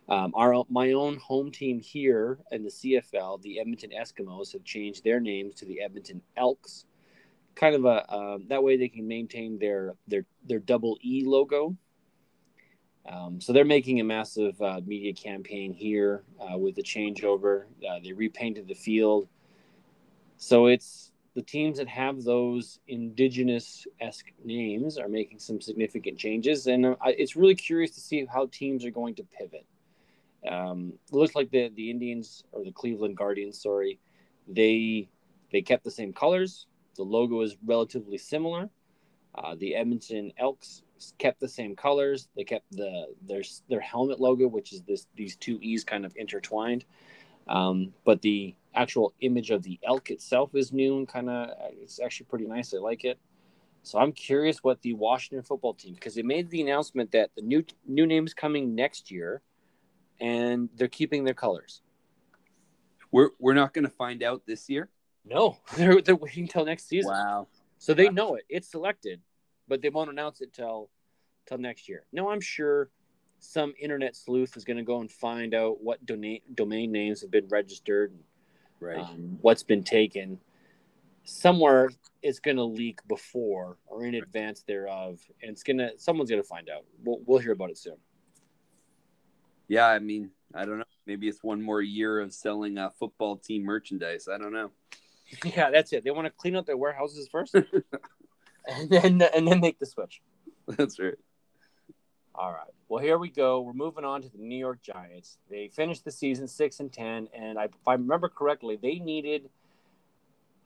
Um, 0.08 0.32
our 0.36 0.64
my 0.68 0.92
own 0.92 1.16
home 1.18 1.50
team 1.50 1.80
here 1.80 2.38
in 2.52 2.62
the 2.62 2.70
CFL, 2.70 3.42
the 3.42 3.58
Edmonton 3.58 3.90
Eskimos, 3.90 4.52
have 4.52 4.62
changed 4.62 5.02
their 5.02 5.18
names 5.18 5.56
to 5.56 5.64
the 5.64 5.80
Edmonton 5.80 6.22
Elks. 6.36 6.84
Kind 7.56 7.74
of 7.74 7.84
a 7.84 8.14
um, 8.14 8.44
that 8.48 8.62
way 8.62 8.76
they 8.76 8.88
can 8.88 9.08
maintain 9.08 9.58
their 9.58 9.94
their 10.06 10.24
their 10.46 10.60
double 10.60 10.98
E 11.04 11.24
logo. 11.26 11.76
Um, 13.08 13.40
so 13.40 13.52
they're 13.52 13.64
making 13.64 13.98
a 13.98 14.04
massive 14.04 14.60
uh, 14.62 14.80
media 14.86 15.12
campaign 15.12 15.72
here 15.72 16.22
uh, 16.38 16.56
with 16.56 16.76
the 16.76 16.82
changeover. 16.82 17.64
Uh, 17.88 17.98
they 18.04 18.12
repainted 18.12 18.68
the 18.68 18.74
field, 18.74 19.28
so 20.36 20.66
it's 20.66 21.09
the 21.34 21.42
teams 21.42 21.78
that 21.78 21.88
have 21.88 22.24
those 22.24 22.80
indigenous 22.88 23.86
esque 24.00 24.32
names 24.44 24.98
are 24.98 25.08
making 25.08 25.38
some 25.38 25.60
significant 25.60 26.18
changes, 26.18 26.66
and 26.66 26.84
uh, 26.86 26.96
it's 27.04 27.36
really 27.36 27.54
curious 27.54 27.92
to 27.92 28.00
see 28.00 28.24
how 28.26 28.46
teams 28.46 28.84
are 28.84 28.90
going 28.90 29.14
to 29.14 29.24
pivot. 29.24 29.66
Um, 30.48 30.94
it 31.12 31.14
looks 31.14 31.34
like 31.34 31.50
the 31.50 31.70
the 31.74 31.90
Indians 31.90 32.44
or 32.52 32.64
the 32.64 32.72
Cleveland 32.72 33.16
Guardians, 33.16 33.62
sorry, 33.62 33.98
they 34.48 35.08
they 35.52 35.62
kept 35.62 35.84
the 35.84 35.90
same 35.90 36.12
colors. 36.12 36.66
The 36.96 37.02
logo 37.04 37.40
is 37.42 37.56
relatively 37.64 38.18
similar. 38.18 38.68
Uh, 39.34 39.54
the 39.58 39.76
Edmonton 39.76 40.32
Elks 40.36 40.82
kept 41.18 41.40
the 41.40 41.48
same 41.48 41.76
colors. 41.76 42.28
They 42.36 42.44
kept 42.44 42.70
the 42.72 43.14
their 43.22 43.42
their 43.68 43.80
helmet 43.80 44.20
logo, 44.20 44.48
which 44.48 44.72
is 44.72 44.82
this 44.82 45.06
these 45.16 45.36
two 45.36 45.58
E's 45.62 45.84
kind 45.84 46.04
of 46.04 46.12
intertwined. 46.16 46.84
Um, 47.46 47.92
but 48.04 48.22
the 48.22 48.54
actual 48.74 49.12
image 49.20 49.50
of 49.50 49.62
the 49.62 49.78
elk 49.82 50.10
itself 50.10 50.54
is 50.54 50.72
new 50.72 50.98
and 50.98 51.08
kind 51.08 51.28
of 51.28 51.50
it's 51.72 52.00
actually 52.00 52.26
pretty 52.26 52.46
nice. 52.46 52.72
I 52.74 52.78
like 52.78 53.04
it. 53.04 53.18
So 53.82 53.98
I'm 53.98 54.12
curious 54.12 54.62
what 54.62 54.82
the 54.82 54.94
Washington 54.94 55.42
football 55.42 55.74
team 55.74 55.94
because 55.94 56.14
they 56.14 56.22
made 56.22 56.50
the 56.50 56.60
announcement 56.60 57.12
that 57.12 57.30
the 57.34 57.42
new 57.42 57.64
new 57.86 58.06
name's 58.06 58.34
coming 58.34 58.74
next 58.74 59.10
year, 59.10 59.42
and 60.20 60.68
they're 60.76 60.88
keeping 60.88 61.24
their 61.24 61.34
colors. 61.34 61.82
We're 63.10 63.30
we're 63.38 63.54
not 63.54 63.72
going 63.72 63.86
to 63.86 63.90
find 63.90 64.22
out 64.22 64.42
this 64.46 64.68
year. 64.68 64.88
No, 65.24 65.56
they're 65.76 66.00
they're 66.02 66.16
waiting 66.16 66.46
till 66.46 66.64
next 66.64 66.88
season. 66.88 67.12
Wow. 67.12 67.48
So 67.78 67.94
they 67.94 68.10
know 68.10 68.34
it. 68.34 68.44
It's 68.50 68.70
selected, 68.70 69.22
but 69.66 69.80
they 69.80 69.88
won't 69.88 70.10
announce 70.10 70.42
it 70.42 70.52
till 70.52 70.90
till 71.46 71.58
next 71.58 71.88
year. 71.88 72.04
No, 72.12 72.30
I'm 72.30 72.42
sure 72.42 72.90
some 73.38 73.72
internet 73.80 74.14
sleuth 74.14 74.56
is 74.56 74.64
going 74.64 74.76
to 74.76 74.82
go 74.82 75.00
and 75.00 75.10
find 75.10 75.54
out 75.54 75.82
what 75.82 76.04
domain 76.04 76.40
domain 76.54 76.92
names 76.92 77.22
have 77.22 77.30
been 77.30 77.48
registered, 77.48 78.12
Right. 78.80 78.98
um, 78.98 79.38
what's 79.40 79.62
been 79.62 79.82
taken. 79.82 80.40
Somewhere 81.24 81.90
it's 82.22 82.38
going 82.38 82.56
to 82.56 82.64
leak 82.64 83.00
before 83.08 83.76
or 83.86 84.04
in 84.04 84.14
advance 84.14 84.62
thereof, 84.62 85.20
and 85.42 85.52
it's 85.52 85.62
gonna 85.62 85.90
someone's 85.96 86.30
going 86.30 86.42
to 86.42 86.48
find 86.48 86.68
out. 86.68 86.84
We'll 87.04 87.20
we'll 87.26 87.38
hear 87.38 87.52
about 87.52 87.70
it 87.70 87.78
soon. 87.78 87.96
yeah, 89.68 89.86
I 89.86 89.98
mean, 89.98 90.30
I 90.54 90.64
don't 90.64 90.78
know. 90.78 90.84
Maybe 91.06 91.28
it's 91.28 91.42
one 91.42 91.62
more 91.62 91.82
year 91.82 92.20
of 92.20 92.32
selling 92.32 92.78
uh, 92.78 92.90
football 92.90 93.36
team 93.36 93.64
merchandise. 93.64 94.28
I 94.32 94.38
don't 94.38 94.52
know. 94.52 94.70
yeah, 95.44 95.70
that's 95.70 95.92
it. 95.92 96.04
They 96.04 96.10
want 96.10 96.26
to 96.26 96.30
clean 96.30 96.56
out 96.56 96.66
their 96.66 96.76
warehouses 96.76 97.28
first, 97.30 97.54
and 97.54 98.90
then 98.90 99.22
and 99.34 99.46
then 99.46 99.60
make 99.60 99.78
the 99.78 99.86
switch. 99.86 100.20
That's 100.66 100.98
right. 100.98 101.14
All 102.40 102.52
right. 102.52 102.72
Well, 102.88 103.02
here 103.04 103.18
we 103.18 103.30
go. 103.30 103.60
We're 103.62 103.74
moving 103.74 104.06
on 104.06 104.22
to 104.22 104.30
the 104.30 104.38
New 104.38 104.58
York 104.58 104.82
Giants. 104.82 105.38
They 105.50 105.68
finished 105.68 106.04
the 106.06 106.12
season 106.12 106.48
six 106.48 106.80
and 106.80 106.92
ten, 106.92 107.28
and 107.34 107.58
I, 107.58 107.66
if 107.66 107.88
I 107.88 107.94
remember 107.94 108.30
correctly, 108.30 108.78
they 108.82 109.00
needed 109.00 109.50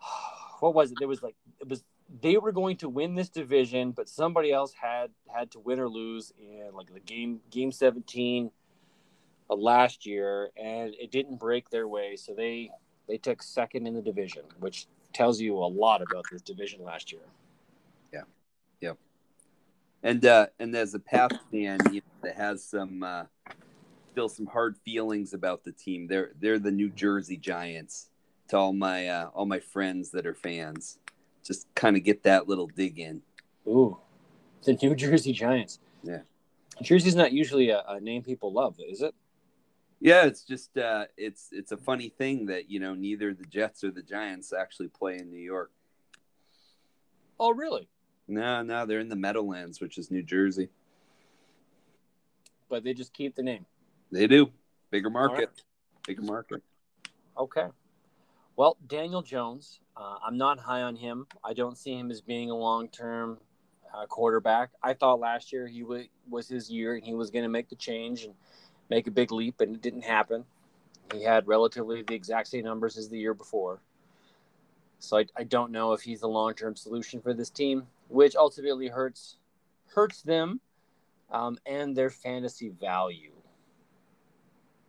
what 0.60 0.74
was 0.74 0.92
it? 0.92 0.98
There 1.00 1.08
was 1.08 1.22
like 1.22 1.36
it 1.60 1.68
was 1.68 1.84
they 2.22 2.38
were 2.38 2.52
going 2.52 2.78
to 2.78 2.88
win 2.90 3.16
this 3.16 3.30
division, 3.30 3.92
but 3.92 4.08
somebody 4.08 4.52
else 4.52 4.74
had 4.74 5.10
had 5.34 5.50
to 5.52 5.60
win 5.60 5.80
or 5.80 5.88
lose 5.90 6.32
in 6.38 6.70
like 6.74 6.92
the 6.94 7.00
game 7.00 7.40
game 7.50 7.72
seventeen. 7.72 8.50
uh, 9.50 9.56
last 9.56 10.06
year, 10.06 10.50
and 10.56 10.94
it 11.00 11.10
didn't 11.10 11.38
break 11.38 11.70
their 11.70 11.88
way. 11.88 12.16
So 12.16 12.34
they 12.34 12.72
they 13.08 13.18
took 13.18 13.42
second 13.42 13.86
in 13.86 13.94
the 13.94 14.02
division, 14.02 14.44
which 14.60 14.86
tells 15.14 15.40
you 15.40 15.56
a 15.58 15.66
lot 15.66 16.02
about 16.02 16.26
this 16.30 16.42
division 16.42 16.82
last 16.84 17.12
year. 17.12 17.22
And 20.04 20.24
uh, 20.26 20.46
and 20.60 20.76
as 20.76 20.94
a 20.94 20.98
Pats 21.00 21.38
fan 21.50 21.78
you 21.90 22.00
know, 22.00 22.06
that 22.22 22.36
has 22.36 22.62
some 22.62 23.02
uh, 23.02 23.24
still 24.12 24.28
some 24.28 24.46
hard 24.46 24.76
feelings 24.84 25.32
about 25.32 25.64
the 25.64 25.72
team, 25.72 26.06
they're 26.06 26.32
they're 26.38 26.58
the 26.58 26.70
New 26.70 26.90
Jersey 26.90 27.38
Giants. 27.38 28.10
To 28.48 28.58
all 28.58 28.74
my 28.74 29.08
uh, 29.08 29.30
all 29.32 29.46
my 29.46 29.58
friends 29.58 30.10
that 30.10 30.26
are 30.26 30.34
fans, 30.34 30.98
just 31.42 31.66
kind 31.74 31.96
of 31.96 32.04
get 32.04 32.24
that 32.24 32.46
little 32.46 32.66
dig 32.66 32.98
in. 32.98 33.22
Ooh, 33.66 33.96
the 34.64 34.74
New 34.74 34.94
Jersey 34.94 35.32
Giants. 35.32 35.78
Yeah. 36.02 36.20
Jersey's 36.82 37.14
not 37.14 37.32
usually 37.32 37.70
a, 37.70 37.82
a 37.88 38.00
name 38.00 38.22
people 38.22 38.52
love, 38.52 38.76
is 38.86 39.00
it? 39.00 39.14
Yeah, 40.00 40.26
it's 40.26 40.42
just 40.42 40.76
uh, 40.76 41.06
it's 41.16 41.48
it's 41.52 41.72
a 41.72 41.78
funny 41.78 42.10
thing 42.10 42.44
that 42.46 42.70
you 42.70 42.78
know 42.78 42.92
neither 42.92 43.32
the 43.32 43.46
Jets 43.46 43.82
or 43.82 43.90
the 43.90 44.02
Giants 44.02 44.52
actually 44.52 44.88
play 44.88 45.16
in 45.16 45.30
New 45.30 45.40
York. 45.40 45.70
Oh, 47.40 47.54
really? 47.54 47.88
No, 48.26 48.62
no, 48.62 48.86
they're 48.86 49.00
in 49.00 49.08
the 49.08 49.16
Meadowlands, 49.16 49.80
which 49.80 49.98
is 49.98 50.10
New 50.10 50.22
Jersey. 50.22 50.68
But 52.68 52.84
they 52.84 52.94
just 52.94 53.12
keep 53.12 53.34
the 53.34 53.42
name. 53.42 53.66
They 54.10 54.26
do. 54.26 54.50
Bigger 54.90 55.10
market. 55.10 55.36
Right. 55.36 55.62
Bigger 56.06 56.22
market. 56.22 56.62
Okay. 57.36 57.66
Well, 58.56 58.76
Daniel 58.86 59.22
Jones, 59.22 59.80
uh, 59.96 60.16
I'm 60.24 60.36
not 60.36 60.58
high 60.58 60.82
on 60.82 60.96
him. 60.96 61.26
I 61.42 61.52
don't 61.52 61.76
see 61.76 61.94
him 61.98 62.10
as 62.10 62.20
being 62.20 62.50
a 62.50 62.56
long 62.56 62.88
term 62.88 63.38
uh, 63.94 64.06
quarterback. 64.06 64.70
I 64.82 64.94
thought 64.94 65.20
last 65.20 65.52
year 65.52 65.66
he 65.66 65.82
w- 65.82 66.08
was 66.28 66.48
his 66.48 66.70
year 66.70 66.94
and 66.94 67.04
he 67.04 67.14
was 67.14 67.30
going 67.30 67.42
to 67.42 67.48
make 67.48 67.68
the 67.68 67.76
change 67.76 68.24
and 68.24 68.34
make 68.90 69.06
a 69.06 69.10
big 69.10 69.32
leap, 69.32 69.60
and 69.60 69.74
it 69.74 69.82
didn't 69.82 70.04
happen. 70.04 70.44
He 71.12 71.22
had 71.22 71.46
relatively 71.46 72.02
the 72.02 72.14
exact 72.14 72.48
same 72.48 72.64
numbers 72.64 72.96
as 72.96 73.08
the 73.08 73.18
year 73.18 73.34
before. 73.34 73.80
So 75.00 75.18
I, 75.18 75.26
I 75.36 75.44
don't 75.44 75.70
know 75.70 75.92
if 75.92 76.02
he's 76.02 76.20
the 76.20 76.28
long 76.28 76.54
term 76.54 76.76
solution 76.76 77.20
for 77.20 77.34
this 77.34 77.50
team, 77.50 77.86
which 78.14 78.36
ultimately 78.36 78.88
hurts 78.88 79.38
hurts 79.86 80.22
them 80.22 80.60
um, 81.30 81.58
and 81.66 81.96
their 81.96 82.10
fantasy 82.10 82.70
value. 82.80 83.32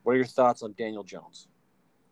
What 0.03 0.13
are 0.13 0.17
your 0.17 0.25
thoughts 0.25 0.61
on 0.61 0.75
Daniel 0.77 1.03
Jones? 1.03 1.47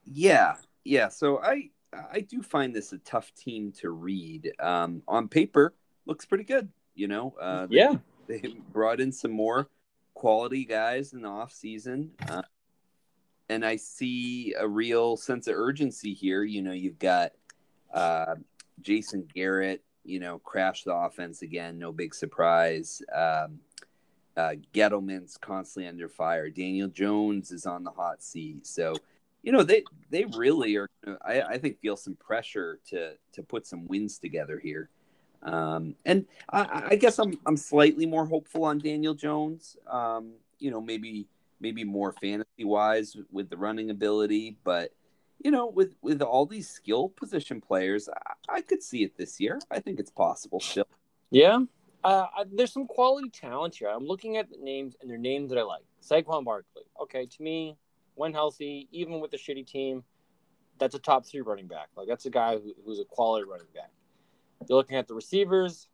Yeah, 0.06 0.56
yeah. 0.84 1.10
So 1.10 1.40
I 1.42 1.70
I 2.12 2.22
do 2.22 2.42
find 2.42 2.76
this 2.76 2.92
a 2.92 2.98
tough 3.00 3.32
team 3.36 3.72
to 3.80 3.92
read. 3.92 4.52
Um, 4.60 5.04
on 5.08 5.28
paper, 5.28 5.76
looks 6.06 6.26
pretty 6.26 6.44
good. 6.44 6.70
You 6.96 7.08
know, 7.08 7.36
uh, 7.40 7.68
they, 7.68 7.76
yeah, 7.78 7.96
they 8.28 8.42
brought 8.72 9.00
in 9.00 9.12
some 9.12 9.32
more 9.32 9.70
quality 10.16 10.66
guys 10.66 11.14
in 11.14 11.22
the 11.22 11.30
off 11.30 11.52
season, 11.52 12.12
uh, 12.28 12.42
and 13.50 13.64
I 13.64 13.76
see 13.76 14.56
a 14.58 14.68
real 14.68 15.16
sense 15.16 15.48
of 15.48 15.56
urgency 15.56 16.14
here. 16.14 16.44
You 16.44 16.64
know, 16.64 16.72
you've 16.72 17.00
got 17.00 17.34
uh, 17.94 18.36
Jason 18.82 19.28
Garrett. 19.34 19.84
You 20.04 20.20
know, 20.20 20.40
crashed 20.40 20.86
the 20.86 20.94
offense 20.94 21.42
again. 21.42 21.80
No 21.80 21.92
big 21.92 22.14
surprise. 22.14 23.02
Um, 23.14 23.60
uh, 24.36 24.54
Gettleman's 24.74 25.38
constantly 25.38 25.88
under 25.88 26.10
fire. 26.10 26.50
Daniel 26.50 26.88
Jones 26.88 27.52
is 27.52 27.66
on 27.66 27.84
the 27.84 27.92
hot 27.92 28.24
seat. 28.24 28.66
So, 28.66 28.96
you 29.44 29.52
know, 29.52 29.64
they 29.64 29.84
they 30.10 30.26
really 30.26 30.76
are. 30.78 30.90
I, 31.24 31.42
I 31.42 31.58
think 31.58 31.80
feel 31.80 31.98
some 31.98 32.16
pressure 32.16 32.80
to 32.90 33.14
to 33.34 33.44
put 33.44 33.68
some 33.68 33.88
wins 33.88 34.18
together 34.18 34.60
here. 34.60 34.90
Um, 35.44 35.96
and 36.06 36.26
I, 36.50 36.88
I, 36.92 36.96
guess 36.96 37.20
I'm 37.20 37.38
I'm 37.46 37.58
slightly 37.58 38.06
more 38.06 38.26
hopeful 38.26 38.64
on 38.64 38.80
Daniel 38.80 39.14
Jones. 39.14 39.76
Um, 39.88 40.34
you 40.60 40.72
know, 40.72 40.80
maybe 40.80 41.28
maybe 41.60 41.84
more 41.84 42.14
fantasy 42.14 42.64
wise 42.64 43.18
with 43.32 43.50
the 43.50 43.58
running 43.58 43.90
ability, 43.90 44.58
but 44.64 44.94
you 45.44 45.52
know, 45.52 45.68
with 45.68 45.96
with 46.02 46.22
all 46.22 46.46
these 46.46 46.70
skill 46.70 47.10
position 47.10 47.62
players, 47.62 48.10
I, 48.10 48.58
I 48.58 48.62
could 48.62 48.82
see 48.82 49.04
it 49.04 49.18
this 49.18 49.40
year. 49.40 49.60
I 49.70 49.80
think 49.80 50.00
it's 50.00 50.12
possible 50.12 50.60
still. 50.60 50.88
Yeah, 51.30 51.60
uh, 52.04 52.28
there's 52.52 52.72
some 52.72 52.88
quality 52.88 53.30
talent 53.30 53.76
here. 53.76 53.90
I'm 53.90 54.06
looking 54.06 54.38
at 54.38 54.50
the 54.50 54.58
names, 54.58 54.96
and 55.02 55.10
they're 55.10 55.18
names 55.18 55.50
that 55.50 55.60
I 55.60 55.64
like. 55.64 55.84
Saquon 56.02 56.44
Barkley. 56.46 56.84
Okay, 57.02 57.26
to 57.26 57.44
me, 57.44 57.78
when 58.16 58.34
healthy, 58.34 58.88
even 58.92 59.20
with 59.20 59.34
a 59.34 59.38
shitty 59.38 59.66
team, 59.66 60.04
that's 60.80 60.96
a 60.96 61.00
top 61.00 61.26
three 61.26 61.42
running 61.42 61.68
back. 61.68 61.90
Like 61.96 62.08
that's 62.08 62.26
a 62.26 62.30
guy 62.30 62.56
who, 62.56 62.74
who's 62.86 63.00
a 63.00 63.06
quality 63.06 63.46
running 63.50 63.68
back. 63.74 63.92
You're 64.68 64.78
looking 64.78 64.98
at 64.98 65.08
the 65.08 65.14
receivers. 65.14 65.88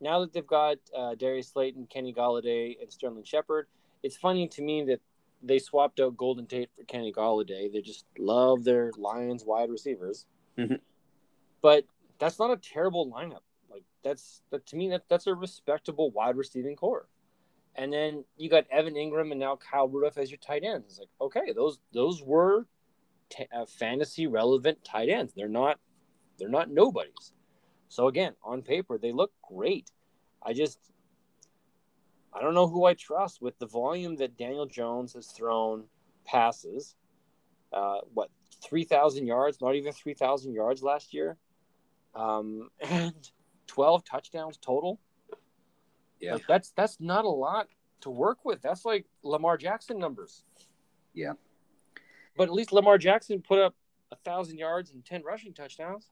Now 0.00 0.20
that 0.20 0.32
they've 0.32 0.46
got 0.46 0.78
uh, 0.96 1.14
Darius 1.14 1.48
Slayton, 1.48 1.86
Kenny 1.86 2.12
Golladay, 2.12 2.80
and 2.80 2.90
Sterling 2.90 3.24
Shepard, 3.24 3.66
it's 4.02 4.16
funny 4.16 4.48
to 4.48 4.62
me 4.62 4.84
that 4.84 5.00
they 5.42 5.58
swapped 5.58 6.00
out 6.00 6.16
Golden 6.16 6.46
Tate 6.46 6.70
for 6.76 6.84
Kenny 6.84 7.12
Golladay. 7.12 7.72
They 7.72 7.80
just 7.80 8.04
love 8.18 8.64
their 8.64 8.92
Lions 8.96 9.44
wide 9.44 9.70
receivers. 9.70 10.26
Mm-hmm. 10.58 10.74
But 11.62 11.84
that's 12.18 12.38
not 12.38 12.50
a 12.50 12.56
terrible 12.56 13.10
lineup. 13.10 13.42
Like 13.70 13.84
that's 14.02 14.42
that 14.50 14.66
to 14.66 14.76
me 14.76 14.90
that 14.90 15.04
that's 15.08 15.26
a 15.26 15.34
respectable 15.34 16.10
wide 16.10 16.36
receiving 16.36 16.76
core. 16.76 17.08
And 17.76 17.92
then 17.92 18.24
you 18.36 18.50
got 18.50 18.66
Evan 18.70 18.94
Engram 18.94 19.30
and 19.30 19.40
now 19.40 19.56
Kyle 19.56 19.88
Rudolph 19.88 20.18
as 20.18 20.30
your 20.30 20.38
tight 20.38 20.64
ends. 20.64 20.86
It's 20.88 20.98
like 20.98 21.08
okay, 21.20 21.52
those 21.52 21.78
those 21.92 22.22
were 22.22 22.66
t- 23.30 23.46
uh, 23.54 23.66
fantasy 23.66 24.26
relevant 24.26 24.84
tight 24.84 25.08
ends. 25.08 25.32
They're 25.34 25.48
not 25.48 25.78
they're 26.38 26.48
not 26.48 26.70
nobodies. 26.70 27.32
So 27.88 28.08
again, 28.08 28.34
on 28.44 28.62
paper, 28.62 28.98
they 28.98 29.12
look 29.12 29.32
great. 29.48 29.90
I 30.42 30.52
just 30.52 30.78
I 32.32 32.40
don't 32.40 32.54
know 32.54 32.68
who 32.68 32.84
I 32.84 32.94
trust 32.94 33.42
with 33.42 33.58
the 33.58 33.66
volume 33.66 34.16
that 34.16 34.36
Daniel 34.36 34.66
Jones 34.66 35.14
has 35.14 35.28
thrown 35.28 35.84
passes. 36.24 36.94
Uh, 37.72 37.98
what 38.14 38.30
three 38.62 38.84
thousand 38.84 39.26
yards? 39.26 39.60
Not 39.60 39.74
even 39.74 39.92
three 39.92 40.14
thousand 40.14 40.52
yards 40.52 40.82
last 40.82 41.12
year, 41.12 41.36
um, 42.14 42.70
and 42.80 43.14
twelve 43.66 44.04
touchdowns 44.04 44.56
total. 44.58 45.00
Yeah, 46.20 46.34
like 46.34 46.46
that's 46.46 46.70
that's 46.72 47.00
not 47.00 47.24
a 47.24 47.30
lot 47.30 47.68
to 48.02 48.10
work 48.10 48.44
with. 48.44 48.62
That's 48.62 48.84
like 48.84 49.06
Lamar 49.22 49.56
Jackson 49.56 49.98
numbers. 49.98 50.44
Yeah, 51.14 51.32
but 52.36 52.44
at 52.44 52.52
least 52.52 52.72
Lamar 52.72 52.98
Jackson 52.98 53.42
put 53.42 53.58
up 53.58 53.74
a 54.12 54.16
thousand 54.16 54.58
yards 54.58 54.92
and 54.92 55.04
ten 55.04 55.22
rushing 55.22 55.52
touchdowns. 55.52 56.10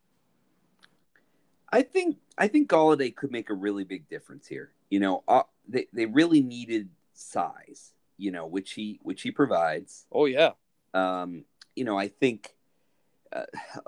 I 1.70 1.82
think 1.82 2.16
I 2.36 2.48
think 2.48 2.68
Golladay 2.68 3.14
could 3.14 3.30
make 3.30 3.50
a 3.50 3.54
really 3.54 3.84
big 3.84 4.08
difference 4.08 4.46
here. 4.46 4.72
You 4.90 5.00
know, 5.00 5.24
uh, 5.28 5.42
they 5.68 5.86
they 5.92 6.06
really 6.06 6.42
needed 6.42 6.88
size. 7.14 7.92
You 8.16 8.32
know, 8.32 8.46
which 8.46 8.72
he 8.72 8.98
which 9.02 9.22
he 9.22 9.30
provides. 9.30 10.06
Oh 10.10 10.24
yeah. 10.24 10.52
Um, 10.94 11.44
you 11.76 11.84
know, 11.84 11.96
I 11.98 12.08
think 12.08 12.56
uh, 13.32 13.44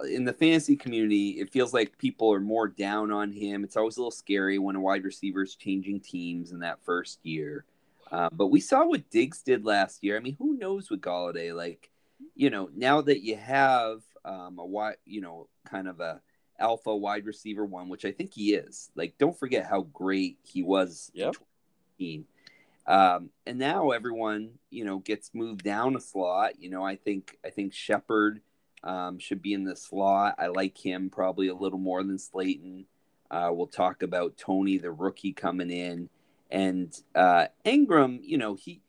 in 0.08 0.24
the 0.24 0.32
fantasy 0.32 0.76
community, 0.76 1.30
it 1.40 1.50
feels 1.50 1.72
like 1.72 1.98
people 1.98 2.32
are 2.32 2.40
more 2.40 2.68
down 2.68 3.10
on 3.10 3.32
him. 3.32 3.64
It's 3.64 3.76
always 3.76 3.96
a 3.96 4.00
little 4.00 4.10
scary 4.10 4.58
when 4.58 4.76
a 4.76 4.80
wide 4.80 5.04
receiver 5.04 5.42
is 5.42 5.54
changing 5.54 6.00
teams 6.00 6.52
in 6.52 6.60
that 6.60 6.84
first 6.84 7.18
year. 7.24 7.64
Uh, 8.12 8.28
but 8.32 8.48
we 8.48 8.60
saw 8.60 8.84
what 8.86 9.08
Diggs 9.10 9.42
did 9.42 9.64
last 9.64 10.02
year. 10.02 10.16
I 10.16 10.20
mean, 10.20 10.36
who 10.38 10.58
knows 10.58 10.90
with 10.90 11.00
Golladay? 11.00 11.54
Like, 11.54 11.90
you 12.34 12.50
know, 12.50 12.68
now 12.74 13.00
that 13.02 13.24
you 13.24 13.36
have 13.36 14.02
um, 14.24 14.58
a 14.58 14.64
wide, 14.64 14.96
you 15.06 15.20
know, 15.20 15.48
kind 15.64 15.88
of 15.88 16.00
a 16.00 16.20
alpha 16.60 16.94
wide 16.94 17.26
receiver 17.26 17.64
one, 17.64 17.88
which 17.88 18.04
I 18.04 18.12
think 18.12 18.32
he 18.34 18.54
is. 18.54 18.90
Like, 18.94 19.14
don't 19.18 19.38
forget 19.38 19.66
how 19.66 19.82
great 19.82 20.38
he 20.44 20.62
was 20.62 21.10
yep. 21.14 21.34
in 21.98 22.24
um, 22.90 23.30
and 23.46 23.58
now 23.58 23.90
everyone, 23.90 24.50
you 24.70 24.84
know, 24.84 24.98
gets 24.98 25.30
moved 25.32 25.62
down 25.62 25.94
a 25.94 26.00
slot. 26.00 26.60
You 26.60 26.70
know, 26.70 26.84
I 26.84 26.96
think 26.96 27.38
I 27.44 27.50
think 27.50 27.72
Shepard 27.72 28.40
um, 28.82 29.20
should 29.20 29.40
be 29.40 29.52
in 29.52 29.62
the 29.64 29.76
slot. 29.76 30.34
I 30.38 30.48
like 30.48 30.76
him 30.76 31.08
probably 31.08 31.48
a 31.48 31.54
little 31.54 31.78
more 31.78 32.02
than 32.02 32.18
Slayton. 32.18 32.86
Uh, 33.30 33.50
we'll 33.52 33.68
talk 33.68 34.02
about 34.02 34.36
Toney, 34.36 34.78
the 34.78 34.90
rookie, 34.90 35.32
coming 35.32 35.70
in, 35.70 36.08
and 36.50 36.92
uh, 37.14 37.46
Engram. 37.64 38.18
You 38.22 38.38
know, 38.38 38.54
he 38.54 38.82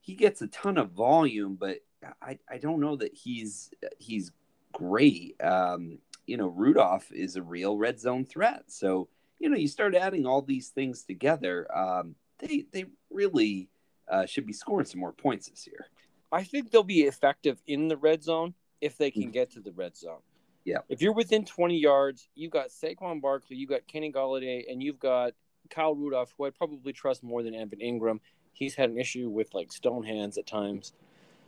he 0.00 0.14
gets 0.14 0.40
a 0.40 0.46
ton 0.46 0.78
of 0.78 0.92
volume, 0.92 1.56
but 1.56 1.78
I, 2.22 2.38
I 2.48 2.58
don't 2.58 2.80
know 2.80 2.94
that 2.94 3.12
he's 3.12 3.72
he's 3.98 4.30
great. 4.72 5.34
Um, 5.42 5.98
you 6.28 6.36
know, 6.36 6.48
Rudolph 6.48 7.10
is 7.10 7.36
a 7.36 7.42
real 7.42 7.76
red 7.76 7.98
zone 7.98 8.24
threat. 8.24 8.64
So, 8.68 9.08
you 9.38 9.48
know, 9.48 9.56
you 9.56 9.66
start 9.66 9.94
adding 9.94 10.26
all 10.26 10.42
these 10.42 10.68
things 10.68 11.04
together. 11.04 11.66
Um, 11.76 12.14
they 12.38 12.66
they 12.70 12.84
really 13.10 13.70
uh, 14.10 14.26
should 14.26 14.46
be 14.46 14.52
scoring 14.52 14.86
some 14.86 15.00
more 15.00 15.12
points 15.12 15.48
this 15.48 15.66
year. 15.66 15.86
I 16.30 16.44
think 16.44 16.70
they'll 16.70 16.82
be 16.82 17.02
effective 17.02 17.60
in 17.66 17.88
the 17.88 17.96
red 17.96 18.22
zone 18.22 18.54
if 18.80 18.98
they 18.98 19.10
can 19.10 19.22
mm-hmm. 19.22 19.30
get 19.32 19.52
to 19.52 19.60
the 19.60 19.72
red 19.72 19.96
zone. 19.96 20.20
Yeah. 20.64 20.78
If 20.90 21.00
you're 21.00 21.14
within 21.14 21.46
20 21.46 21.78
yards, 21.78 22.28
you've 22.34 22.52
got 22.52 22.68
Saquon 22.68 23.22
Barkley, 23.22 23.56
you've 23.56 23.70
got 23.70 23.86
Kenny 23.86 24.12
Golladay, 24.12 24.70
and 24.70 24.82
you've 24.82 24.98
got 24.98 25.32
Kyle 25.70 25.94
Rudolph, 25.94 26.34
who 26.36 26.44
I 26.44 26.50
probably 26.50 26.92
trust 26.92 27.22
more 27.22 27.42
than 27.42 27.54
Evan 27.54 27.78
Engram. 27.78 28.20
He's 28.52 28.74
had 28.74 28.90
an 28.90 28.98
issue 28.98 29.30
with 29.30 29.54
like 29.54 29.72
stone 29.72 30.04
hands 30.04 30.36
at 30.36 30.46
times. 30.46 30.92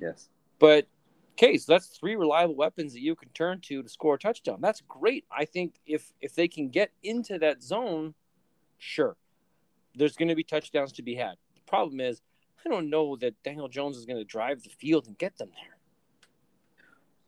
Yes. 0.00 0.30
But 0.58 0.86
Okay, 1.42 1.56
so 1.56 1.72
that's 1.72 1.86
three 1.86 2.16
reliable 2.16 2.54
weapons 2.54 2.92
that 2.92 3.00
you 3.00 3.14
can 3.14 3.30
turn 3.30 3.60
to 3.62 3.82
to 3.82 3.88
score 3.88 4.16
a 4.16 4.18
touchdown. 4.18 4.58
That's 4.60 4.82
great. 4.82 5.24
I 5.30 5.46
think 5.46 5.76
if 5.86 6.12
if 6.20 6.34
they 6.34 6.46
can 6.48 6.68
get 6.68 6.90
into 7.02 7.38
that 7.38 7.62
zone, 7.62 8.12
sure, 8.76 9.16
there's 9.94 10.16
going 10.16 10.28
to 10.28 10.34
be 10.34 10.44
touchdowns 10.44 10.92
to 10.92 11.02
be 11.02 11.14
had. 11.14 11.36
The 11.54 11.62
problem 11.66 11.98
is 11.98 12.20
I 12.64 12.68
don't 12.68 12.90
know 12.90 13.16
that 13.16 13.42
Daniel 13.42 13.68
Jones 13.68 13.96
is 13.96 14.04
going 14.04 14.18
to 14.18 14.24
drive 14.24 14.62
the 14.62 14.68
field 14.68 15.06
and 15.06 15.16
get 15.16 15.38
them 15.38 15.48
there. 15.54 15.78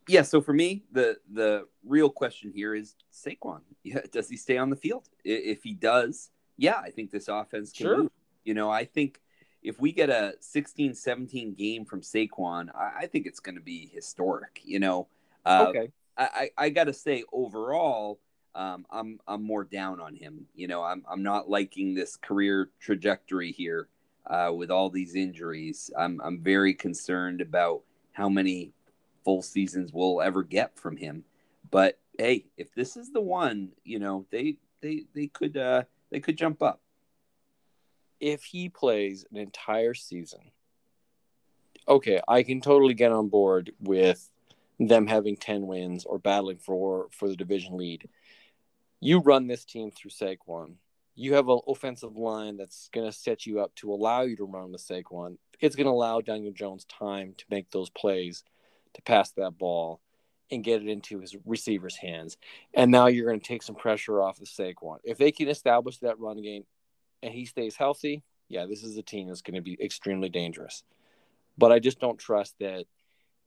Yeah, 0.09 0.23
so 0.23 0.43
for 0.43 0.53
me, 0.53 0.85
the 0.93 1.17
the 1.33 1.67
real 1.83 2.11
question 2.11 2.53
here 2.55 2.75
is 2.75 2.97
Saquon. 3.11 3.61
Yeah, 3.83 4.01
does 4.13 4.29
he 4.29 4.37
stay 4.37 4.59
on 4.59 4.69
the 4.69 4.77
field? 4.77 5.09
If 5.25 5.63
he 5.63 5.73
does, 5.73 6.31
yeah, 6.59 6.77
I 6.77 6.91
think 6.91 7.11
this 7.11 7.29
offense 7.29 7.73
can 7.73 7.87
Sure. 7.87 7.99
move. 7.99 8.11
You 8.45 8.53
know, 8.53 8.71
I 8.71 8.85
think 8.85 9.22
if 9.63 9.81
we 9.81 9.93
get 9.93 10.11
a 10.11 10.35
16-17 10.41 11.57
game 11.57 11.85
from 11.85 12.01
Saquon, 12.01 12.69
I, 12.75 13.03
I 13.03 13.07
think 13.07 13.27
it's 13.27 13.41
going 13.41 13.55
to 13.55 13.63
be 13.63 13.91
historic. 13.93 14.61
You 14.65 14.81
know, 14.81 15.09
uh, 15.45 15.67
okay. 15.69 15.93
I, 16.17 16.51
I, 16.59 16.65
I 16.65 16.69
got 16.71 16.85
to 16.85 16.93
say 16.93 17.25
overall, 17.33 18.21
um, 18.55 18.85
I'm 18.91 19.19
I'm 19.27 19.43
more 19.43 19.65
down 19.65 20.01
on 20.01 20.15
him. 20.15 20.47
You 20.55 20.69
know, 20.69 20.83
I'm 20.83 21.05
I'm 21.11 21.23
not 21.23 21.49
liking 21.49 21.95
this 21.95 22.17
career 22.17 22.69
trajectory 22.81 23.53
here 23.53 23.89
uh, 24.27 24.53
with 24.55 24.71
all 24.71 24.91
these 24.91 25.15
injuries. 25.15 25.91
I'm 25.97 26.21
I'm 26.23 26.43
very 26.43 26.75
concerned 26.75 27.41
about 27.41 27.83
how 28.13 28.29
many 28.29 28.73
full 29.25 29.43
seasons 29.43 29.93
we'll 29.93 30.21
ever 30.21 30.43
get 30.43 30.79
from 30.79 30.97
him. 30.97 31.25
But 31.71 31.99
hey, 32.19 32.47
if 32.57 32.75
this 32.75 32.97
is 32.97 33.11
the 33.11 33.21
one, 33.21 33.71
you 33.85 33.99
know, 33.99 34.27
they 34.31 34.57
they 34.83 35.05
they 35.15 35.29
could 35.29 35.57
uh, 35.57 35.85
they 36.11 36.21
could 36.21 36.37
jump 36.37 36.63
up. 36.63 36.81
If 38.23 38.45
he 38.45 38.69
plays 38.69 39.27
an 39.33 39.37
entire 39.37 39.95
season, 39.95 40.53
okay, 41.89 42.21
I 42.29 42.45
can 42.45 42.61
totally 42.61 42.95
get 42.95 43.11
on 43.11 43.29
board 43.29 43.73
with 43.81 44.31
them 44.79 45.09
having 45.09 45.37
10 45.37 45.67
wins 45.67 46.05
or 46.05 46.19
battling 46.19 46.59
for 46.59 47.09
for 47.11 47.29
the 47.29 47.37
division 47.37 47.77
lead. 47.77 48.09
You 49.01 49.19
run 49.19 49.49
this 49.49 49.65
team 49.65 49.91
through 49.91 50.13
Saquon. 50.13 50.75
You 51.17 51.35
have 51.35 51.49
an 51.49 51.59
offensive 51.67 52.17
line 52.17 52.57
that's 52.57 52.89
going 52.93 53.11
to 53.11 53.17
set 53.17 53.45
you 53.45 53.61
up 53.61 53.75
to 53.77 53.93
allow 53.93 54.23
you 54.23 54.37
to 54.37 54.45
run 54.45 54.71
with 54.71 54.87
Saquon. 54.87 55.37
It's 55.61 55.75
going 55.75 55.87
to 55.87 55.93
allow 55.93 56.21
Daniel 56.21 56.53
Jones 56.53 56.85
time 56.85 57.35
to 57.39 57.45
make 57.51 57.71
those 57.71 57.91
plays, 57.91 58.45
to 58.95 59.03
pass 59.03 59.33
that 59.33 59.59
ball, 59.59 60.01
and 60.51 60.63
get 60.63 60.83
it 60.83 60.89
into 60.89 61.19
his 61.19 61.35
receiver's 61.45 61.97
hands. 61.97 62.37
And 62.73 62.93
now 62.93 63.09
you're 63.09 63.27
going 63.27 63.41
to 63.41 63.47
take 63.47 63.65
some 63.65 63.75
pressure 63.75 64.23
off 64.23 64.41
of 64.41 64.47
Saquon. 64.47 64.99
If 65.03 65.19
they 65.19 65.33
can 65.33 65.49
establish 65.49 65.99
that 65.99 66.21
run 66.21 66.41
game 66.41 66.65
and 67.23 67.33
he 67.33 67.47
stays 67.47 67.77
healthy, 67.77 68.23
yeah, 68.49 68.67
this 68.67 68.83
is 68.83 68.97
a 68.97 69.03
team 69.03 69.29
that's 69.29 69.43
going 69.43 69.55
to 69.55 69.63
be 69.63 69.79
extremely 69.83 70.29
dangerous. 70.29 70.83
But 71.57 71.73
I 71.73 71.79
just 71.79 72.01
don't 72.01 72.19
trust 72.19 72.55
that 72.61 72.85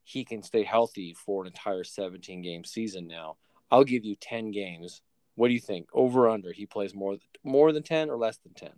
he 0.03 0.23
can 0.23 0.43
stay 0.43 0.63
healthy 0.63 1.13
for 1.13 1.41
an 1.41 1.47
entire 1.47 1.83
17 1.83 2.41
game 2.41 2.63
season 2.63 3.07
now. 3.07 3.37
I'll 3.71 3.83
give 3.83 4.05
you 4.05 4.15
10 4.15 4.51
games. 4.51 5.01
What 5.35 5.47
do 5.47 5.53
you 5.53 5.59
think? 5.59 5.89
Over 5.93 6.29
under, 6.29 6.51
he 6.51 6.65
plays 6.65 6.93
more 6.93 7.17
more 7.43 7.71
than 7.71 7.83
10 7.83 8.09
or 8.09 8.17
less 8.17 8.37
than 8.37 8.53
10? 8.53 8.69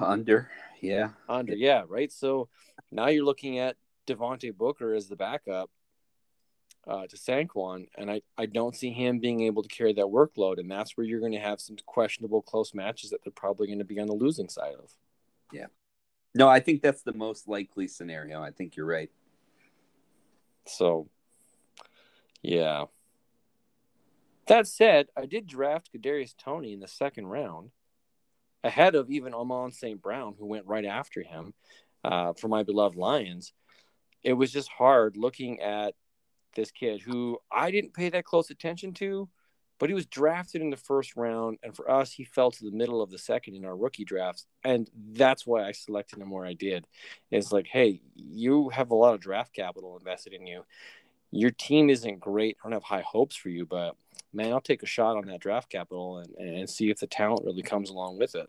Under, 0.00 0.50
yeah, 0.80 1.10
Under, 1.28 1.54
yeah, 1.54 1.84
right. 1.88 2.12
So 2.12 2.48
now 2.90 3.06
you're 3.06 3.24
looking 3.24 3.58
at 3.58 3.76
Devonte 4.06 4.54
Booker 4.54 4.92
as 4.92 5.08
the 5.08 5.16
backup 5.16 5.70
uh, 6.86 7.06
to 7.06 7.16
Saquon, 7.16 7.88
and 7.96 8.10
I, 8.10 8.22
I 8.36 8.46
don't 8.46 8.76
see 8.76 8.90
him 8.90 9.18
being 9.18 9.42
able 9.42 9.62
to 9.62 9.68
carry 9.68 9.92
that 9.94 10.06
workload, 10.06 10.58
and 10.58 10.70
that's 10.70 10.96
where 10.96 11.06
you're 11.06 11.20
going 11.20 11.32
to 11.32 11.38
have 11.38 11.60
some 11.60 11.76
questionable 11.86 12.42
close 12.42 12.74
matches 12.74 13.10
that 13.10 13.24
they're 13.24 13.32
probably 13.32 13.66
going 13.66 13.78
to 13.78 13.84
be 13.84 14.00
on 14.00 14.06
the 14.06 14.14
losing 14.14 14.48
side 14.48 14.74
of. 14.74 14.90
Yeah, 15.52 15.66
no, 16.34 16.48
I 16.48 16.60
think 16.60 16.82
that's 16.82 17.02
the 17.02 17.14
most 17.14 17.48
likely 17.48 17.88
scenario. 17.88 18.42
I 18.42 18.50
think 18.50 18.76
you're 18.76 18.86
right. 18.86 19.10
So, 20.66 21.08
yeah. 22.42 22.84
That 24.46 24.66
said, 24.66 25.06
I 25.16 25.26
did 25.26 25.46
draft 25.46 25.90
Kadarius 25.94 26.34
Toney 26.36 26.74
in 26.74 26.80
the 26.80 26.88
second 26.88 27.28
round, 27.28 27.70
ahead 28.62 28.94
of 28.94 29.10
even 29.10 29.32
Amon 29.32 29.72
St. 29.72 30.00
Brown, 30.02 30.34
who 30.38 30.46
went 30.46 30.66
right 30.66 30.84
after 30.84 31.22
him 31.22 31.54
uh, 32.02 32.34
for 32.34 32.48
my 32.48 32.62
beloved 32.62 32.96
Lions. 32.96 33.52
It 34.22 34.34
was 34.34 34.52
just 34.52 34.68
hard 34.68 35.16
looking 35.16 35.60
at 35.60 35.94
this 36.54 36.70
kid 36.70 37.00
who 37.00 37.38
I 37.50 37.70
didn't 37.70 37.94
pay 37.94 38.08
that 38.10 38.24
close 38.24 38.50
attention 38.50 38.92
to, 38.94 39.28
but 39.78 39.90
he 39.90 39.94
was 39.94 40.06
drafted 40.06 40.62
in 40.62 40.70
the 40.70 40.76
first 40.76 41.16
round, 41.16 41.58
and 41.62 41.74
for 41.74 41.90
us, 41.90 42.12
he 42.12 42.24
fell 42.24 42.50
to 42.50 42.64
the 42.64 42.70
middle 42.70 43.02
of 43.02 43.10
the 43.10 43.18
second 43.18 43.54
in 43.54 43.64
our 43.64 43.76
rookie 43.76 44.04
drafts, 44.04 44.46
and 44.64 44.88
that's 45.12 45.46
why 45.46 45.66
I 45.66 45.72
selected 45.72 46.20
him 46.20 46.30
where 46.30 46.46
I 46.46 46.54
did. 46.54 46.86
It's 47.30 47.52
like, 47.52 47.66
hey, 47.66 48.00
you 48.14 48.68
have 48.70 48.90
a 48.90 48.94
lot 48.94 49.14
of 49.14 49.20
draft 49.20 49.52
capital 49.52 49.96
invested 49.98 50.32
in 50.32 50.46
you. 50.46 50.64
Your 51.32 51.50
team 51.50 51.90
isn't 51.90 52.20
great. 52.20 52.56
I 52.60 52.66
don't 52.68 52.74
have 52.74 52.84
high 52.84 53.04
hopes 53.06 53.34
for 53.34 53.48
you, 53.48 53.66
but 53.66 53.96
man, 54.32 54.52
I'll 54.52 54.60
take 54.60 54.82
a 54.82 54.86
shot 54.86 55.16
on 55.16 55.26
that 55.26 55.40
draft 55.40 55.70
capital 55.70 56.18
and, 56.18 56.36
and 56.38 56.70
see 56.70 56.90
if 56.90 57.00
the 57.00 57.06
talent 57.08 57.44
really 57.44 57.62
comes 57.62 57.90
along 57.90 58.18
with 58.18 58.36
it. 58.36 58.48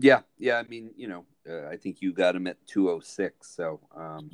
Yeah, 0.00 0.20
yeah. 0.38 0.56
I 0.56 0.62
mean, 0.64 0.90
you 0.96 1.08
know, 1.08 1.24
uh, 1.48 1.68
I 1.68 1.76
think 1.76 2.00
you 2.00 2.12
got 2.12 2.34
him 2.34 2.46
at 2.46 2.56
206, 2.66 3.54
so 3.54 3.80
um, 3.94 4.30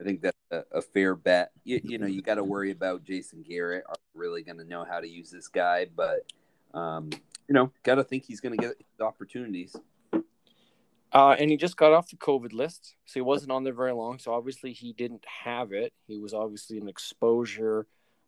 I 0.00 0.04
think 0.04 0.20
that's 0.20 0.36
a, 0.50 0.62
a 0.72 0.82
fair 0.82 1.14
bet. 1.14 1.52
You, 1.64 1.80
you 1.82 1.98
know, 1.98 2.06
you 2.06 2.22
got 2.22 2.34
to 2.34 2.44
worry 2.44 2.70
about 2.70 3.04
Jason 3.04 3.42
Garrett. 3.42 3.84
Are 3.88 3.96
really 4.14 4.42
going 4.42 4.58
to 4.58 4.64
know 4.64 4.84
how 4.84 5.00
to 5.00 5.08
use 5.08 5.30
this 5.30 5.48
guy? 5.48 5.86
But 5.94 6.30
um, 6.74 7.10
you 7.48 7.54
know, 7.54 7.72
got 7.82 7.96
to 7.96 8.04
think 8.04 8.24
he's 8.24 8.40
going 8.40 8.56
to 8.58 8.62
get 8.62 8.76
opportunities. 9.00 9.74
Uh, 11.12 11.34
and 11.38 11.50
he 11.50 11.56
just 11.56 11.76
got 11.76 11.92
off 11.92 12.10
the 12.10 12.16
COVID 12.16 12.52
list, 12.52 12.94
so 13.06 13.14
he 13.14 13.22
wasn't 13.22 13.50
on 13.50 13.64
there 13.64 13.72
very 13.72 13.92
long. 13.92 14.18
So 14.18 14.34
obviously 14.34 14.72
he 14.72 14.92
didn't 14.92 15.24
have 15.44 15.72
it. 15.72 15.92
He 16.06 16.18
was 16.18 16.34
obviously 16.34 16.78
an 16.78 16.88
exposure 16.88 17.86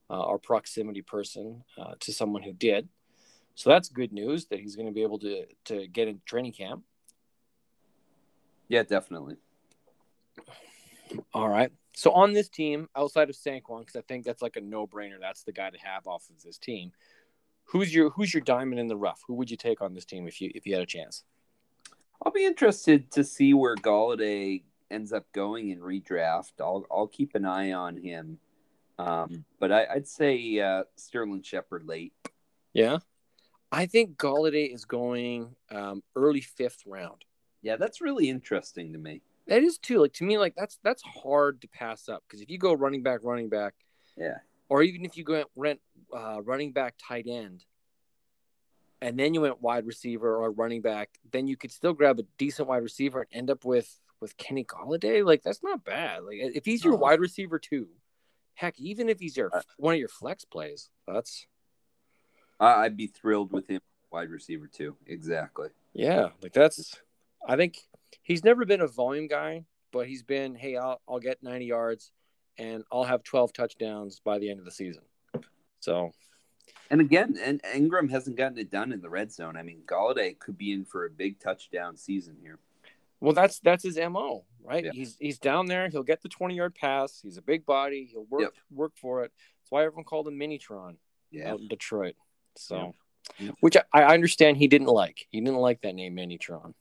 uh, 0.09 0.23
or 0.23 0.39
proximity 0.39 1.03
person 1.03 1.65
uh, 1.77 1.95
to 2.01 2.13
someone 2.13 2.43
who 2.43 2.53
did. 2.53 2.89
So 3.57 3.69
that's 3.69 3.89
good 3.89 4.13
news 4.13 4.47
that 4.47 4.61
he's 4.61 4.77
going 4.77 4.87
to 4.87 4.95
be 4.95 5.03
able 5.03 5.19
to 5.19 5.45
to 5.65 5.87
get 5.89 6.09
in 6.09 6.21
training 6.25 6.53
camp. 6.53 6.85
Yeah, 8.69 8.85
definitely. 8.85 9.37
All 11.33 11.49
right. 11.49 11.71
So 11.95 12.13
on 12.13 12.33
this 12.33 12.49
team, 12.49 12.89
outside 12.97 13.29
of 13.29 13.37
Saquon, 13.37 13.81
because 13.81 13.97
I 13.97 14.03
think 14.03 14.25
that's 14.25 14.43
like 14.43 14.57
a 14.57 14.61
no 14.61 14.87
brainer, 14.87 15.19
that's 15.21 15.43
the 15.43 15.53
guy 15.53 15.71
to 15.71 15.79
have 15.79 16.07
off 16.07 16.29
of 16.31 16.43
this 16.43 16.59
team. 16.59 16.93
Who's 17.65 17.95
your 17.95 18.11
Who's 18.11 18.33
your 18.33 18.41
diamond 18.41 18.81
in 18.81 18.87
the 18.87 18.97
rough? 18.97 19.23
Who 19.27 19.35
would 19.35 19.51
you 19.51 19.57
take 19.57 19.83
on 19.83 19.95
this 19.95 20.05
team 20.05 20.27
if 20.27 20.41
you 20.41 20.51
if 20.55 20.67
you 20.67 20.75
had 20.75 20.83
a 20.83 20.87
chance? 20.87 21.25
I'll 22.25 22.33
be 22.33 22.47
interested 22.47 23.11
to 23.13 23.25
see 23.25 23.53
where 23.55 23.77
Golladay 23.77 24.63
ends 24.91 25.13
up 25.13 25.31
going 25.33 25.71
in 25.71 25.81
redraft. 25.81 26.53
I'll 26.61 26.87
I'll 26.91 27.07
keep 27.07 27.35
an 27.35 27.45
eye 27.45 27.73
on 27.73 27.97
him. 27.97 28.39
Um, 28.99 29.45
but 29.61 29.71
I, 29.71 29.87
I'd 29.87 30.09
say 30.09 30.59
uh, 30.59 30.85
Sterling 30.97 31.43
Shepard 31.43 31.85
late. 31.87 32.13
Yeah, 32.73 32.99
I 33.71 33.87
think 33.87 34.17
Golladay 34.17 34.73
is 34.73 34.85
going 34.85 35.55
um, 35.71 36.03
early 36.17 36.41
fifth 36.41 36.85
round. 36.87 37.25
Yeah, 37.63 37.77
that's 37.77 38.01
really 38.01 38.31
interesting 38.31 38.93
to 38.93 38.99
me. 38.99 39.23
That 39.49 39.63
is 39.63 39.79
too. 39.79 40.01
Like 40.03 40.13
to 40.15 40.25
me, 40.25 40.39
like 40.39 40.55
that's 40.57 40.79
that's 40.85 41.03
hard 41.03 41.61
to 41.63 41.69
pass 41.69 42.09
up 42.09 42.23
because 42.29 42.41
if 42.43 42.51
you 42.51 42.59
go 42.59 42.73
running 42.75 43.03
back, 43.03 43.21
running 43.23 43.49
back, 43.49 43.75
Yeah. 44.17 44.39
or 44.69 44.83
even 44.83 45.05
if 45.05 45.17
you 45.17 45.25
go 45.25 45.45
rent 45.57 45.81
uh, 46.15 46.41
running 46.43 46.73
back, 46.73 46.95
tight 46.99 47.27
end, 47.27 47.65
and 49.01 49.19
then 49.19 49.33
you 49.35 49.41
went 49.41 49.63
wide 49.63 49.87
receiver 49.87 50.37
or 50.37 50.51
running 50.51 50.83
back, 50.83 51.11
then 51.33 51.47
you 51.47 51.57
could 51.57 51.73
still 51.73 51.93
grab 51.95 52.19
a 52.19 52.25
decent 52.37 52.69
wide 52.69 52.83
receiver 52.83 53.21
and 53.21 53.29
end 53.33 53.51
up 53.51 53.65
with 53.65 53.99
with 54.21 54.37
Kenny 54.37 54.65
Golladay. 54.65 55.25
Like 55.25 55.43
that's 55.43 55.63
not 55.63 55.85
bad. 55.85 56.25
Like 56.25 56.37
if 56.41 56.65
he's 56.67 56.85
your 56.85 56.97
wide 56.97 57.21
receiver 57.21 57.59
too, 57.59 57.89
heck, 58.55 58.79
even 58.79 59.09
if 59.09 59.19
he's 59.19 59.37
your 59.37 59.51
Uh, 59.55 59.63
one 59.79 59.95
of 59.95 60.01
your 60.01 60.09
flex 60.09 60.45
plays, 60.45 60.91
that's 61.07 61.47
I'd 62.61 62.97
be 62.97 63.07
thrilled 63.07 63.53
with 63.53 63.69
him 63.69 63.81
wide 64.11 64.29
receiver 64.31 64.67
too. 64.67 64.97
Exactly. 65.07 65.69
yeah, 65.95 66.31
like 66.43 66.53
that's. 66.53 67.01
I 67.49 67.57
think 67.57 67.79
he's 68.23 68.45
never 68.45 68.65
been 68.65 68.83
a 68.83 68.87
volume 68.87 69.27
guy, 69.27 69.65
but 69.91 70.07
he's 70.07 70.23
been 70.23 70.55
hey, 70.55 70.77
I'll 70.77 71.01
I'll 71.09 71.19
get 71.19 71.43
ninety 71.43 71.65
yards, 71.67 72.13
and 72.59 72.85
I'll 72.93 73.05
have 73.05 73.23
twelve 73.25 73.53
touchdowns 73.53 74.21
by 74.21 74.39
the 74.39 74.51
end 74.51 74.59
of 74.61 74.65
the 74.67 74.71
season. 74.71 75.03
So 75.81 76.13
And 76.91 77.01
again, 77.01 77.39
and 77.43 77.63
Engram 77.63 78.11
hasn't 78.11 78.37
gotten 78.37 78.59
it 78.59 78.71
done 78.71 78.93
in 78.93 79.01
the 79.01 79.09
red 79.11 79.33
zone. 79.33 79.57
I 79.57 79.63
mean, 79.63 79.81
Golladay 79.87 80.39
could 80.39 80.59
be 80.59 80.73
in 80.73 80.85
for 80.85 81.07
a 81.07 81.11
big 81.11 81.41
touchdown 81.41 81.97
season 81.97 82.37
here. 82.43 82.59
Well, 83.21 83.33
that's 83.33 83.59
that's 83.61 83.83
his 83.83 83.97
mo, 83.99 84.45
right? 84.63 84.85
Yeah. 84.85 84.91
He's 84.93 85.17
he's 85.19 85.39
down 85.39 85.67
there. 85.67 85.89
He'll 85.89 86.03
get 86.03 86.23
the 86.23 86.29
twenty 86.29 86.55
yard 86.57 86.75
pass. 86.75 87.21
He's 87.23 87.37
a 87.39 87.43
big 87.43 87.65
body. 87.67 88.09
He'll 88.13 88.25
work 88.27 88.43
Yep. 88.43 88.53
work 88.71 88.93
for 88.97 89.25
it. 89.25 89.33
That's 89.61 89.71
why 89.71 89.85
everyone 89.85 90.05
called 90.05 90.29
him 90.29 90.39
Minitron 90.39 90.97
Yeah. 91.31 91.53
out 91.53 91.61
in 91.61 91.69
Detroit. 91.69 92.15
So, 92.57 92.95
Yeah. 93.39 93.53
which 93.61 93.77
I, 93.77 94.03
I 94.03 94.15
understand 94.15 94.57
he 94.57 94.69
didn't 94.69 94.87
like. 94.89 95.27
He 95.31 95.41
didn't 95.41 95.57
like 95.59 95.81
that 95.83 95.95
name 95.95 96.15
Minitron. 96.17 96.75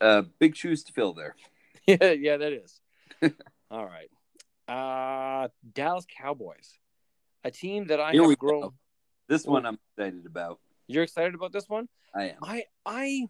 Uh, 0.00 0.22
big 0.38 0.56
shoes 0.56 0.84
to 0.84 0.92
fill 0.92 1.12
there. 1.12 1.34
yeah, 1.86 2.12
yeah, 2.12 2.36
that 2.36 2.52
is. 2.52 2.80
All 3.70 3.84
right. 3.84 4.08
Uh 4.68 5.48
Dallas 5.72 6.06
Cowboys, 6.16 6.78
a 7.44 7.50
team 7.50 7.86
that 7.86 8.00
I 8.00 8.12
Here 8.12 8.22
have 8.22 8.38
go. 8.38 8.72
This 9.28 9.44
one 9.44 9.66
I'm 9.66 9.78
excited 9.96 10.24
about. 10.26 10.60
You're 10.86 11.02
excited 11.02 11.34
about 11.34 11.52
this 11.52 11.68
one? 11.68 11.88
I 12.14 12.30
am. 12.30 12.36
I 12.42 12.64
I 12.86 13.26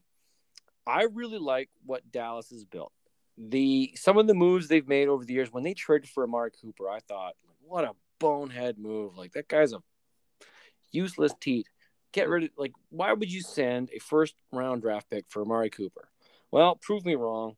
I 0.87 1.05
really 1.05 1.39
like 1.39 1.71
what 1.87 2.11
Dallas 2.11 2.51
has 2.51 2.65
built. 2.65 2.93
The 3.39 3.93
some 3.97 4.19
of 4.19 4.27
the 4.27 4.35
moves 4.35 4.69
they've 4.69 4.87
made 4.87 5.09
over 5.09 5.25
the 5.25 5.33
years 5.33 5.53
when 5.53 5.63
they 5.63 5.75
traded 5.75 6.11
for 6.11 6.25
Amari 6.25 6.51
Cooper, 6.51 6.89
I 6.89 7.01
thought, 7.01 7.35
what 7.65 7.85
a 7.85 7.93
bonehead 8.19 8.79
move. 8.79 9.17
Like 9.17 9.33
that 9.33 9.49
guy's 9.49 9.73
a 9.73 9.83
useless 10.91 11.33
teat. 11.41 11.67
get 12.13 12.29
rid 12.29 12.45
of 12.45 12.51
like 12.59 12.73
why 12.91 13.13
would 13.13 13.33
you 13.33 13.41
send 13.41 13.91
a 13.95 13.99
first 13.99 14.35
round 14.53 14.83
draft 14.83 15.09
pick 15.09 15.25
for 15.29 15.43
Amari 15.43 15.71
Cooper? 15.71 16.09
Well, 16.53 16.77
prove 16.77 17.05
me 17.05 17.15
wrong. 17.15 17.57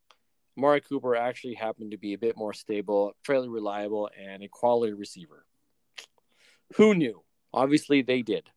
Amari 0.56 0.80
Cooper 0.80 1.16
actually 1.16 1.54
happened 1.54 1.90
to 1.90 1.98
be 1.98 2.14
a 2.14 2.18
bit 2.18 2.36
more 2.36 2.52
stable, 2.52 3.12
fairly 3.24 3.48
reliable, 3.48 4.08
and 4.18 4.42
a 4.42 4.48
quality 4.48 4.92
receiver. 4.92 5.44
Who 6.76 6.94
knew? 6.94 7.22
Obviously, 7.52 8.02
they 8.02 8.22
did. 8.22 8.48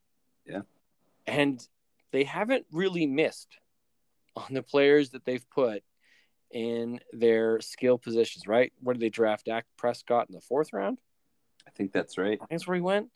Yeah. 0.45 0.61
And 1.25 1.59
they 2.11 2.23
haven't 2.23 2.67
really 2.71 3.07
missed 3.07 3.57
on 4.35 4.53
the 4.53 4.61
players 4.61 5.09
that 5.09 5.25
they've 5.25 5.49
put 5.49 5.83
in 6.51 6.99
their 7.11 7.59
skill 7.59 7.97
positions, 7.97 8.47
right? 8.47 8.71
Where 8.79 8.93
did 8.93 9.01
they 9.01 9.09
draft 9.09 9.45
Dak 9.45 9.65
Prescott 9.75 10.29
in 10.29 10.35
the 10.35 10.41
fourth 10.41 10.71
round? 10.71 10.99
I 11.67 11.71
think 11.71 11.91
that's 11.91 12.17
right. 12.17 12.39
That's 12.49 12.67
where 12.67 12.75
he 12.75 12.81
went. 12.81 13.09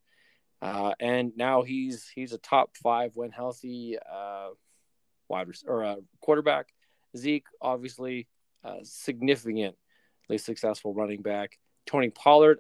Uh, 0.62 0.94
and 1.00 1.32
now 1.36 1.62
he's 1.62 2.08
he's 2.14 2.34
a 2.34 2.38
top 2.38 2.76
five 2.78 3.12
when 3.16 3.32
healthy 3.32 3.98
uh, 3.98 4.50
wide 5.28 5.48
res- 5.48 5.64
or 5.66 5.84
a 5.84 5.98
quarterback. 6.20 6.68
Zeke, 7.18 7.46
obviously, 7.62 8.28
uh, 8.64 8.78
significantly 8.84 9.76
successful 10.38 10.94
running 10.94 11.22
back. 11.22 11.58
Tony 11.86 12.10
Pollard, 12.10 12.60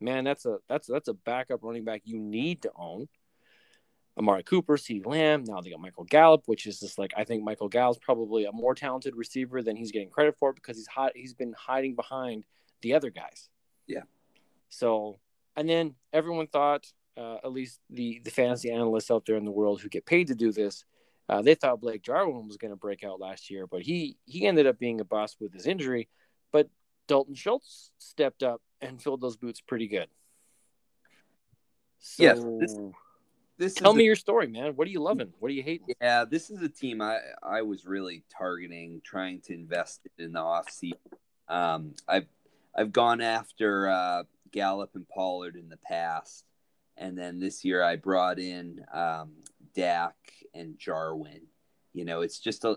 man, 0.00 0.24
that's 0.24 0.46
a 0.46 0.58
that's 0.68 0.86
that's 0.86 1.08
a 1.08 1.14
backup 1.14 1.62
running 1.62 1.84
back 1.84 2.02
you 2.04 2.18
need 2.18 2.62
to 2.62 2.72
own. 2.76 3.08
Amari 4.18 4.42
Cooper, 4.42 4.76
CeeDee 4.76 5.06
Lamb. 5.06 5.44
Now 5.44 5.60
they 5.60 5.70
got 5.70 5.80
Michael 5.80 6.04
Gallup, 6.04 6.42
which 6.46 6.66
is 6.66 6.80
just 6.80 6.98
like 6.98 7.12
I 7.16 7.24
think 7.24 7.44
Michael 7.44 7.68
Gallup's 7.68 8.00
probably 8.02 8.44
a 8.46 8.52
more 8.52 8.74
talented 8.74 9.14
receiver 9.14 9.62
than 9.62 9.76
he's 9.76 9.92
getting 9.92 10.10
credit 10.10 10.36
for 10.38 10.52
because 10.52 10.76
he's 10.76 10.88
hot. 10.88 11.12
He's 11.14 11.34
been 11.34 11.54
hiding 11.56 11.94
behind 11.94 12.44
the 12.82 12.94
other 12.94 13.10
guys. 13.10 13.48
Yeah. 13.86 14.02
So, 14.70 15.18
and 15.56 15.68
then 15.68 15.94
everyone 16.12 16.48
thought, 16.48 16.86
uh, 17.16 17.36
at 17.44 17.52
least 17.52 17.80
the 17.90 18.20
the 18.24 18.30
fantasy 18.30 18.70
analysts 18.70 19.10
out 19.10 19.24
there 19.24 19.36
in 19.36 19.44
the 19.44 19.52
world 19.52 19.80
who 19.80 19.88
get 19.88 20.04
paid 20.04 20.26
to 20.28 20.34
do 20.34 20.52
this, 20.52 20.84
uh, 21.28 21.42
they 21.42 21.54
thought 21.54 21.80
Blake 21.80 22.02
Jarwin 22.02 22.46
was 22.46 22.56
going 22.56 22.70
to 22.72 22.76
break 22.76 23.04
out 23.04 23.20
last 23.20 23.50
year, 23.50 23.66
but 23.66 23.82
he 23.82 24.16
he 24.24 24.46
ended 24.46 24.66
up 24.66 24.78
being 24.78 25.00
a 25.00 25.04
bust 25.04 25.36
with 25.40 25.52
his 25.52 25.66
injury. 25.66 26.08
But 26.52 26.68
Dalton 27.06 27.34
Schultz 27.34 27.90
stepped 27.98 28.42
up 28.42 28.62
and 28.80 29.02
filled 29.02 29.20
those 29.20 29.36
boots 29.36 29.60
pretty 29.60 29.88
good. 29.88 30.08
So, 31.98 32.22
Yes, 32.22 32.40
this- 32.60 32.76
This 33.56 33.74
tell 33.74 33.92
me 33.92 34.04
a- 34.04 34.06
your 34.06 34.14
story, 34.14 34.46
man. 34.46 34.76
What 34.76 34.86
are 34.86 34.90
you 34.90 35.00
loving? 35.00 35.32
What 35.40 35.50
are 35.50 35.54
you 35.54 35.64
hating? 35.64 35.88
Yeah, 36.00 36.24
this 36.24 36.48
is 36.48 36.62
a 36.62 36.68
team 36.68 37.02
I 37.02 37.18
I 37.42 37.62
was 37.62 37.84
really 37.86 38.22
targeting, 38.30 39.00
trying 39.02 39.40
to 39.42 39.52
invest 39.52 40.06
in 40.16 40.30
the 40.32 40.38
offseason. 40.38 40.94
Um, 41.48 41.94
I've 42.06 42.28
I've 42.76 42.92
gone 42.92 43.20
after 43.20 43.88
uh, 43.88 44.22
Gallup 44.52 44.94
and 44.94 45.08
Pollard 45.08 45.56
in 45.56 45.68
the 45.68 45.76
past, 45.78 46.44
and 46.96 47.18
then 47.18 47.40
this 47.40 47.64
year 47.64 47.82
I 47.82 47.96
brought 47.96 48.38
in 48.38 48.86
um, 48.92 49.32
Dak 49.74 50.14
and 50.54 50.78
Jarwin. 50.78 51.42
You 51.92 52.04
know, 52.04 52.20
it's 52.20 52.38
just 52.38 52.64
a, 52.64 52.76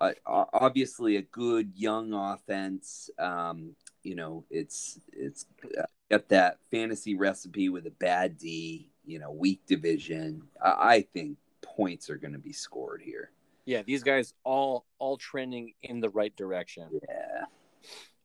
a 0.00 0.14
obviously 0.26 1.16
a 1.16 1.22
good 1.22 1.72
young 1.74 2.12
offense. 2.12 3.10
Um, 3.18 3.74
you 4.02 4.14
know, 4.14 4.44
it's 4.50 5.00
it's 5.12 5.46
got 6.10 6.28
that 6.28 6.58
fantasy 6.70 7.14
recipe 7.14 7.68
with 7.68 7.86
a 7.86 7.90
bad 7.90 8.38
D. 8.38 8.90
You 9.04 9.18
know, 9.18 9.30
weak 9.30 9.60
division. 9.66 10.42
I, 10.62 10.70
I 10.96 11.06
think 11.12 11.38
points 11.62 12.10
are 12.10 12.16
going 12.16 12.32
to 12.32 12.38
be 12.38 12.52
scored 12.52 13.02
here. 13.02 13.30
Yeah, 13.64 13.82
these 13.82 14.02
guys 14.02 14.32
all 14.44 14.86
all 14.98 15.16
trending 15.16 15.74
in 15.82 16.00
the 16.00 16.08
right 16.10 16.34
direction. 16.36 16.88
Yeah. 17.08 17.44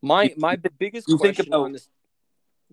My 0.02 0.34
my 0.38 0.56
biggest 0.56 1.08
question 1.18 1.48
about- 1.48 1.64
on 1.64 1.72
this 1.74 1.90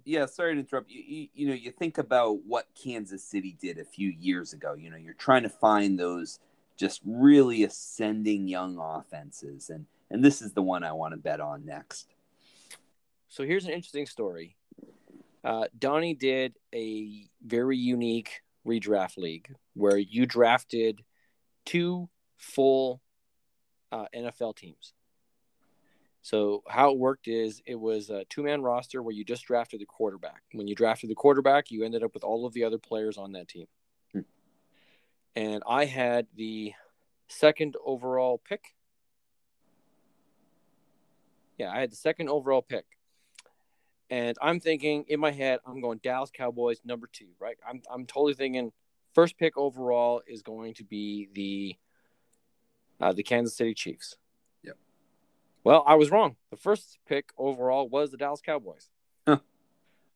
Yeah, 0.05 0.27
sorry 0.27 0.55
to 0.55 0.61
interrupt 0.61 0.91
you, 0.91 1.03
you. 1.07 1.29
You 1.35 1.49
know, 1.49 1.55
you 1.55 1.71
think 1.71 1.99
about 1.99 2.45
what 2.45 2.67
Kansas 2.81 3.23
City 3.23 3.57
did 3.61 3.79
a 3.79 3.85
few 3.85 4.11
years 4.11 4.53
ago. 4.53 4.75
You 4.75 4.91
know, 4.91 4.97
you're 4.97 5.15
trying 5.15 5.43
to 5.43 5.49
find 5.49 5.99
those 5.99 6.39
just 6.77 7.01
really 7.05 7.65
ascending 7.65 8.49
young 8.49 8.79
offenses, 8.79 9.71
and 9.71 9.87
and 10.11 10.25
this 10.25 10.41
is 10.43 10.53
the 10.53 10.63
one 10.63 10.85
I 10.85 10.93
want 10.93 11.13
to 11.13 11.19
bet 11.19 11.41
on 11.41 11.65
next. 11.65 12.15
So 13.29 13.45
here's 13.45 13.67
an 13.67 13.73
interesting 13.73 14.07
story. 14.07 14.57
Uh, 15.45 15.67
Donnie 15.79 16.15
did 16.15 16.55
a 16.75 17.27
very 17.45 17.77
unique 17.77 18.43
redraft 18.67 19.17
league 19.17 19.55
where 19.75 19.97
you 19.97 20.27
drafted 20.27 21.03
two 21.65 22.09
full 22.37 23.01
uh, 23.93 24.07
NFL 24.15 24.57
teams. 24.57 24.95
So 26.29 26.63
how 26.69 26.91
it 26.91 26.99
worked 26.99 27.27
is 27.27 27.63
it 27.65 27.81
was 27.81 28.11
a 28.11 28.27
two 28.27 28.43
man 28.43 28.61
roster 28.61 29.03
where 29.03 29.15
you 29.15 29.25
just 29.25 29.47
drafted 29.47 29.81
the 29.81 29.87
quarterback. 29.87 30.43
When 30.53 30.69
you 30.69 30.75
drafted 30.75 31.09
the 31.09 31.15
quarterback, 31.15 31.71
you 31.71 31.85
ended 31.85 32.03
up 32.03 32.13
with 32.13 32.23
all 32.23 32.45
of 32.45 32.53
the 32.53 32.65
other 32.65 32.77
players 32.77 33.17
on 33.17 33.33
that 33.33 33.49
team. 33.49 33.65
Hmm. 34.13 34.21
And 35.35 35.63
I 35.67 35.87
had 35.87 36.27
the 36.37 36.75
second 37.29 37.77
overall 37.83 38.43
pick. 38.47 38.75
Yeah, 41.57 41.71
I 41.71 41.81
had 41.81 41.91
the 41.91 41.97
second 41.97 42.29
overall 42.29 42.61
pick. 42.61 42.85
And 44.11 44.37
I'm 44.43 44.61
thinking 44.61 45.07
in 45.09 45.21
my 45.21 45.31
head, 45.31 45.61
I'm 45.65 45.81
going 45.81 45.99
Dallas 46.03 46.31
Cowboys 46.31 46.83
number 46.85 47.09
two, 47.11 47.29
right? 47.41 47.57
I'm 47.67 47.81
I'm 47.91 48.05
totally 48.05 48.35
thinking 48.35 48.71
first 49.15 49.39
pick 49.39 49.57
overall 49.57 50.21
is 50.27 50.43
going 50.43 50.75
to 50.75 50.85
be 50.85 51.31
the 51.33 51.77
uh, 53.01 53.15
the 53.15 53.23
Kansas 53.23 53.57
City 53.57 53.73
Chiefs. 53.73 54.19
Well, 55.69 55.85
I 55.87 55.97
was 55.97 56.11
wrong. 56.11 56.37
The 56.51 56.57
first 56.57 56.99
pick 57.07 57.29
overall 57.37 57.91
was 57.91 58.11
the 58.11 58.17
Dallas 58.17 58.41
Cowboys. 58.41 58.89
Huh. 59.27 59.37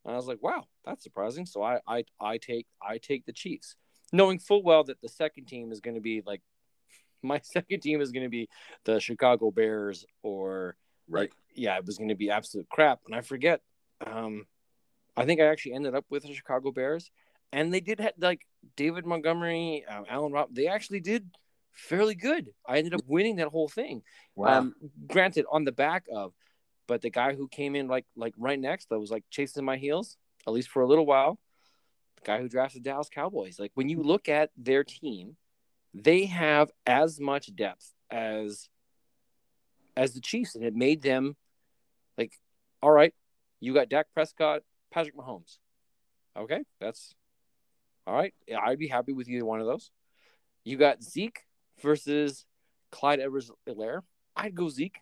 And 0.03 0.15
I 0.15 0.17
was 0.17 0.27
like, 0.27 0.43
wow, 0.43 0.65
that's 0.83 1.05
surprising. 1.05 1.45
So 1.45 1.63
I 1.63 1.79
I 1.87 2.05
I 2.19 2.39
take 2.39 2.67
I 2.81 2.97
take 2.97 3.27
the 3.27 3.35
Chiefs, 3.35 3.77
knowing 4.15 4.39
full 4.39 4.63
well 4.63 4.83
that 4.85 5.03
the 5.03 5.11
second 5.11 5.45
team 5.45 5.71
is 5.71 5.81
going 5.81 5.97
to 5.97 6.01
be 6.01 6.23
like 6.25 6.41
my 7.23 7.39
second 7.45 7.81
team 7.81 8.01
is 8.01 8.13
going 8.13 8.23
to 8.23 8.31
be 8.31 8.49
the 8.85 8.99
Chicago 8.99 9.51
Bears 9.51 10.07
or 10.23 10.75
Right. 11.07 11.31
yeah, 11.55 11.77
it 11.77 11.85
was 11.85 11.99
going 11.99 12.09
to 12.09 12.15
be 12.15 12.31
absolute 12.31 12.71
crap. 12.71 13.01
And 13.05 13.15
I 13.15 13.21
forget. 13.21 13.61
Um, 14.07 14.47
I 15.19 15.27
think 15.27 15.39
I 15.39 15.45
actually 15.45 15.75
ended 15.75 15.95
up 15.95 16.07
with 16.09 16.23
the 16.23 16.33
Chicago 16.33 16.73
Bears, 16.73 17.11
and 17.53 17.75
they 17.75 17.81
did 17.81 18.01
have 18.01 18.15
like 18.19 18.47
David 18.75 19.05
Montgomery, 19.05 19.85
um, 19.87 20.07
Allen 20.09 20.33
Rob. 20.33 20.49
They 20.55 20.69
actually 20.69 21.01
did 21.01 21.29
fairly 21.73 22.15
good. 22.15 22.51
I 22.67 22.79
ended 22.79 22.95
up 22.95 23.03
winning 23.07 23.37
that 23.37 23.49
whole 23.49 23.69
thing. 23.69 24.03
Um, 24.59 24.75
granted, 25.07 25.47
on 25.51 25.65
the 25.65 25.73
back 25.73 26.05
of, 26.13 26.33
but 26.87 27.03
the 27.03 27.11
guy 27.11 27.35
who 27.35 27.49
came 27.49 27.77
in 27.77 27.89
like 27.89 28.05
like 28.17 28.35
right 28.37 28.59
next 28.59 28.89
that 28.89 28.99
was 28.99 29.11
like 29.11 29.25
chasing 29.31 29.65
my 29.65 29.77
heels, 29.77 30.17
at 30.47 30.53
least 30.53 30.69
for 30.69 30.83
a 30.83 30.87
little 30.87 31.07
while. 31.07 31.39
The 32.17 32.23
guy 32.25 32.41
who 32.41 32.49
drafted 32.49 32.83
Dallas 32.83 33.09
Cowboys. 33.09 33.59
Like 33.59 33.73
when 33.75 33.89
you 33.89 34.03
look 34.03 34.29
at 34.29 34.51
their 34.57 34.85
team, 34.85 35.37
they 35.95 36.27
have 36.27 36.71
as 36.87 37.21
much 37.21 37.55
depth 37.55 37.93
as 38.11 38.69
as 39.97 40.15
the 40.15 40.21
Chiefs, 40.21 40.55
and 40.55 40.65
it 40.65 40.75
made 40.75 41.03
them 41.03 41.37
like, 42.17 42.33
all 42.83 42.91
right, 42.91 43.15
you 43.61 43.75
got 43.75 43.89
Dak 43.89 44.07
Prescott, 44.15 44.63
Patrick 44.93 45.17
Mahomes. 45.17 45.59
Okay, 46.37 46.63
that's 46.81 47.15
all 48.07 48.15
right. 48.15 48.35
I'd 48.61 48.79
be 48.79 48.89
happy 48.89 49.13
with 49.13 49.29
either 49.29 49.45
one 49.45 49.61
of 49.61 49.67
those. 49.67 49.91
You 50.65 50.77
got 50.77 51.03
Zeke 51.03 51.41
versus 51.83 52.45
Clyde 52.91 53.21
Edwards 53.21 53.51
Helaire. 53.69 54.03
I'd 54.37 54.55
go 54.55 54.69
Zeke 54.69 54.99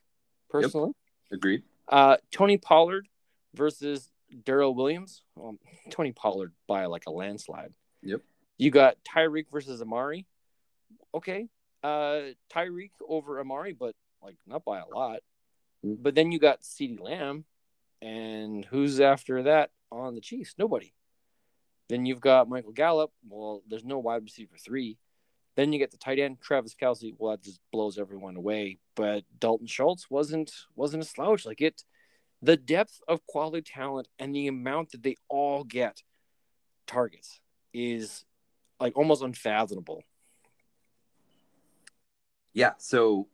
personally. 0.49 0.93
Agreed. 1.33 1.63
Uh, 1.89 2.17
Tony 2.31 2.57
Pollard 2.57 3.09
versus 3.55 4.11
Darrel 4.45 4.75
Williams. 4.75 5.23
Um, 5.41 5.59
Tony 5.91 6.13
Pollard 6.13 6.53
by 6.67 6.87
like 6.87 7.05
a 7.07 7.11
landslide. 7.11 7.73
Yep. 8.03 8.23
You 8.59 8.71
got 8.71 8.97
Tyreek 9.05 9.47
versus 9.51 9.81
Amari. 9.81 10.27
Okay. 11.15 11.49
Uh, 11.83 12.33
Tyreek 12.53 12.91
over 13.07 13.41
Amari, 13.41 13.73
but 13.73 13.95
like 14.23 14.37
not 14.47 14.65
by 14.65 14.81
a 14.81 14.87
lot. 14.87 15.21
Mm. 15.85 15.97
But 16.03 16.15
then 16.15 16.33
you 16.33 16.39
got 16.39 16.63
CeeDee 16.63 17.01
Lamb, 17.01 17.45
and 18.03 18.65
who's 18.65 19.01
after 19.01 19.45
that 19.45 19.71
on 19.91 20.15
the 20.15 20.21
Chiefs? 20.21 20.55
Nobody. 20.59 20.93
Then 21.89 22.07
you've 22.07 22.21
got 22.21 22.49
Michael 22.49 22.73
Gallup. 22.73 23.13
Well, 23.29 23.63
there's 23.69 23.85
no 23.85 23.99
wide 23.99 24.23
receiver 24.23 24.57
three. 24.59 24.99
Then 25.57 25.73
you 25.73 25.79
get 25.79 25.91
the 25.91 25.97
tight 25.97 26.19
end 26.19 26.41
Travis 26.41 26.75
Kelce. 26.81 27.15
Well, 27.19 27.33
that 27.33 27.43
just 27.43 27.61
blows 27.73 27.99
everyone 27.99 28.37
away. 28.37 28.79
But 28.95 29.25
Dalton 29.39 29.67
Schultz 29.67 30.11
wasn't 30.11 30.53
wasn't 30.77 31.03
a 31.03 31.07
slouch. 31.07 31.45
Like 31.45 31.61
it, 31.61 31.83
the 32.43 32.57
depth 32.57 33.01
of 33.09 33.27
quality 33.27 33.63
talent 33.63 34.09
and 34.19 34.35
the 34.35 34.47
amount 34.47 34.93
that 34.93 35.03
they 35.03 35.17
all 35.29 35.65
get 35.65 36.03
targets 36.87 37.41
is 37.73 38.25
like 38.79 38.97
almost 38.97 39.23
unfathomable. 39.23 40.03
Yeah. 42.53 42.73
So, 42.79 43.29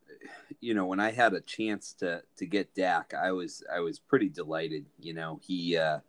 you 0.61 0.74
know, 0.74 0.86
when 0.86 1.01
I 1.01 1.11
had 1.11 1.32
a 1.34 1.40
chance 1.40 1.95
to 2.01 2.22
to 2.38 2.47
get 2.47 2.74
Dak, 2.74 3.14
I 3.14 3.32
was 3.32 3.62
I 3.72 3.80
was 3.80 3.99
pretty 3.99 4.28
delighted. 4.28 4.86
You 4.99 5.14
know, 5.14 5.40
he 5.43 5.76
uh, 5.76 6.01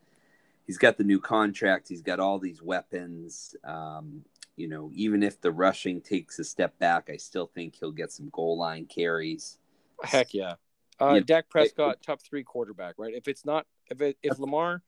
he's 0.65 0.77
got 0.77 0.97
the 0.97 1.03
new 1.03 1.19
contract. 1.19 1.87
He's 1.87 2.01
got 2.01 2.19
all 2.19 2.39
these 2.39 2.61
weapons. 2.61 3.55
Um, 3.63 4.25
you 4.57 4.67
know, 4.67 4.91
even 4.93 5.23
if 5.23 5.39
the 5.39 5.51
rushing 5.51 6.01
takes 6.01 6.39
a 6.39 6.43
step 6.43 6.77
back, 6.79 7.09
I 7.11 7.17
still 7.17 7.45
think 7.45 7.75
he'll 7.75 7.91
get 7.91 8.11
some 8.11 8.29
goal 8.33 8.57
line 8.57 8.85
carries. 8.85 9.59
Heck 10.03 10.33
yeah. 10.33 10.55
Uh, 10.99 11.13
Yeah. 11.13 11.19
Dak 11.25 11.49
Prescott, 11.49 12.01
top 12.01 12.21
three 12.21 12.43
quarterback, 12.43 12.95
right? 12.97 13.13
If 13.13 13.27
it's 13.27 13.45
not, 13.45 13.67
if 13.89 14.01
it, 14.01 14.17
if 14.23 14.39
Lamar 14.39 14.81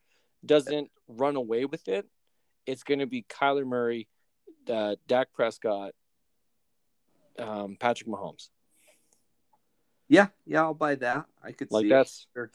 doesn't 0.44 0.90
run 1.08 1.36
away 1.36 1.66
with 1.66 1.88
it, 1.88 2.08
it's 2.66 2.84
going 2.84 3.00
to 3.00 3.06
be 3.06 3.22
Kyler 3.24 3.66
Murray, 3.66 4.08
uh, 4.68 4.96
Dak 5.08 5.32
Prescott, 5.34 5.94
um, 7.38 7.78
Patrick 7.80 8.10
Mahomes. 8.10 8.50
Yeah, 10.08 10.28
yeah, 10.46 10.64
I'll 10.64 10.74
buy 10.74 10.96
that. 10.96 11.26
I 11.44 11.52
could 11.52 11.72
Like 11.72 11.84
see 11.84 11.90
that's. 11.90 12.26
Sure. 12.34 12.50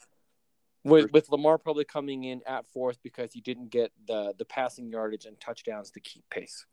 with 0.83 1.11
with 1.13 1.29
Lamar 1.29 1.57
probably 1.57 1.85
coming 1.85 2.25
in 2.25 2.41
at 2.45 2.67
fourth 2.67 3.01
because 3.01 3.31
he 3.31 3.39
didn't 3.39 3.69
get 3.69 3.93
the 4.05 4.33
the 4.37 4.43
passing 4.45 4.89
yardage 4.89 5.25
and 5.25 5.39
touchdowns 5.39 5.91
to 5.91 6.01
keep 6.01 6.29
pace. 6.29 6.65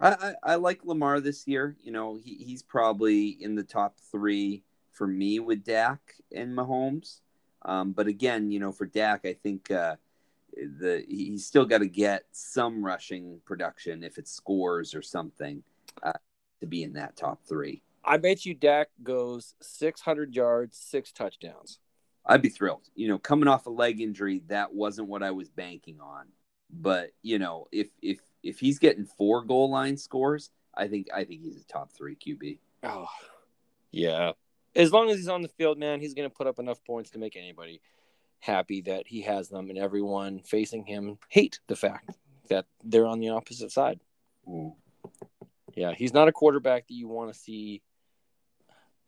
I, 0.00 0.10
I, 0.10 0.34
I 0.42 0.54
like 0.56 0.84
Lamar 0.84 1.20
this 1.20 1.46
year. 1.46 1.76
You 1.82 1.92
know, 1.92 2.16
he, 2.16 2.34
he's 2.34 2.62
probably 2.62 3.28
in 3.28 3.54
the 3.54 3.62
top 3.62 3.96
three 4.10 4.62
for 4.92 5.06
me 5.06 5.40
with 5.40 5.64
Dak 5.64 6.00
and 6.34 6.56
Mahomes. 6.56 7.20
Um, 7.62 7.92
but 7.92 8.06
again, 8.06 8.50
you 8.50 8.60
know, 8.60 8.72
for 8.72 8.86
Dak, 8.86 9.24
I 9.24 9.34
think 9.34 9.70
uh, 9.70 9.96
the 10.56 11.04
he's 11.08 11.46
still 11.46 11.64
got 11.64 11.78
to 11.78 11.88
get 11.88 12.24
some 12.32 12.84
rushing 12.84 13.40
production 13.44 14.02
if 14.02 14.18
it 14.18 14.28
scores 14.28 14.94
or 14.94 15.02
something 15.02 15.62
uh, 16.02 16.12
to 16.60 16.66
be 16.66 16.82
in 16.82 16.94
that 16.94 17.16
top 17.16 17.40
three. 17.46 17.82
I 18.04 18.18
bet 18.18 18.46
you 18.46 18.54
Dak 18.54 18.88
goes 19.02 19.54
600 19.60 20.34
yards, 20.34 20.78
six 20.78 21.10
touchdowns. 21.10 21.80
I'd 22.24 22.42
be 22.42 22.48
thrilled. 22.48 22.88
You 22.94 23.08
know, 23.08 23.18
coming 23.18 23.48
off 23.48 23.66
a 23.66 23.70
leg 23.70 24.00
injury, 24.00 24.42
that 24.48 24.72
wasn't 24.72 25.08
what 25.08 25.22
I 25.22 25.32
was 25.32 25.48
banking 25.48 26.00
on. 26.00 26.26
But 26.70 27.10
you 27.22 27.38
know, 27.38 27.66
if 27.72 27.88
if 28.02 28.20
if 28.46 28.60
he's 28.60 28.78
getting 28.78 29.04
four 29.04 29.42
goal 29.42 29.70
line 29.70 29.96
scores, 29.96 30.50
I 30.74 30.88
think 30.88 31.08
I 31.14 31.24
think 31.24 31.42
he's 31.42 31.60
a 31.60 31.64
top 31.64 31.92
three 31.92 32.16
QB. 32.16 32.58
Oh, 32.82 33.08
yeah. 33.90 34.32
As 34.74 34.92
long 34.92 35.08
as 35.10 35.16
he's 35.16 35.28
on 35.28 35.42
the 35.42 35.48
field, 35.48 35.78
man, 35.78 36.00
he's 36.00 36.14
going 36.14 36.28
to 36.28 36.34
put 36.34 36.46
up 36.46 36.58
enough 36.58 36.84
points 36.84 37.10
to 37.10 37.18
make 37.18 37.34
anybody 37.36 37.80
happy 38.40 38.82
that 38.82 39.06
he 39.06 39.22
has 39.22 39.48
them, 39.48 39.70
and 39.70 39.78
everyone 39.78 40.40
facing 40.40 40.84
him 40.84 41.18
hate 41.28 41.60
the 41.66 41.76
fact 41.76 42.10
that 42.48 42.66
they're 42.84 43.06
on 43.06 43.20
the 43.20 43.30
opposite 43.30 43.72
side. 43.72 44.00
Yeah, 45.74 45.92
he's 45.92 46.14
not 46.14 46.28
a 46.28 46.32
quarterback 46.32 46.86
that 46.88 46.94
you 46.94 47.08
want 47.08 47.32
to 47.32 47.38
see 47.38 47.82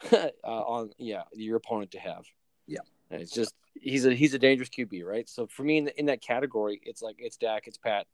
uh, 0.13 0.31
on 0.45 0.91
yeah 0.99 1.23
your 1.35 1.57
opponent 1.57 1.93
to 1.93 1.99
have. 1.99 2.25
Yeah. 2.67 2.81
And 3.11 3.23
it's 3.23 3.33
just 3.33 3.55
he's 3.75 4.07
a 4.07 4.15
he's 4.15 4.35
a 4.35 4.39
dangerous 4.39 4.69
QB, 4.69 5.05
right? 5.05 5.29
So 5.29 5.47
for 5.47 5.63
me 5.63 5.79
in, 5.79 5.89
in 5.89 6.07
that 6.07 6.21
category, 6.21 6.81
it's 6.85 7.03
like 7.03 7.17
it's 7.19 7.37
Dak, 7.37 7.67
it's 7.67 7.79
Pat, 7.79 8.07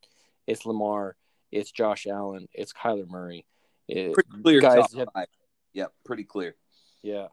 it's 0.46 0.66
Lamar, 0.66 1.16
it's 1.50 1.70
Josh 1.70 2.06
Allen, 2.06 2.48
it's 2.52 2.72
Kyler 2.72 3.08
Murray. 3.08 3.46
It- 3.88 4.14
Pretty 4.14 4.30
clear 4.42 4.60
guys 4.60 4.92
have-. 4.94 5.08
Yep, 5.72 5.92
pretty 6.04 6.24
clear. 6.24 6.54
yeah. 7.02 7.28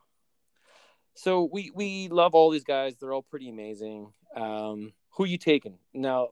So 1.14 1.50
we 1.52 1.72
we 1.76 2.08
love 2.08 2.34
all 2.36 2.50
these 2.52 2.64
guys. 2.64 2.96
They're 2.96 3.14
all 3.14 3.22
pretty 3.22 3.50
amazing. 3.50 4.12
Um, 4.36 4.94
who 5.12 5.26
you 5.26 5.38
taking 5.38 5.78
now? 5.94 6.30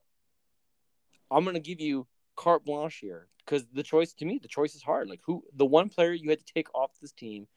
I'm 1.30 1.44
gonna 1.46 1.60
give 1.60 1.80
you 1.82 2.08
carte 2.36 2.64
blanche 2.66 2.98
here 3.00 3.28
because 3.46 3.66
the 3.74 3.84
choice 3.84 4.14
to 4.14 4.26
me, 4.26 4.40
the 4.42 4.48
choice 4.48 4.76
is 4.76 4.82
hard. 4.82 5.10
Like 5.10 5.20
who 5.26 5.44
the 5.54 5.66
one 5.66 5.90
player 5.90 6.14
you 6.14 6.30
had 6.30 6.40
to 6.40 6.54
take 6.54 6.74
off 6.74 6.92
this 7.02 7.12
team, 7.12 7.48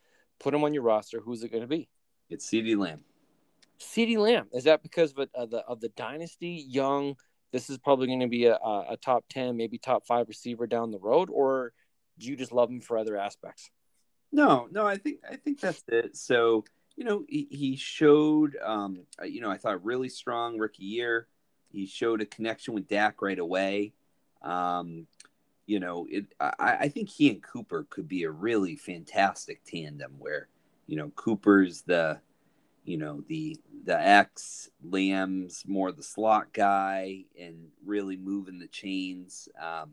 put 0.40 0.52
him 0.52 0.64
on 0.64 0.74
your 0.74 0.82
roster. 0.82 1.20
Who's 1.20 1.42
it 1.44 1.50
going 1.50 1.62
to 1.62 1.68
be? 1.68 1.88
It's 2.28 2.50
CeeDee 2.50 2.76
Lamb. 2.76 3.00
CeeDee 3.78 4.18
Lamb. 4.18 4.48
Is 4.52 4.64
that 4.64 4.82
because 4.82 5.12
of, 5.12 5.18
a, 5.20 5.28
of 5.40 5.50
the 5.50 5.58
of 5.60 5.80
the 5.80 5.90
dynasty 5.90 6.64
young? 6.68 7.16
This 7.52 7.70
is 7.70 7.78
probably 7.78 8.06
going 8.06 8.20
to 8.20 8.28
be 8.28 8.46
a, 8.46 8.56
a 8.56 8.96
top 9.00 9.24
ten, 9.28 9.56
maybe 9.56 9.78
top 9.78 10.06
five 10.06 10.28
receiver 10.28 10.66
down 10.66 10.90
the 10.90 10.98
road, 10.98 11.28
or 11.30 11.72
do 12.18 12.26
you 12.26 12.36
just 12.36 12.52
love 12.52 12.70
him 12.70 12.80
for 12.80 12.96
other 12.96 13.16
aspects? 13.16 13.70
No, 14.32 14.68
no, 14.70 14.86
I 14.86 14.96
think 14.96 15.20
I 15.30 15.36
think 15.36 15.60
that's 15.60 15.82
it. 15.88 16.16
So 16.16 16.64
you 16.96 17.04
know, 17.04 17.24
he, 17.28 17.48
he 17.50 17.76
showed, 17.76 18.56
um, 18.62 19.06
uh, 19.20 19.24
you 19.24 19.40
know, 19.40 19.50
I 19.50 19.56
thought 19.56 19.84
really 19.84 20.08
strong 20.08 20.58
rookie 20.58 20.84
year. 20.84 21.26
He 21.70 21.86
showed 21.86 22.20
a 22.20 22.26
connection 22.26 22.74
with 22.74 22.88
Dak 22.88 23.22
right 23.22 23.38
away. 23.38 23.94
Um, 24.42 25.06
you 25.66 25.80
know, 25.80 26.06
it. 26.10 26.26
I, 26.38 26.76
I 26.80 26.88
think 26.88 27.08
he 27.08 27.30
and 27.30 27.42
Cooper 27.42 27.86
could 27.88 28.08
be 28.08 28.24
a 28.24 28.30
really 28.30 28.76
fantastic 28.76 29.64
tandem. 29.64 30.16
Where 30.18 30.48
you 30.86 30.96
know 30.96 31.10
Cooper's 31.14 31.82
the, 31.82 32.20
you 32.84 32.96
know, 32.96 33.22
the 33.28 33.58
the 33.84 34.00
X 34.00 34.70
Lamb's 34.82 35.64
more 35.66 35.92
the 35.92 36.02
slot 36.02 36.52
guy 36.52 37.24
and 37.40 37.68
really 37.84 38.16
moving 38.16 38.58
the 38.58 38.66
chains. 38.66 39.48
Um, 39.60 39.92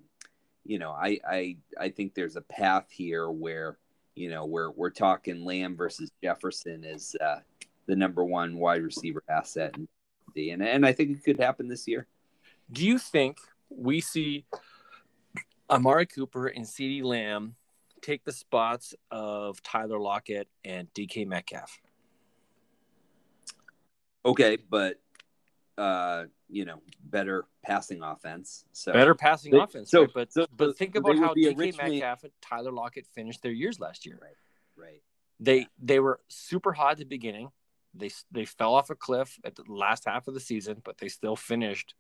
you 0.66 0.80
know, 0.80 0.92
I 0.92 1.20
I 1.28 1.58
I 1.80 1.90
think 1.90 2.14
there's 2.14 2.36
a 2.36 2.42
path 2.42 2.88
here 2.90 3.30
where 3.30 3.78
you 4.16 4.30
know 4.30 4.46
we're 4.46 4.72
we're 4.72 4.90
talking 4.90 5.46
Lamb 5.46 5.76
versus 5.76 6.12
Jefferson 6.24 6.84
as 6.84 7.16
uh, 7.22 7.40
the 7.86 7.96
number 7.96 8.24
one 8.24 8.58
wide 8.58 8.82
receiver 8.82 9.24
asset, 9.30 9.76
and 10.36 10.62
and 10.64 10.86
I 10.86 10.92
think 10.94 11.12
it 11.12 11.24
could 11.24 11.40
happen 11.40 11.68
this 11.68 11.88
year. 11.88 12.08
Do 12.72 12.86
you 12.86 12.98
think 12.98 13.38
we 13.70 14.02
see 14.02 14.46
Amari 15.70 16.08
Cooper 16.08 16.48
and 16.48 16.66
CeeDee 16.66 17.04
Lamb 17.04 17.56
take 18.02 18.24
the 18.24 18.32
spots 18.32 18.96
of 19.12 19.62
Tyler 19.62 20.00
Lockett 20.00 20.48
and 20.64 20.92
DK 20.94 21.28
Metcalf? 21.28 21.80
Okay, 24.26 24.58
but 24.70 25.00
uh, 25.78 26.26
you 26.50 26.66
know, 26.66 26.82
better 27.06 27.46
passing 27.64 28.02
offense. 28.04 28.66
So 28.74 28.92
Better 28.92 29.16
passing 29.16 29.52
They- 29.54 29.60
offense, 29.60 29.90
so- 29.90 30.02
right? 30.02 30.10
But 30.14 30.34
so- 30.34 30.48
but 30.56 30.78
think 30.78 30.96
about 30.96 31.18
how 31.18 31.34
DK 31.34 31.58
originally- 31.58 32.00
Metcalf 32.02 32.24
and 32.26 32.34
Tyler 32.42 32.72
Lockett 32.72 33.08
finished 33.08 33.42
their 33.42 33.52
years 33.54 33.80
last 33.80 34.06
year. 34.06 34.20
right, 34.22 34.36
right. 34.76 35.02
They 35.40 35.68
they 35.82 36.00
were 36.02 36.20
super 36.28 36.74
hot 36.74 36.92
at 36.94 36.98
the 36.98 37.06
beginning. 37.06 37.50
They 37.94 38.12
they 38.30 38.44
fell 38.46 38.76
off 38.76 38.90
a 38.90 38.96
cliff 38.96 39.40
at 39.46 39.56
the 39.56 39.64
last 39.70 40.04
half 40.06 40.28
of 40.28 40.34
the 40.34 40.40
season, 40.42 40.82
but 40.84 40.98
they 40.98 41.08
still 41.08 41.38
finished 41.38 41.96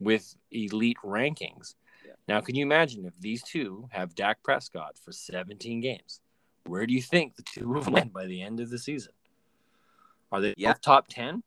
with 0.00 0.34
elite 0.50 0.96
rankings. 1.04 1.74
Yeah. 2.06 2.12
Now, 2.26 2.40
can 2.40 2.54
you 2.54 2.62
imagine 2.64 3.04
if 3.04 3.18
these 3.20 3.42
two 3.42 3.88
have 3.92 4.14
Dak 4.14 4.42
Prescott 4.42 4.98
for 4.98 5.12
17 5.12 5.80
games? 5.80 6.20
Where 6.66 6.86
do 6.86 6.94
you 6.94 7.02
think 7.02 7.36
the 7.36 7.42
two 7.42 7.68
will 7.68 7.82
land 7.92 8.12
by 8.14 8.24
the 8.26 8.40
end 8.42 8.60
of 8.60 8.70
the 8.70 8.78
season? 8.78 9.12
Are 10.34 10.40
they 10.40 10.54
Yeah. 10.56 10.72
both 10.72 10.80
top 10.80 11.08
10? 11.08 11.42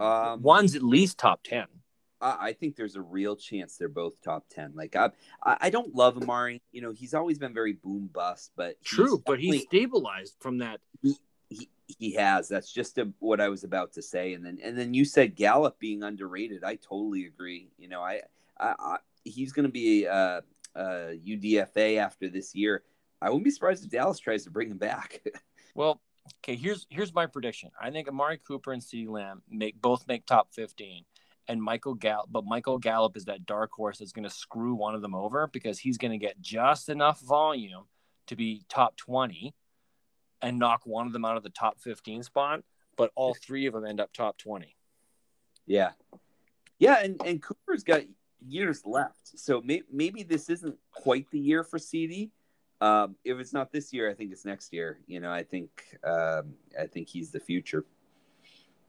Um, 0.00 0.42
One's 0.42 0.74
at 0.74 0.82
least 0.82 1.18
top 1.18 1.42
10. 1.44 1.66
I, 2.20 2.36
I 2.48 2.52
think 2.54 2.76
there's 2.76 2.96
a 2.96 3.02
real 3.02 3.36
chance 3.36 3.76
they're 3.76 3.88
both 3.88 4.20
top 4.22 4.46
ten. 4.48 4.72
Like 4.74 4.96
I, 4.96 5.10
I, 5.42 5.68
don't 5.68 5.94
love 5.94 6.16
Amari. 6.16 6.62
You 6.72 6.80
know, 6.80 6.92
he's 6.92 7.12
always 7.12 7.38
been 7.38 7.52
very 7.52 7.74
boom 7.74 8.08
bust, 8.12 8.52
but 8.56 8.76
he's 8.80 8.88
True, 8.88 9.22
but 9.26 9.38
he's 9.38 9.62
stabilized 9.64 10.36
from 10.40 10.58
that. 10.58 10.80
he, 11.50 11.68
he 11.86 12.12
has. 12.14 12.48
That's 12.48 12.72
just 12.72 12.96
a, 12.96 13.12
what 13.18 13.40
I 13.40 13.48
was 13.50 13.64
about 13.64 13.92
to 13.94 14.02
say. 14.02 14.32
And 14.32 14.44
then 14.44 14.58
and 14.62 14.78
then 14.78 14.94
you 14.94 15.04
said 15.04 15.36
Gallup 15.36 15.78
being 15.78 16.02
underrated. 16.02 16.64
I 16.64 16.76
totally 16.76 17.26
agree. 17.26 17.70
You 17.76 17.88
know, 17.88 18.00
I, 18.00 18.22
I, 18.58 18.74
I 18.78 18.96
he's 19.24 19.52
going 19.52 19.66
to 19.66 19.72
be 19.72 20.04
a, 20.04 20.42
uh, 20.74 21.12
UDFA 21.26 21.98
after 21.98 22.28
this 22.28 22.54
year. 22.54 22.82
I 23.20 23.28
wouldn't 23.28 23.44
be 23.44 23.50
surprised 23.50 23.84
if 23.84 23.90
Dallas 23.90 24.18
tries 24.18 24.44
to 24.44 24.50
bring 24.50 24.70
him 24.70 24.78
back. 24.78 25.22
Well, 25.74 26.00
okay, 26.38 26.56
here's 26.56 26.86
here's 26.90 27.14
my 27.14 27.26
prediction. 27.26 27.70
I 27.80 27.90
think 27.90 28.08
Amari 28.08 28.38
Cooper 28.38 28.72
and 28.72 28.82
CeeDee 28.82 29.08
Lamb 29.08 29.42
make 29.48 29.80
both 29.80 30.06
make 30.06 30.26
top 30.26 30.52
15. 30.52 31.04
And 31.48 31.62
Michael 31.62 31.94
Gallup, 31.94 32.26
but 32.28 32.44
Michael 32.44 32.78
Gallup 32.78 33.16
is 33.16 33.26
that 33.26 33.46
dark 33.46 33.70
horse 33.70 33.98
that's 33.98 34.10
going 34.10 34.28
to 34.28 34.34
screw 34.34 34.74
one 34.74 34.96
of 34.96 35.00
them 35.00 35.14
over 35.14 35.46
because 35.46 35.78
he's 35.78 35.96
going 35.96 36.10
to 36.10 36.18
get 36.18 36.40
just 36.40 36.88
enough 36.88 37.20
volume 37.20 37.84
to 38.26 38.34
be 38.34 38.64
top 38.68 38.96
20 38.96 39.54
and 40.42 40.58
knock 40.58 40.80
one 40.84 41.06
of 41.06 41.12
them 41.12 41.24
out 41.24 41.36
of 41.36 41.44
the 41.44 41.50
top 41.50 41.80
15 41.80 42.24
spot, 42.24 42.62
but 42.96 43.12
all 43.14 43.32
three 43.34 43.66
of 43.66 43.74
them 43.74 43.84
end 43.84 44.00
up 44.00 44.12
top 44.12 44.36
20. 44.38 44.74
yeah, 45.66 45.92
yeah, 46.78 46.98
and 47.02 47.20
and 47.24 47.42
Cooper's 47.42 47.84
got 47.84 48.02
years 48.44 48.82
left, 48.84 49.38
so 49.38 49.60
may, 49.62 49.82
maybe 49.90 50.22
this 50.22 50.50
isn't 50.50 50.76
quite 50.92 51.30
the 51.30 51.38
year 51.38 51.64
for 51.64 51.78
CeeDee. 51.78 52.30
Um, 52.80 53.16
if 53.24 53.38
it's 53.38 53.52
not 53.52 53.72
this 53.72 53.92
year, 53.92 54.10
I 54.10 54.14
think 54.14 54.32
it's 54.32 54.44
next 54.44 54.72
year. 54.72 54.98
You 55.06 55.20
know, 55.20 55.32
I 55.32 55.42
think 55.42 55.70
um, 56.04 56.54
I 56.78 56.86
think 56.86 57.08
he's 57.08 57.30
the 57.30 57.40
future. 57.40 57.84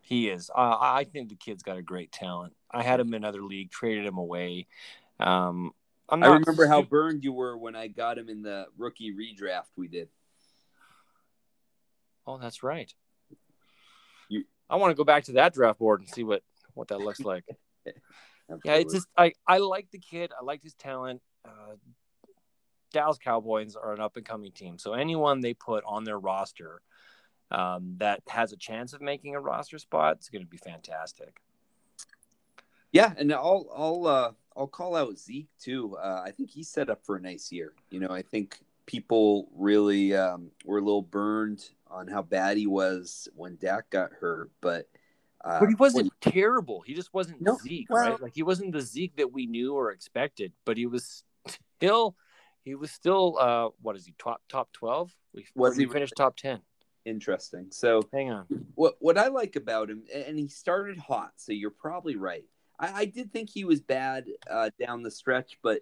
He 0.01 0.29
is. 0.29 0.49
Uh, 0.49 0.77
I 0.79 1.03
think 1.03 1.29
the 1.29 1.35
kid's 1.35 1.63
got 1.63 1.77
a 1.77 1.81
great 1.81 2.11
talent. 2.11 2.53
I 2.71 2.83
had 2.83 2.99
him 2.99 3.07
in 3.09 3.13
another 3.15 3.43
league, 3.43 3.71
traded 3.71 4.05
him 4.05 4.17
away. 4.17 4.67
Um, 5.19 5.71
I'm 6.09 6.23
I 6.23 6.27
remember 6.27 6.67
how 6.67 6.81
burned 6.81 7.23
you 7.23 7.33
were 7.33 7.57
when 7.57 7.75
I 7.75 7.87
got 7.87 8.17
him 8.17 8.29
in 8.29 8.41
the 8.41 8.67
rookie 8.77 9.13
redraft 9.13 9.65
we 9.75 9.87
did. 9.87 10.09
Oh, 12.25 12.37
that's 12.37 12.63
right. 12.63 12.93
You- 14.29 14.45
I 14.69 14.75
want 14.75 14.91
to 14.91 14.95
go 14.95 15.03
back 15.05 15.23
to 15.25 15.33
that 15.33 15.53
draft 15.53 15.79
board 15.79 16.01
and 16.01 16.09
see 16.09 16.23
what 16.23 16.43
what 16.73 16.89
that 16.89 16.99
looks 16.99 17.21
like. 17.21 17.45
yeah, 18.63 18.73
it's 18.75 18.93
just 18.93 19.07
I 19.17 19.33
I 19.47 19.57
like 19.59 19.89
the 19.91 19.99
kid. 19.99 20.31
I 20.39 20.43
like 20.43 20.61
his 20.61 20.73
talent. 20.73 21.21
Uh, 21.45 21.75
Dallas 22.93 23.17
Cowboys 23.17 23.75
are 23.75 23.93
an 23.93 23.99
up 23.99 24.17
and 24.17 24.25
coming 24.25 24.51
team, 24.51 24.77
so 24.77 24.93
anyone 24.93 25.41
they 25.41 25.53
put 25.53 25.83
on 25.85 26.03
their 26.03 26.19
roster 26.19 26.81
um, 27.51 27.95
that 27.97 28.21
has 28.27 28.51
a 28.53 28.57
chance 28.57 28.93
of 28.93 29.01
making 29.01 29.35
a 29.35 29.39
roster 29.39 29.77
spot 29.77 30.17
is 30.19 30.29
going 30.29 30.43
to 30.43 30.49
be 30.49 30.57
fantastic. 30.57 31.39
yeah, 32.91 33.13
and 33.17 33.31
I'll 33.33 33.67
I'll 33.75 34.07
uh, 34.07 34.31
I'll 34.55 34.67
call 34.67 34.95
out 34.95 35.17
Zeke 35.17 35.49
too. 35.59 35.95
Uh, 35.97 36.21
I 36.25 36.31
think 36.31 36.49
he's 36.49 36.69
set 36.69 36.89
up 36.89 37.05
for 37.05 37.15
a 37.15 37.21
nice 37.21 37.51
year. 37.51 37.73
You 37.89 37.99
know, 37.99 38.09
I 38.09 38.21
think 38.21 38.59
people 38.85 39.49
really 39.55 40.15
um, 40.15 40.49
were 40.65 40.77
a 40.77 40.81
little 40.81 41.01
burned 41.01 41.69
on 41.89 42.07
how 42.07 42.21
bad 42.21 42.57
he 42.57 42.67
was 42.67 43.27
when 43.35 43.57
Dak 43.57 43.89
got 43.89 44.11
hurt, 44.13 44.49
but 44.61 44.87
Uh, 45.43 45.59
But 45.59 45.69
he 45.69 45.75
wasn't 45.75 46.11
terrible. 46.19 46.81
He 46.81 46.93
just 46.93 47.13
wasn't 47.13 47.41
No, 47.41 47.57
Zeke, 47.61 47.87
well- 47.89 48.11
right? 48.11 48.21
Like 48.21 48.33
he 48.35 48.43
wasn't 48.43 48.71
the 48.71 48.81
Zeke 48.81 49.15
that 49.17 49.31
we 49.31 49.45
knew 49.45 49.73
or 49.75 49.91
expected. 49.91 50.51
But 50.65 50.77
he 50.77 50.85
was 50.85 51.23
still, 51.77 52.15
he 52.67 52.75
was 52.75 52.91
still. 52.91 53.37
Uh, 53.39 53.69
what 53.81 53.95
is 53.95 54.05
he? 54.05 54.13
Top 54.19 54.41
top 54.49 54.71
twelve? 54.73 55.15
We 55.33 55.47
Was 55.55 55.77
he 55.77 55.85
he 55.85 55.89
finished 55.89 56.13
top 56.17 56.35
ten? 56.35 56.59
interesting. 57.05 57.67
So 57.71 58.01
Hang 58.11 58.31
on. 58.31 58.45
what 58.75 58.97
what 58.99 59.17
I 59.17 59.29
like 59.29 59.55
about 59.55 59.89
him, 59.89 60.03
and 60.13 60.37
he 60.37 60.49
started 60.49 60.97
hot, 60.97 61.31
so 61.37 61.53
you're 61.53 61.71
probably 61.71 62.17
right. 62.17 62.43
I, 62.77 62.91
I 62.93 63.05
did 63.05 63.31
think 63.31 63.49
he 63.49 63.63
was 63.63 63.79
bad 63.79 64.25
uh, 64.51 64.69
down 64.77 65.03
the 65.03 65.11
stretch, 65.11 65.57
but 65.63 65.81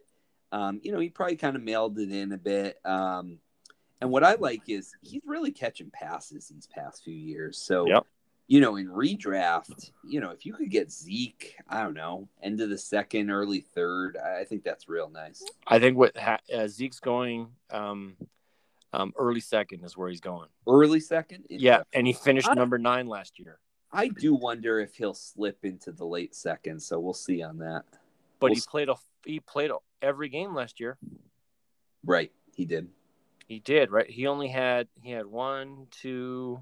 um, 0.51 0.79
you 0.83 0.91
know 0.91 0.99
he 0.99 1.09
probably 1.09 1.37
kind 1.37 1.55
of 1.55 1.63
mailed 1.63 1.97
it 1.97 2.11
in 2.11 2.31
a 2.31 2.37
bit. 2.37 2.77
Um, 2.85 3.39
and 4.01 4.11
what 4.11 4.23
I 4.23 4.35
like 4.35 4.69
is 4.69 4.93
he's 5.01 5.21
really 5.25 5.51
catching 5.51 5.89
passes 5.89 6.49
these 6.49 6.67
past 6.67 7.03
few 7.03 7.15
years. 7.15 7.57
So 7.57 7.87
Yep. 7.87 8.05
You 8.47 8.61
know 8.61 8.75
in 8.75 8.87
redraft, 8.87 9.91
you 10.03 10.19
know 10.19 10.29
if 10.31 10.45
you 10.45 10.53
could 10.53 10.69
get 10.69 10.91
Zeke, 10.91 11.55
I 11.67 11.81
don't 11.83 11.93
know, 11.93 12.27
end 12.41 12.61
of 12.61 12.69
the 12.69 12.77
second, 12.77 13.29
early 13.31 13.61
third, 13.61 14.17
I 14.17 14.43
think 14.43 14.63
that's 14.63 14.87
real 14.87 15.09
nice. 15.09 15.43
I 15.67 15.79
think 15.79 15.97
what 15.97 16.15
ha- 16.17 16.39
uh, 16.53 16.67
Zeke's 16.67 16.99
going. 16.99 17.49
Um, 17.71 18.15
um, 18.93 19.13
early 19.17 19.41
second 19.41 19.83
is 19.83 19.97
where 19.97 20.09
he's 20.09 20.21
going. 20.21 20.47
Early 20.67 21.01
second, 21.01 21.45
Yeah, 21.49 21.83
and 21.91 22.07
he 22.07 22.13
finished 22.13 22.47
I- 22.49 22.53
number 22.53 22.77
nine 22.77 23.07
last 23.07 23.39
year. 23.39 23.59
I 23.91 24.07
do 24.09 24.33
wonder 24.33 24.79
if 24.79 24.95
he'll 24.95 25.13
slip 25.13 25.63
into 25.63 25.91
the 25.93 26.05
late 26.05 26.35
second. 26.35 26.81
So 26.81 26.99
we'll 26.99 27.13
see 27.13 27.41
on 27.41 27.57
that. 27.59 27.83
But 28.39 28.51
We'll 28.51 28.55
he 28.55 28.61
played 28.69 28.89
a 28.89 28.95
he 29.25 29.39
played 29.39 29.71
every 30.01 30.27
game 30.29 30.53
last 30.53 30.79
year. 30.79 30.97
Right, 32.05 32.31
he 32.55 32.65
did. 32.65 32.89
He 33.47 33.59
did 33.59 33.91
right. 33.91 34.09
He 34.09 34.27
only 34.27 34.47
had 34.49 34.87
he 35.01 35.11
had 35.11 35.25
one, 35.25 35.87
two, 35.91 36.61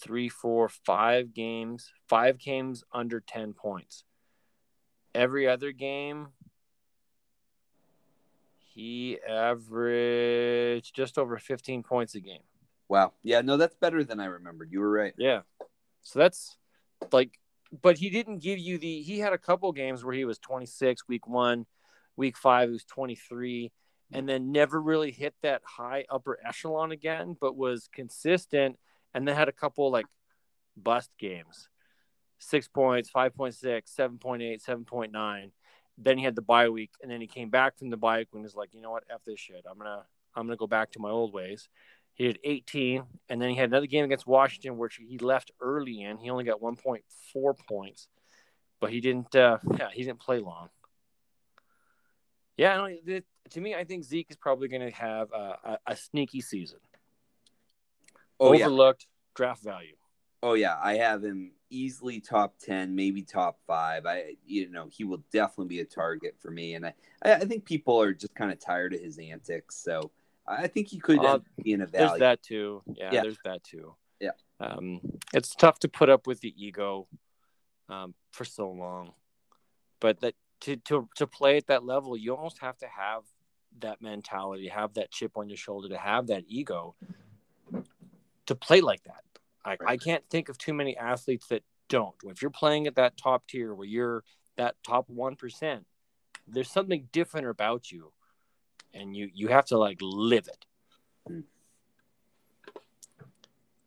three, 0.00 0.28
four, 0.28 0.68
five 0.68 1.32
games. 1.34 1.92
Five 2.08 2.38
games 2.38 2.84
under 2.92 3.20
ten 3.20 3.52
points. 3.52 4.04
Every 5.14 5.48
other 5.48 5.72
game, 5.72 6.28
he 8.58 9.18
averaged 9.28 10.94
just 10.94 11.18
over 11.18 11.38
fifteen 11.38 11.82
points 11.82 12.14
a 12.14 12.20
game. 12.20 12.42
Wow. 12.90 13.12
Yeah, 13.22 13.40
no, 13.40 13.56
that's 13.56 13.76
better 13.76 14.02
than 14.02 14.18
I 14.18 14.24
remembered. 14.24 14.72
You 14.72 14.80
were 14.80 14.90
right. 14.90 15.14
Yeah. 15.16 15.42
So 16.02 16.18
that's 16.18 16.56
like, 17.12 17.38
but 17.82 17.98
he 17.98 18.10
didn't 18.10 18.38
give 18.38 18.58
you 18.58 18.78
the. 18.78 19.02
He 19.02 19.20
had 19.20 19.32
a 19.32 19.38
couple 19.38 19.70
games 19.70 20.04
where 20.04 20.14
he 20.14 20.24
was 20.24 20.38
26 20.38 21.06
week 21.06 21.28
one, 21.28 21.66
week 22.16 22.36
five, 22.36 22.68
he 22.68 22.72
was 22.72 22.84
23, 22.84 23.70
and 24.12 24.28
then 24.28 24.50
never 24.50 24.80
really 24.80 25.12
hit 25.12 25.34
that 25.42 25.62
high 25.64 26.04
upper 26.10 26.38
echelon 26.44 26.90
again, 26.90 27.36
but 27.40 27.56
was 27.56 27.88
consistent. 27.92 28.76
And 29.14 29.26
then 29.26 29.34
had 29.36 29.48
a 29.48 29.52
couple 29.52 29.90
like 29.90 30.06
bust 30.76 31.10
games 31.18 31.68
six 32.40 32.66
points, 32.66 33.10
5.6, 33.14 33.54
7.8, 33.62 34.64
7.9. 34.64 35.50
Then 35.98 36.18
he 36.18 36.24
had 36.24 36.34
the 36.34 36.42
bye 36.42 36.68
week, 36.70 36.90
and 37.02 37.10
then 37.10 37.20
he 37.20 37.26
came 37.26 37.50
back 37.50 37.78
from 37.78 37.90
the 37.90 37.96
bye 37.96 38.18
week 38.18 38.28
and 38.32 38.42
was 38.42 38.56
like, 38.56 38.72
you 38.72 38.80
know 38.80 38.90
what, 38.90 39.04
f 39.10 39.20
this 39.26 39.38
shit. 39.38 39.64
I'm 39.70 39.78
gonna 39.78 40.02
I'm 40.34 40.46
gonna 40.46 40.56
go 40.56 40.66
back 40.66 40.92
to 40.92 40.98
my 40.98 41.10
old 41.10 41.32
ways. 41.32 41.68
He 42.14 42.24
had 42.26 42.38
18, 42.42 43.02
and 43.28 43.40
then 43.40 43.50
he 43.50 43.56
had 43.56 43.68
another 43.68 43.86
game 43.86 44.04
against 44.04 44.26
Washington, 44.26 44.78
which 44.78 44.96
he 44.96 45.18
left 45.18 45.52
early 45.60 46.02
in. 46.02 46.18
He 46.18 46.30
only 46.30 46.44
got 46.44 46.60
1.4 46.60 47.54
points, 47.68 48.08
but 48.80 48.90
he 48.90 49.00
didn't. 49.00 49.34
Uh, 49.34 49.58
yeah, 49.78 49.88
he 49.92 50.04
didn't 50.04 50.20
play 50.20 50.38
long. 50.38 50.68
Yeah, 52.56 52.88
to 53.50 53.60
me, 53.60 53.74
I 53.74 53.84
think 53.84 54.04
Zeke 54.04 54.30
is 54.30 54.36
probably 54.36 54.68
going 54.68 54.82
to 54.82 54.94
have 54.94 55.32
a, 55.32 55.56
a, 55.64 55.78
a 55.86 55.96
sneaky 55.96 56.42
season. 56.42 56.78
Oh 58.40 58.52
yeah. 58.52 58.66
Overlooked 58.66 59.06
draft 59.34 59.62
value. 59.62 59.94
Oh 60.42 60.54
yeah. 60.54 60.76
I 60.82 60.94
have 60.94 61.22
him 61.22 61.52
easily 61.68 62.20
top 62.20 62.58
ten, 62.58 62.94
maybe 62.94 63.22
top 63.22 63.60
five. 63.66 64.06
I 64.06 64.36
you 64.44 64.70
know, 64.70 64.88
he 64.90 65.04
will 65.04 65.22
definitely 65.30 65.68
be 65.68 65.80
a 65.80 65.84
target 65.84 66.36
for 66.40 66.50
me. 66.50 66.74
And 66.74 66.86
I, 66.86 66.94
I 67.24 67.40
think 67.40 67.64
people 67.64 68.00
are 68.00 68.12
just 68.14 68.34
kind 68.34 68.50
of 68.50 68.58
tired 68.58 68.94
of 68.94 69.00
his 69.00 69.18
antics. 69.18 69.76
So 69.76 70.10
I 70.46 70.66
think 70.66 70.88
he 70.88 70.98
could 70.98 71.18
Uh, 71.18 71.34
up 71.36 71.44
being 71.62 71.82
a 71.82 71.86
There's 71.86 72.18
that 72.18 72.42
too. 72.42 72.82
Yeah, 72.86 73.12
Yeah. 73.12 73.22
there's 73.22 73.38
that 73.44 73.62
too. 73.62 73.94
Yeah. 74.18 74.30
Um, 74.58 75.00
it's 75.32 75.54
tough 75.54 75.78
to 75.80 75.88
put 75.88 76.08
up 76.08 76.26
with 76.26 76.40
the 76.40 76.54
ego 76.56 77.06
um, 77.88 78.14
for 78.32 78.44
so 78.44 78.70
long, 78.70 79.12
but 80.00 80.20
that 80.20 80.34
to, 80.60 80.76
to 80.76 81.08
to 81.16 81.26
play 81.26 81.56
at 81.56 81.66
that 81.68 81.84
level, 81.84 82.16
you 82.16 82.34
almost 82.34 82.58
have 82.58 82.76
to 82.78 82.86
have 82.86 83.22
that 83.78 84.02
mentality, 84.02 84.68
have 84.68 84.94
that 84.94 85.10
chip 85.10 85.36
on 85.36 85.48
your 85.48 85.56
shoulder, 85.56 85.88
to 85.88 85.96
have 85.96 86.26
that 86.26 86.44
ego 86.46 86.94
to 88.50 88.56
play 88.56 88.80
like 88.80 89.04
that. 89.04 89.22
I, 89.64 89.76
I 89.86 89.96
can't 89.96 90.24
think 90.28 90.48
of 90.48 90.58
too 90.58 90.74
many 90.74 90.96
athletes 90.96 91.46
that 91.48 91.62
don't. 91.88 92.16
If 92.24 92.42
you're 92.42 92.50
playing 92.50 92.88
at 92.88 92.96
that 92.96 93.16
top 93.16 93.46
tier 93.46 93.72
where 93.72 93.86
you're 93.86 94.24
that 94.56 94.74
top 94.84 95.08
one 95.08 95.36
percent, 95.36 95.86
there's 96.48 96.70
something 96.70 97.06
different 97.12 97.46
about 97.46 97.92
you, 97.92 98.12
and 98.92 99.14
you 99.14 99.30
you 99.32 99.48
have 99.48 99.66
to 99.66 99.78
like 99.78 99.98
live 100.02 100.48
it. 100.48 100.66
Hmm. 101.28 101.40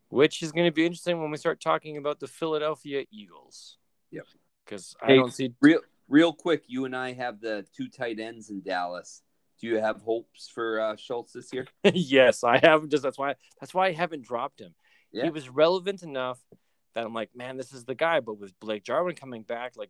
Which 0.07 0.41
is 0.41 0.53
going 0.53 0.67
to 0.67 0.71
be 0.71 0.85
interesting 0.85 1.21
when 1.21 1.29
we 1.29 1.37
start 1.37 1.59
talking 1.59 1.97
about 1.97 2.21
the 2.21 2.27
Philadelphia 2.27 3.03
Eagles. 3.11 3.77
Yep. 4.11 4.25
Because 4.63 4.95
I 5.01 5.15
don't 5.15 5.33
see. 5.33 5.53
Real 5.59 5.81
real 6.07 6.31
quick, 6.31 6.63
you 6.67 6.85
and 6.85 6.95
I 6.95 7.11
have 7.13 7.41
the 7.41 7.65
two 7.75 7.89
tight 7.89 8.19
ends 8.19 8.49
in 8.49 8.61
Dallas. 8.61 9.23
Do 9.63 9.69
you 9.69 9.77
have 9.79 10.01
hopes 10.01 10.49
for 10.53 10.81
uh, 10.81 10.97
Schultz 10.97 11.31
this 11.31 11.53
year? 11.53 11.65
yes, 11.93 12.43
I 12.43 12.57
haven't. 12.57 12.89
Just 12.91 13.01
that's 13.01 13.17
why. 13.17 13.35
That's 13.61 13.73
why 13.73 13.87
I 13.87 13.91
haven't 13.93 14.25
dropped 14.25 14.59
him. 14.59 14.75
Yeah. 15.13 15.23
He 15.23 15.29
was 15.29 15.47
relevant 15.47 16.03
enough 16.03 16.37
that 16.95 17.05
I'm 17.05 17.13
like, 17.13 17.29
man, 17.33 17.55
this 17.55 17.71
is 17.71 17.85
the 17.85 17.95
guy. 17.95 18.19
But 18.19 18.37
with 18.37 18.59
Blake 18.59 18.83
Jarwin 18.83 19.15
coming 19.15 19.43
back, 19.43 19.77
like, 19.77 19.89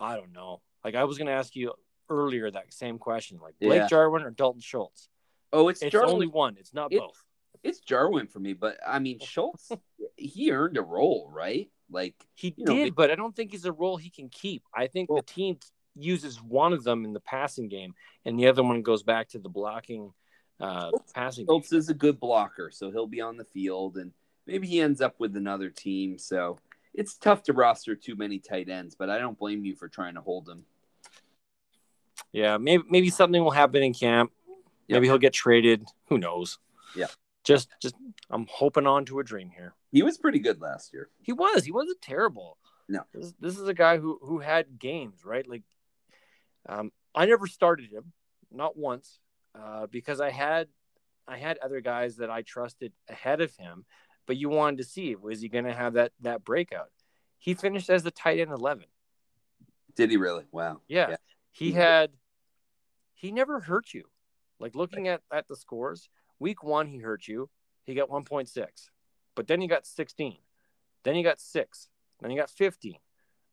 I 0.00 0.16
don't 0.16 0.32
know. 0.32 0.62
Like 0.82 0.94
I 0.94 1.04
was 1.04 1.18
going 1.18 1.26
to 1.26 1.34
ask 1.34 1.54
you 1.54 1.74
earlier 2.08 2.50
that 2.50 2.72
same 2.72 2.96
question, 2.96 3.40
like 3.42 3.56
Blake 3.60 3.80
Yeah. 3.82 3.88
Jarwin 3.88 4.22
or 4.22 4.30
Dalton 4.30 4.62
Schultz. 4.62 5.10
Oh, 5.52 5.68
it's, 5.68 5.82
It's 5.82 5.92
Jarwin. 5.92 6.14
only 6.14 6.26
one. 6.28 6.56
It's 6.58 6.72
not 6.72 6.94
It- 6.94 7.00
both. 7.00 7.22
It's 7.62 7.80
Jarwin 7.80 8.26
for 8.26 8.40
me, 8.40 8.54
but 8.54 8.78
I 8.86 9.00
mean 9.00 9.18
Schultz. 9.20 9.70
he 10.16 10.50
earned 10.50 10.78
a 10.78 10.82
role, 10.82 11.30
right? 11.30 11.70
Like 11.90 12.14
He 12.36 12.54
you 12.56 12.64
know, 12.64 12.74
did, 12.74 12.94
but 12.94 13.10
I 13.10 13.16
don't 13.16 13.36
think 13.36 13.50
he's 13.50 13.66
a 13.66 13.72
role 13.72 13.98
he 13.98 14.08
can 14.08 14.30
keep. 14.30 14.62
I 14.74 14.86
think 14.86 15.10
Well- 15.10 15.18
the 15.20 15.30
team 15.30 15.58
uses 15.96 16.42
one 16.42 16.72
of 16.72 16.84
them 16.84 17.04
in 17.04 17.12
the 17.12 17.20
passing 17.20 17.68
game, 17.68 17.94
and 18.24 18.38
the 18.38 18.48
other 18.48 18.62
one 18.62 18.82
goes 18.82 19.02
back 19.02 19.28
to 19.30 19.38
the 19.38 19.48
blocking 19.48 20.12
uh, 20.60 20.90
passing 21.14 21.46
game. 21.46 21.62
Is 21.72 21.88
a 21.88 21.94
good 21.94 22.20
blocker, 22.20 22.70
so 22.70 22.90
he'll 22.90 23.06
be 23.06 23.20
on 23.20 23.36
the 23.36 23.44
field, 23.44 23.96
and 23.96 24.12
maybe 24.46 24.66
he 24.66 24.80
ends 24.80 25.00
up 25.00 25.14
with 25.18 25.36
another 25.36 25.70
team. 25.70 26.18
So 26.18 26.58
it's 26.94 27.16
tough 27.16 27.42
to 27.44 27.52
roster 27.52 27.94
too 27.94 28.16
many 28.16 28.38
tight 28.38 28.68
ends, 28.68 28.94
but 28.94 29.10
I 29.10 29.18
don't 29.18 29.38
blame 29.38 29.64
you 29.64 29.74
for 29.74 29.88
trying 29.88 30.14
to 30.14 30.20
hold 30.20 30.46
them. 30.46 30.64
Yeah, 32.32 32.56
maybe 32.58 32.84
maybe 32.88 33.10
something 33.10 33.42
will 33.42 33.50
happen 33.50 33.82
in 33.82 33.92
camp. 33.92 34.32
Maybe 34.88 35.06
he'll 35.06 35.18
get 35.18 35.32
traded. 35.32 35.86
Who 36.08 36.18
knows? 36.18 36.58
Yeah. 36.94 37.06
Just 37.44 37.68
just 37.80 37.94
I'm 38.30 38.46
hoping 38.50 38.86
on 38.86 39.04
to 39.06 39.20
a 39.20 39.24
dream 39.24 39.50
here. 39.50 39.74
He 39.90 40.02
was 40.02 40.18
pretty 40.18 40.38
good 40.38 40.60
last 40.60 40.92
year. 40.92 41.08
He 41.22 41.32
was. 41.32 41.64
He 41.64 41.72
wasn't 41.72 42.00
terrible. 42.00 42.58
No. 42.88 43.02
This, 43.12 43.34
this 43.40 43.58
is 43.58 43.68
a 43.68 43.74
guy 43.74 43.98
who 43.98 44.18
who 44.22 44.38
had 44.38 44.78
games, 44.78 45.24
right? 45.24 45.48
Like 45.48 45.62
um 46.68 46.92
I 47.14 47.26
never 47.26 47.46
started 47.46 47.90
him, 47.90 48.12
not 48.50 48.76
once, 48.76 49.18
uh, 49.54 49.86
because 49.86 50.20
I 50.20 50.30
had 50.30 50.68
I 51.26 51.36
had 51.36 51.58
other 51.58 51.80
guys 51.80 52.16
that 52.16 52.30
I 52.30 52.42
trusted 52.42 52.92
ahead 53.08 53.40
of 53.40 53.54
him, 53.56 53.84
but 54.26 54.36
you 54.36 54.48
wanted 54.48 54.78
to 54.78 54.84
see 54.84 55.14
was 55.14 55.40
he 55.40 55.48
going 55.48 55.64
to 55.64 55.74
have 55.74 55.94
that 55.94 56.12
that 56.20 56.44
breakout. 56.44 56.90
He 57.38 57.54
finished 57.54 57.90
as 57.90 58.02
the 58.02 58.10
tight 58.10 58.38
end 58.38 58.50
11. 58.50 58.84
Did 59.96 60.10
he 60.10 60.16
really? 60.16 60.44
Wow. 60.52 60.80
Yeah. 60.88 61.10
Yeah. 61.10 61.16
He 61.50 61.72
had 61.72 62.10
he 63.14 63.30
never 63.30 63.60
hurt 63.60 63.92
you. 63.92 64.04
Like 64.58 64.74
looking 64.74 65.08
at, 65.08 65.22
at 65.32 65.48
the 65.48 65.56
scores, 65.56 66.08
week 66.38 66.62
one 66.62 66.86
he 66.86 66.98
hurt 66.98 67.26
you. 67.26 67.50
He 67.84 67.94
got 67.94 68.08
1.6. 68.08 68.66
But 69.34 69.48
then 69.48 69.60
he 69.60 69.66
got 69.66 69.86
16. 69.86 70.38
Then 71.02 71.14
he 71.14 71.22
got 71.22 71.40
six. 71.40 71.88
Then 72.20 72.30
he 72.30 72.36
got 72.36 72.50
15. 72.50 72.94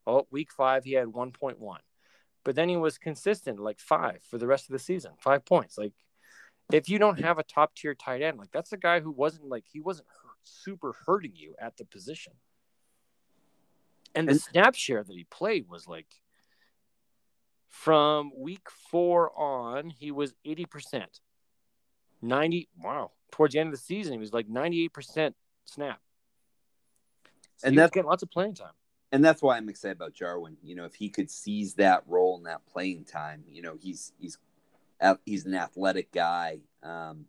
Oh, 0.05 0.27
week 0.31 0.51
five 0.51 0.83
he 0.83 0.93
had 0.93 1.07
1.1. 1.07 1.77
But 2.49 2.55
then 2.55 2.67
he 2.67 2.77
was 2.77 2.97
consistent, 2.97 3.59
like 3.59 3.79
five 3.79 4.23
for 4.27 4.39
the 4.39 4.47
rest 4.47 4.65
of 4.69 4.73
the 4.73 4.79
season, 4.79 5.11
five 5.19 5.45
points. 5.45 5.77
Like 5.77 5.93
if 6.73 6.89
you 6.89 6.97
don't 6.97 7.19
have 7.19 7.37
a 7.37 7.43
top 7.43 7.75
tier 7.75 7.93
tight 7.93 8.23
end, 8.23 8.39
like 8.39 8.49
that's 8.51 8.73
a 8.73 8.77
guy 8.77 9.01
who 9.01 9.11
wasn't 9.11 9.47
like 9.47 9.65
he 9.71 9.79
wasn't 9.79 10.07
hurt, 10.23 10.33
super 10.45 10.95
hurting 11.05 11.33
you 11.35 11.53
at 11.61 11.77
the 11.77 11.85
position. 11.85 12.33
And 14.15 14.27
the 14.27 14.33
snap 14.39 14.73
share 14.73 15.03
that 15.03 15.15
he 15.15 15.25
played 15.25 15.69
was 15.69 15.87
like 15.87 16.07
from 17.67 18.31
week 18.35 18.67
four 18.89 19.31
on, 19.39 19.91
he 19.91 20.09
was 20.09 20.33
80%. 20.43 21.05
90, 22.23 22.67
wow. 22.83 23.11
Towards 23.31 23.53
the 23.53 23.59
end 23.59 23.67
of 23.67 23.73
the 23.73 23.77
season, 23.77 24.13
he 24.13 24.17
was 24.17 24.33
like 24.33 24.47
98% 24.47 25.35
snap. 25.65 26.01
So 27.57 27.67
And 27.67 27.77
that's- 27.77 27.91
getting 27.93 28.09
lots 28.09 28.23
of 28.23 28.31
playing 28.31 28.55
time. 28.55 28.73
And 29.11 29.25
that's 29.25 29.41
why 29.41 29.57
I'm 29.57 29.69
excited 29.69 29.97
about 29.97 30.13
Jarwin. 30.13 30.57
You 30.63 30.75
know, 30.75 30.85
if 30.85 30.95
he 30.95 31.09
could 31.09 31.31
seize 31.31 31.73
that 31.75 32.03
role 32.07 32.37
and 32.37 32.45
that 32.45 32.65
playing 32.71 33.05
time, 33.05 33.43
you 33.49 33.61
know, 33.61 33.75
he's 33.79 34.13
he's 34.19 34.37
he's 35.25 35.45
an 35.45 35.55
athletic 35.55 36.11
guy. 36.11 36.59
Um, 36.83 37.25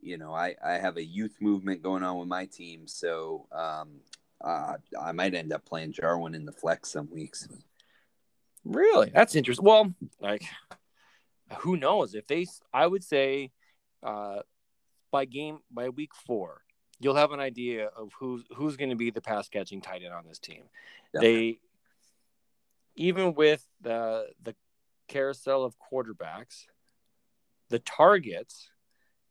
you 0.00 0.16
know, 0.16 0.32
I 0.32 0.54
I 0.64 0.74
have 0.74 0.96
a 0.96 1.04
youth 1.04 1.36
movement 1.40 1.82
going 1.82 2.04
on 2.04 2.18
with 2.18 2.28
my 2.28 2.46
team, 2.46 2.86
so 2.86 3.46
um, 3.50 4.00
uh, 4.40 4.74
I 5.00 5.12
might 5.12 5.34
end 5.34 5.52
up 5.52 5.64
playing 5.64 5.92
Jarwin 5.92 6.34
in 6.34 6.44
the 6.44 6.52
flex 6.52 6.90
some 6.90 7.10
weeks. 7.10 7.48
Really, 8.64 9.10
that's 9.12 9.34
interesting. 9.34 9.66
Well, 9.66 9.92
like, 10.20 10.44
who 11.58 11.76
knows 11.76 12.14
if 12.14 12.26
they? 12.28 12.46
I 12.72 12.86
would 12.86 13.02
say, 13.02 13.50
uh, 14.04 14.40
by 15.10 15.24
game 15.24 15.58
by 15.70 15.88
week 15.88 16.14
four, 16.14 16.62
you'll 17.00 17.14
have 17.14 17.32
an 17.32 17.40
idea 17.40 17.86
of 17.86 18.12
who's 18.18 18.44
who's 18.54 18.76
going 18.76 18.90
to 18.90 18.96
be 18.96 19.10
the 19.10 19.20
pass 19.20 19.48
catching 19.48 19.80
tight 19.80 20.02
end 20.02 20.14
on 20.14 20.24
this 20.26 20.38
team. 20.38 20.64
They, 21.14 21.60
even 22.96 23.34
with 23.34 23.64
the 23.80 24.28
the 24.42 24.54
carousel 25.08 25.64
of 25.64 25.74
quarterbacks, 25.78 26.66
the 27.68 27.78
targets, 27.78 28.70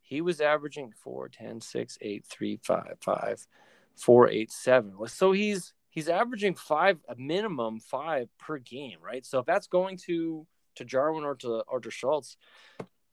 he 0.01 0.21
was 0.21 0.41
averaging 0.41 0.93
4, 1.03 1.29
10, 1.29 1.61
6, 1.61 1.97
8, 2.01 2.25
3, 2.25 2.59
5, 2.63 2.97
5, 2.99 3.47
4, 3.95 4.29
8, 4.29 4.51
7. 4.51 4.93
So 5.07 5.31
he's 5.31 5.73
he's 5.89 6.09
averaging 6.09 6.55
five, 6.55 6.99
a 7.09 7.15
minimum 7.15 7.79
five 7.79 8.29
per 8.37 8.59
game, 8.59 8.99
right? 9.01 9.25
So 9.25 9.39
if 9.39 9.45
that's 9.45 9.67
going 9.67 9.97
to 10.05 10.45
to 10.75 10.85
Jarwin 10.85 11.23
or 11.23 11.35
to 11.35 11.63
or 11.67 11.79
to 11.79 11.89
Schultz, 11.89 12.37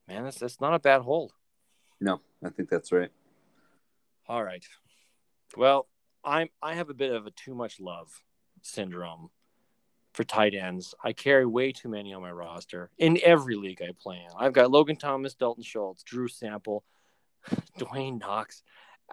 man, 0.06 0.24
that's 0.24 0.38
that's 0.38 0.60
not 0.60 0.74
a 0.74 0.78
bad 0.78 1.00
hold. 1.00 1.32
No, 2.00 2.20
I 2.44 2.50
think 2.50 2.68
that's 2.68 2.92
right. 2.92 3.10
All 4.26 4.42
right. 4.42 4.64
Well, 5.56 5.86
I'm 6.24 6.48
I 6.62 6.74
have 6.74 6.90
a 6.90 6.94
bit 6.94 7.12
of 7.12 7.26
a 7.26 7.30
too 7.30 7.54
much 7.54 7.80
love 7.80 8.22
syndrome 8.62 9.30
for 10.14 10.24
tight 10.24 10.54
ends. 10.54 10.94
I 11.02 11.12
carry 11.12 11.44
way 11.44 11.72
too 11.72 11.88
many 11.88 12.14
on 12.14 12.22
my 12.22 12.30
roster 12.30 12.90
in 12.98 13.18
every 13.22 13.56
league 13.56 13.82
I 13.82 13.90
play 14.00 14.16
in. 14.16 14.30
I've 14.38 14.52
got 14.52 14.70
Logan 14.70 14.96
Thomas, 14.96 15.34
Dalton 15.34 15.64
Schultz, 15.64 16.02
Drew 16.02 16.28
Sample, 16.28 16.84
Dwayne 17.78 18.20
Knox, 18.20 18.62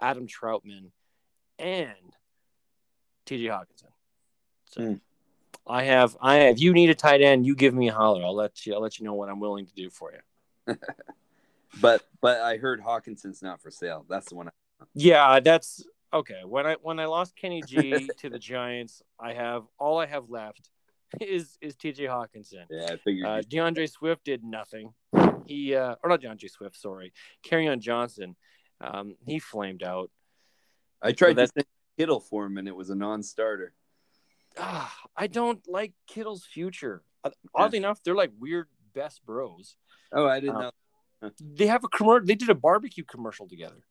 Adam 0.00 0.26
Trautman, 0.26 0.90
and 1.58 2.16
TJ 3.26 3.48
Hockenson. 3.48 3.90
So 4.70 4.80
mm. 4.80 5.00
I 5.66 5.84
have 5.84 6.16
I 6.20 6.36
have 6.36 6.58
you 6.58 6.72
need 6.72 6.90
a 6.90 6.94
tight 6.94 7.20
end, 7.20 7.46
you 7.46 7.54
give 7.54 7.74
me 7.74 7.88
a 7.88 7.92
holler. 7.92 8.24
I'll 8.24 8.34
let 8.34 8.64
you 8.64 8.74
I'll 8.74 8.80
let 8.80 8.98
you 8.98 9.04
know 9.04 9.14
what 9.14 9.28
I'm 9.28 9.40
willing 9.40 9.66
to 9.66 9.74
do 9.74 9.90
for 9.90 10.12
you. 10.12 10.76
but 11.80 12.02
but 12.20 12.40
I 12.40 12.56
heard 12.56 12.80
Hockenson's 12.80 13.42
not 13.42 13.60
for 13.60 13.70
sale. 13.70 14.06
That's 14.08 14.28
the 14.30 14.36
one. 14.36 14.48
I... 14.48 14.50
Yeah, 14.94 15.40
that's 15.40 15.84
okay. 16.12 16.40
When 16.44 16.66
I 16.66 16.76
when 16.82 16.98
I 16.98 17.06
lost 17.06 17.36
Kenny 17.36 17.62
G 17.66 18.08
to 18.18 18.30
the 18.30 18.38
Giants, 18.38 19.02
I 19.18 19.34
have 19.34 19.64
all 19.78 19.98
I 19.98 20.06
have 20.06 20.28
left 20.28 20.70
is 21.20 21.56
is 21.60 21.76
TJ 21.76 22.08
Hockenson. 22.08 22.64
Yeah, 22.70 22.86
I 22.90 22.96
figured. 22.96 23.26
Uh, 23.26 23.42
D'Andre 23.42 23.86
Swift 23.86 24.24
did 24.24 24.44
nothing. 24.44 24.92
He 25.46 25.74
uh, 25.74 25.96
or 26.02 26.10
not 26.10 26.20
D'Andre 26.20 26.48
Swift, 26.48 26.76
sorry, 26.76 27.12
Kerryon 27.44 27.80
Johnson. 27.80 28.36
Um, 28.80 29.16
he 29.26 29.38
flamed 29.38 29.82
out. 29.82 30.10
I 31.00 31.12
tried 31.12 31.36
so 31.36 31.46
that 31.54 31.66
Kittle 31.98 32.20
for 32.20 32.46
him, 32.46 32.58
and 32.58 32.68
it 32.68 32.74
was 32.74 32.90
a 32.90 32.94
non-starter. 32.94 33.74
Uh, 34.56 34.88
I 35.16 35.26
don't 35.26 35.60
like 35.68 35.92
Kittle's 36.06 36.44
future. 36.44 37.02
Uh, 37.24 37.30
oddly 37.54 37.78
yeah. 37.78 37.86
enough, 37.86 38.02
they're 38.02 38.14
like 38.14 38.32
weird 38.38 38.68
best 38.94 39.24
bros. 39.24 39.76
Oh, 40.12 40.26
I 40.26 40.40
didn't 40.40 40.56
uh, 40.56 40.70
know. 41.22 41.30
they 41.40 41.66
have 41.66 41.84
a 41.84 41.88
commercial. 41.88 42.26
They 42.26 42.34
did 42.34 42.50
a 42.50 42.54
barbecue 42.54 43.04
commercial 43.04 43.48
together. 43.48 43.84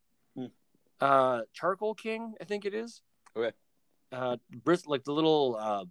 Uh, 1.01 1.41
Charcoal 1.53 1.95
King, 1.95 2.35
I 2.39 2.45
think 2.45 2.65
it 2.65 2.73
is. 2.73 3.01
Okay. 3.35 3.51
Uh, 4.11 4.37
bris- 4.63 4.87
like 4.87 5.03
the 5.03 5.13
little 5.13 5.57
uh, 5.59 5.85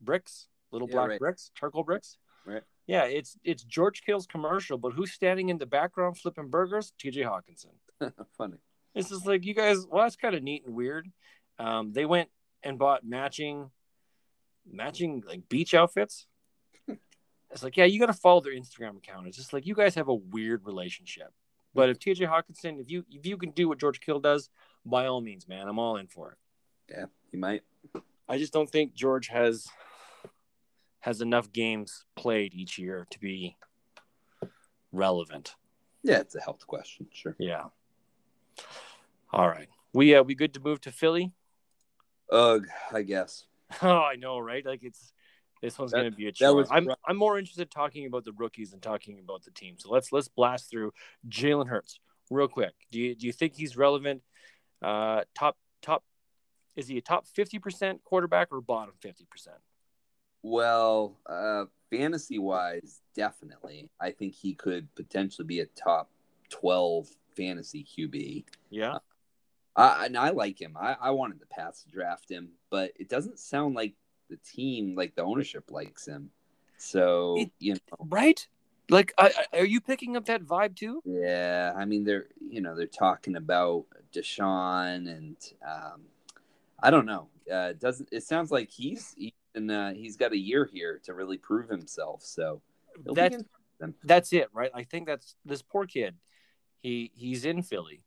bricks, 0.00 0.48
little 0.70 0.88
yeah, 0.88 0.94
black 0.94 1.08
right. 1.08 1.18
bricks, 1.18 1.50
charcoal 1.54 1.82
bricks. 1.82 2.18
Right. 2.44 2.62
Yeah, 2.86 3.04
it's 3.04 3.38
it's 3.44 3.62
George 3.62 4.02
Kittle's 4.02 4.26
commercial, 4.26 4.76
but 4.76 4.92
who's 4.92 5.12
standing 5.12 5.48
in 5.48 5.58
the 5.58 5.66
background 5.66 6.18
flipping 6.18 6.48
burgers? 6.48 6.92
TJ 7.02 7.24
Hockenson. 7.24 8.12
Funny. 8.36 8.56
It's 8.94 9.08
just 9.08 9.26
like 9.26 9.44
you 9.44 9.54
guys. 9.54 9.86
Well, 9.88 10.02
that's 10.02 10.16
kind 10.16 10.34
of 10.34 10.42
neat 10.42 10.66
and 10.66 10.74
weird. 10.74 11.08
Um, 11.58 11.92
they 11.92 12.04
went 12.04 12.28
and 12.62 12.78
bought 12.78 13.04
matching, 13.04 13.70
matching 14.70 15.22
like 15.26 15.48
beach 15.48 15.74
outfits. 15.74 16.26
it's 17.50 17.62
like, 17.62 17.76
yeah, 17.76 17.84
you 17.84 18.00
got 18.00 18.06
to 18.06 18.12
follow 18.12 18.40
their 18.40 18.54
Instagram 18.54 18.96
account. 18.96 19.28
It's 19.28 19.36
just 19.36 19.52
like 19.52 19.66
you 19.66 19.74
guys 19.74 19.94
have 19.94 20.08
a 20.08 20.14
weird 20.14 20.64
relationship. 20.64 21.32
But 21.74 21.88
if 21.88 21.98
TJ 21.98 22.28
Hockenson, 22.28 22.80
if 22.80 22.90
you 22.90 23.04
if 23.10 23.26
you 23.26 23.36
can 23.36 23.50
do 23.50 23.68
what 23.68 23.78
George 23.78 24.00
Kittle 24.00 24.20
does, 24.20 24.50
by 24.84 25.06
all 25.06 25.20
means, 25.20 25.46
man, 25.48 25.68
I'm 25.68 25.78
all 25.78 25.96
in 25.96 26.06
for 26.06 26.32
it. 26.32 26.38
Yeah, 26.90 27.04
he 27.30 27.36
might. 27.36 27.62
I 28.28 28.38
just 28.38 28.52
don't 28.52 28.68
think 28.68 28.94
George 28.94 29.28
has 29.28 29.66
has 31.00 31.20
enough 31.20 31.52
games 31.52 32.04
played 32.16 32.54
each 32.54 32.78
year 32.78 33.06
to 33.10 33.18
be 33.18 33.56
relevant. 34.92 35.54
Yeah, 36.02 36.18
it's 36.18 36.34
a 36.34 36.40
health 36.40 36.66
question, 36.66 37.06
sure. 37.12 37.36
Yeah. 37.38 37.64
All 39.32 39.48
right. 39.48 39.68
We 39.92 40.14
uh 40.14 40.22
we 40.22 40.34
good 40.34 40.54
to 40.54 40.60
move 40.60 40.80
to 40.82 40.92
Philly? 40.92 41.32
Ugh, 42.30 42.66
I 42.92 43.02
guess. 43.02 43.44
Oh, 43.82 44.02
I 44.02 44.16
know, 44.16 44.40
right? 44.40 44.66
Like 44.66 44.82
it's 44.82 45.12
this 45.60 45.78
one's 45.78 45.92
going 45.92 46.10
to 46.10 46.16
be 46.16 46.26
a 46.26 46.32
chore. 46.32 46.66
I'm 46.70 46.88
rough. 46.88 46.98
I'm 47.06 47.16
more 47.16 47.38
interested 47.38 47.70
talking 47.70 48.06
about 48.06 48.24
the 48.24 48.32
rookies 48.32 48.70
than 48.70 48.80
talking 48.80 49.18
about 49.18 49.44
the 49.44 49.50
team. 49.50 49.76
So 49.78 49.90
let's 49.90 50.12
let's 50.12 50.28
blast 50.28 50.70
through 50.70 50.92
Jalen 51.28 51.68
Hurts 51.68 52.00
real 52.30 52.48
quick. 52.48 52.74
Do 52.90 52.98
you 52.98 53.14
do 53.14 53.26
you 53.26 53.32
think 53.32 53.54
he's 53.54 53.76
relevant? 53.76 54.22
Uh, 54.82 55.22
top 55.34 55.56
top 55.82 56.04
is 56.76 56.88
he 56.88 56.98
a 56.98 57.02
top 57.02 57.26
fifty 57.26 57.58
percent 57.58 58.02
quarterback 58.04 58.48
or 58.52 58.60
bottom 58.60 58.94
fifty 59.00 59.26
percent? 59.30 59.58
Well, 60.42 61.18
uh, 61.26 61.66
fantasy 61.90 62.38
wise, 62.38 63.00
definitely. 63.14 63.90
I 64.00 64.12
think 64.12 64.34
he 64.34 64.54
could 64.54 64.94
potentially 64.94 65.46
be 65.46 65.60
a 65.60 65.66
top 65.66 66.10
twelve 66.48 67.08
fantasy 67.36 67.84
QB. 67.84 68.44
Yeah. 68.70 68.98
Uh, 69.76 70.02
and 70.04 70.16
I 70.16 70.30
like 70.30 70.60
him. 70.60 70.76
I, 70.78 70.96
I 71.00 71.10
wanted 71.10 71.40
the 71.40 71.46
Pats 71.46 71.84
to 71.84 71.90
draft 71.90 72.30
him, 72.30 72.50
but 72.70 72.92
it 72.96 73.08
doesn't 73.08 73.38
sound 73.38 73.74
like 73.74 73.94
the 74.30 74.38
team, 74.38 74.94
like 74.94 75.14
the 75.14 75.22
ownership, 75.22 75.70
likes 75.70 76.06
him. 76.06 76.30
So 76.78 77.36
it, 77.38 77.50
you 77.58 77.74
know, 77.74 78.06
right? 78.08 78.46
Like, 78.88 79.12
I, 79.18 79.32
are 79.52 79.64
you 79.64 79.80
picking 79.80 80.16
up 80.16 80.24
that 80.26 80.42
vibe 80.42 80.74
too? 80.74 81.02
Yeah, 81.04 81.72
I 81.76 81.84
mean, 81.84 82.04
they're 82.04 82.26
you 82.40 82.60
know 82.60 82.74
they're 82.74 82.86
talking 82.86 83.36
about 83.36 83.84
Deshaun, 84.12 85.08
and 85.08 85.36
um, 85.66 86.02
I 86.82 86.90
don't 86.90 87.06
know. 87.06 87.28
Uh, 87.50 87.70
it 87.70 87.80
doesn't 87.80 88.08
it 88.10 88.22
sounds 88.22 88.50
like 88.50 88.70
he's 88.70 89.14
even 89.18 89.70
uh, 89.70 89.92
he's 89.92 90.16
got 90.16 90.32
a 90.32 90.38
year 90.38 90.68
here 90.72 91.00
to 91.04 91.14
really 91.14 91.38
prove 91.38 91.68
himself. 91.68 92.22
So 92.22 92.62
that's 93.04 93.42
that's 94.02 94.32
it, 94.32 94.48
right? 94.52 94.70
I 94.74 94.84
think 94.84 95.06
that's 95.06 95.36
this 95.44 95.62
poor 95.62 95.86
kid. 95.86 96.14
He 96.82 97.10
he's 97.14 97.44
in 97.44 97.62
Philly. 97.62 98.02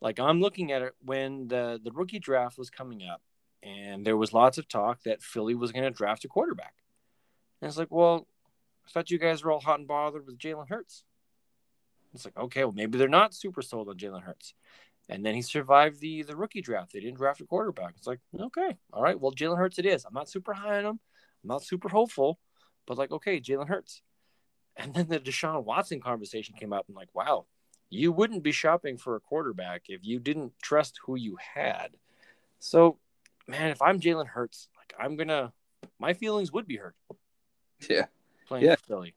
Like 0.00 0.18
I'm 0.18 0.40
looking 0.40 0.72
at 0.72 0.82
it 0.82 0.94
when 1.04 1.48
the 1.48 1.80
the 1.82 1.92
rookie 1.92 2.18
draft 2.18 2.56
was 2.58 2.70
coming 2.70 3.02
up 3.06 3.20
and 3.62 4.06
there 4.06 4.16
was 4.16 4.32
lots 4.32 4.58
of 4.58 4.68
talk 4.68 5.02
that 5.04 5.22
Philly 5.22 5.54
was 5.54 5.72
going 5.72 5.84
to 5.84 5.90
draft 5.90 6.24
a 6.24 6.28
quarterback. 6.28 6.74
And 7.60 7.68
it's 7.68 7.78
like, 7.78 7.90
well, 7.90 8.26
I 8.86 8.90
thought 8.90 9.10
you 9.10 9.18
guys 9.18 9.42
were 9.44 9.52
all 9.52 9.60
hot 9.60 9.78
and 9.78 9.88
bothered 9.88 10.26
with 10.26 10.38
Jalen 10.38 10.68
Hurts. 10.68 11.04
It's 12.14 12.24
like, 12.24 12.36
okay, 12.36 12.64
well, 12.64 12.72
maybe 12.72 12.98
they're 12.98 13.08
not 13.08 13.34
super 13.34 13.62
sold 13.62 13.88
on 13.88 13.96
Jalen 13.96 14.22
Hurts. 14.22 14.54
And 15.08 15.24
then 15.24 15.34
he 15.34 15.42
survived 15.42 16.00
the 16.00 16.22
the 16.22 16.36
rookie 16.36 16.60
draft. 16.60 16.92
They 16.92 17.00
didn't 17.00 17.18
draft 17.18 17.40
a 17.40 17.44
quarterback. 17.44 17.94
It's 17.96 18.06
like, 18.06 18.20
okay, 18.38 18.76
all 18.92 19.02
right, 19.02 19.20
well, 19.20 19.32
Jalen 19.32 19.58
Hurts 19.58 19.78
it 19.78 19.86
is. 19.86 20.04
I'm 20.04 20.14
not 20.14 20.28
super 20.28 20.52
high 20.52 20.78
on 20.78 20.84
him. 20.84 21.00
I'm 21.42 21.48
not 21.48 21.64
super 21.64 21.88
hopeful, 21.88 22.38
but 22.86 22.98
like, 22.98 23.10
okay, 23.10 23.40
Jalen 23.40 23.68
Hurts. 23.68 24.02
And 24.76 24.94
then 24.94 25.08
the 25.08 25.18
Deshaun 25.18 25.64
Watson 25.64 26.00
conversation 26.00 26.54
came 26.58 26.72
up. 26.72 26.86
and 26.86 26.96
like, 26.96 27.08
wow, 27.12 27.46
you 27.90 28.12
wouldn't 28.12 28.42
be 28.42 28.52
shopping 28.52 28.96
for 28.96 29.16
a 29.16 29.20
quarterback 29.20 29.82
if 29.88 30.00
you 30.04 30.20
didn't 30.20 30.52
trust 30.62 31.00
who 31.04 31.16
you 31.16 31.36
had. 31.54 31.96
So 32.60 32.98
man, 33.50 33.70
if 33.70 33.82
I'm 33.82 34.00
Jalen 34.00 34.28
Hurts, 34.28 34.68
like 34.76 34.94
I'm 34.98 35.16
gonna, 35.16 35.52
my 35.98 36.14
feelings 36.14 36.52
would 36.52 36.66
be 36.66 36.76
hurt. 36.76 36.94
Yeah, 37.88 38.06
playing 38.46 38.66
yeah. 38.66 38.76
Philly. 38.86 39.14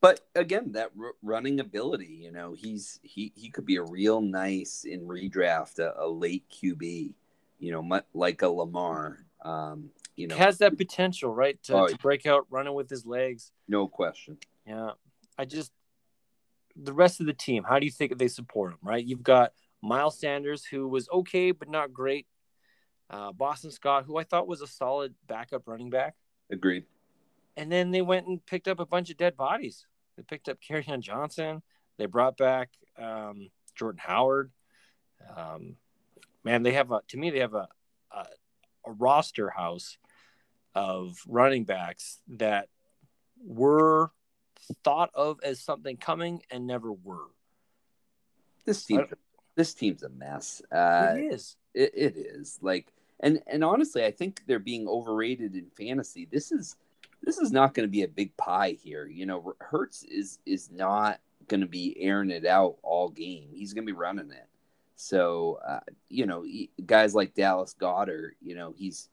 But 0.00 0.20
again, 0.34 0.72
that 0.72 0.90
r- 0.98 1.14
running 1.22 1.60
ability, 1.60 2.20
you 2.22 2.32
know, 2.32 2.54
he's 2.54 3.00
he 3.02 3.32
he 3.34 3.50
could 3.50 3.66
be 3.66 3.76
a 3.76 3.82
real 3.82 4.20
nice 4.20 4.84
in 4.84 5.06
redraft, 5.06 5.78
a, 5.78 5.94
a 5.98 6.08
late 6.08 6.44
QB, 6.50 7.12
you 7.58 7.72
know, 7.72 8.00
like 8.14 8.42
a 8.42 8.48
Lamar. 8.48 9.18
Um, 9.42 9.90
you 10.16 10.26
know, 10.26 10.36
has 10.36 10.58
that 10.58 10.76
potential, 10.78 11.32
right, 11.34 11.62
to, 11.64 11.74
oh, 11.74 11.86
to 11.88 11.96
break 11.98 12.26
out 12.26 12.46
running 12.50 12.74
with 12.74 12.88
his 12.88 13.06
legs. 13.06 13.52
No 13.68 13.86
question. 13.86 14.38
Yeah, 14.66 14.92
I 15.38 15.44
just 15.44 15.72
the 16.74 16.92
rest 16.92 17.20
of 17.20 17.26
the 17.26 17.34
team. 17.34 17.64
How 17.64 17.78
do 17.78 17.86
you 17.86 17.92
think 17.92 18.16
they 18.18 18.28
support 18.28 18.72
him? 18.72 18.78
Right, 18.82 19.04
you've 19.04 19.22
got 19.22 19.52
Miles 19.82 20.18
Sanders, 20.18 20.64
who 20.64 20.88
was 20.88 21.08
okay 21.10 21.50
but 21.52 21.68
not 21.68 21.92
great 21.92 22.26
uh, 23.10 23.32
Boston 23.32 23.70
Scott, 23.70 24.04
who 24.04 24.16
I 24.16 24.24
thought 24.24 24.48
was 24.48 24.62
a 24.62 24.66
solid 24.66 25.14
backup 25.26 25.62
running 25.66 25.90
back. 25.90 26.14
Agreed. 26.50 26.84
And 27.56 27.70
then 27.70 27.90
they 27.90 28.02
went 28.02 28.26
and 28.26 28.44
picked 28.44 28.68
up 28.68 28.80
a 28.80 28.86
bunch 28.86 29.10
of 29.10 29.16
dead 29.16 29.36
bodies. 29.36 29.86
They 30.16 30.22
picked 30.22 30.48
up 30.48 30.58
Kerryon 30.60 31.00
Johnson. 31.00 31.62
They 31.98 32.06
brought 32.06 32.36
back 32.36 32.70
um, 32.98 33.50
Jordan 33.74 34.00
Howard. 34.04 34.50
Um, 35.34 35.76
man, 36.44 36.62
they 36.62 36.72
have 36.72 36.92
a 36.92 37.00
to 37.08 37.16
me 37.16 37.30
they 37.30 37.40
have 37.40 37.54
a, 37.54 37.68
a, 38.12 38.26
a 38.86 38.92
roster 38.92 39.50
house 39.50 39.96
of 40.74 41.16
running 41.26 41.64
backs 41.64 42.20
that 42.28 42.68
were 43.44 44.10
thought 44.84 45.10
of 45.14 45.38
as 45.42 45.60
something 45.60 45.96
coming 45.96 46.42
and 46.50 46.66
never 46.66 46.92
were. 46.92 47.26
This 48.64 48.84
team, 48.84 49.06
this 49.54 49.74
team's 49.74 50.02
a 50.02 50.08
mess. 50.08 50.60
Uh, 50.70 51.14
it 51.16 51.32
is. 51.32 51.56
It, 51.72 51.92
it 51.94 52.16
is 52.16 52.58
like 52.60 52.92
And 53.20 53.40
and 53.46 53.64
honestly, 53.64 54.04
I 54.04 54.10
think 54.10 54.42
they're 54.46 54.58
being 54.58 54.86
overrated 54.88 55.54
in 55.54 55.66
fantasy. 55.76 56.28
This 56.30 56.52
is 56.52 56.76
this 57.22 57.38
is 57.38 57.50
not 57.50 57.74
going 57.74 57.86
to 57.88 57.90
be 57.90 58.02
a 58.02 58.08
big 58.08 58.36
pie 58.36 58.76
here. 58.82 59.06
You 59.06 59.26
know, 59.26 59.54
Hurts 59.60 60.02
is 60.04 60.38
is 60.46 60.70
not 60.70 61.20
going 61.48 61.60
to 61.60 61.66
be 61.66 61.96
airing 62.00 62.30
it 62.30 62.44
out 62.44 62.76
all 62.82 63.08
game. 63.08 63.48
He's 63.52 63.72
going 63.72 63.86
to 63.86 63.92
be 63.92 63.96
running 63.98 64.30
it. 64.30 64.46
So, 64.96 65.60
uh, 65.66 65.80
you 66.08 66.26
know, 66.26 66.44
guys 66.86 67.14
like 67.14 67.34
Dallas 67.34 67.74
Goedert, 67.78 68.30
you 68.40 68.54
know, 68.54 68.74
he's, 68.76 69.10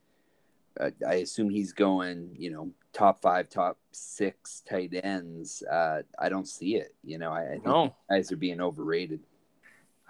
uh, 0.79 0.91
I 1.05 1.15
assume 1.15 1.49
he's 1.49 1.73
going, 1.73 2.29
you 2.39 2.51
know, 2.51 2.71
top 2.93 3.21
five, 3.21 3.49
top 3.49 3.77
six 3.91 4.61
tight 4.67 4.93
ends. 5.03 5.61
Uh, 5.61 6.03
I 6.17 6.29
don't 6.29 6.47
see 6.47 6.75
it. 6.77 6.95
You 7.03 7.17
know, 7.17 7.31
I, 7.31 7.43
I 7.43 7.49
think 7.51 7.65
No. 7.65 7.93
guys 8.09 8.31
are 8.31 8.37
being 8.37 8.61
overrated. 8.61 9.19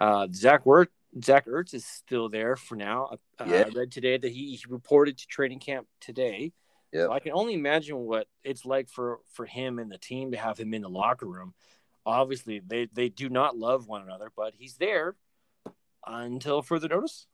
Uh, 0.00 0.28
Zach 0.32 0.64
Wert, 0.64 0.92
Zach 1.22 1.46
Ertz 1.46 1.74
is 1.74 1.84
still 1.86 2.28
there 2.28 2.56
for 2.56 2.76
now. 2.76 3.16
Uh, 3.38 3.44
Yeah. 3.46 3.64
I 3.66 3.68
read 3.68 3.92
today 3.92 4.16
that 4.16 4.32
he, 4.32 4.56
he 4.56 4.64
reported 4.68 5.18
to 5.18 5.26
training 5.26 5.60
camp 5.60 5.86
today. 6.00 6.52
Yep. 6.92 7.06
So 7.06 7.12
I 7.12 7.18
can 7.20 7.32
only 7.32 7.54
imagine 7.54 7.98
what 7.98 8.28
it's 8.42 8.64
like 8.64 8.88
for 8.88 9.20
for 9.32 9.46
him 9.46 9.78
and 9.78 9.90
the 9.90 9.98
team 9.98 10.30
to 10.30 10.36
have 10.36 10.58
him 10.58 10.72
in 10.74 10.82
the 10.82 10.88
locker 10.88 11.26
room. 11.26 11.54
Obviously, 12.06 12.60
they 12.64 12.88
they 12.92 13.08
do 13.08 13.28
not 13.28 13.56
love 13.56 13.88
one 13.88 14.02
another, 14.02 14.30
but 14.36 14.54
he's 14.56 14.76
there 14.76 15.16
until 16.06 16.62
further 16.62 16.88
notice. 16.88 17.26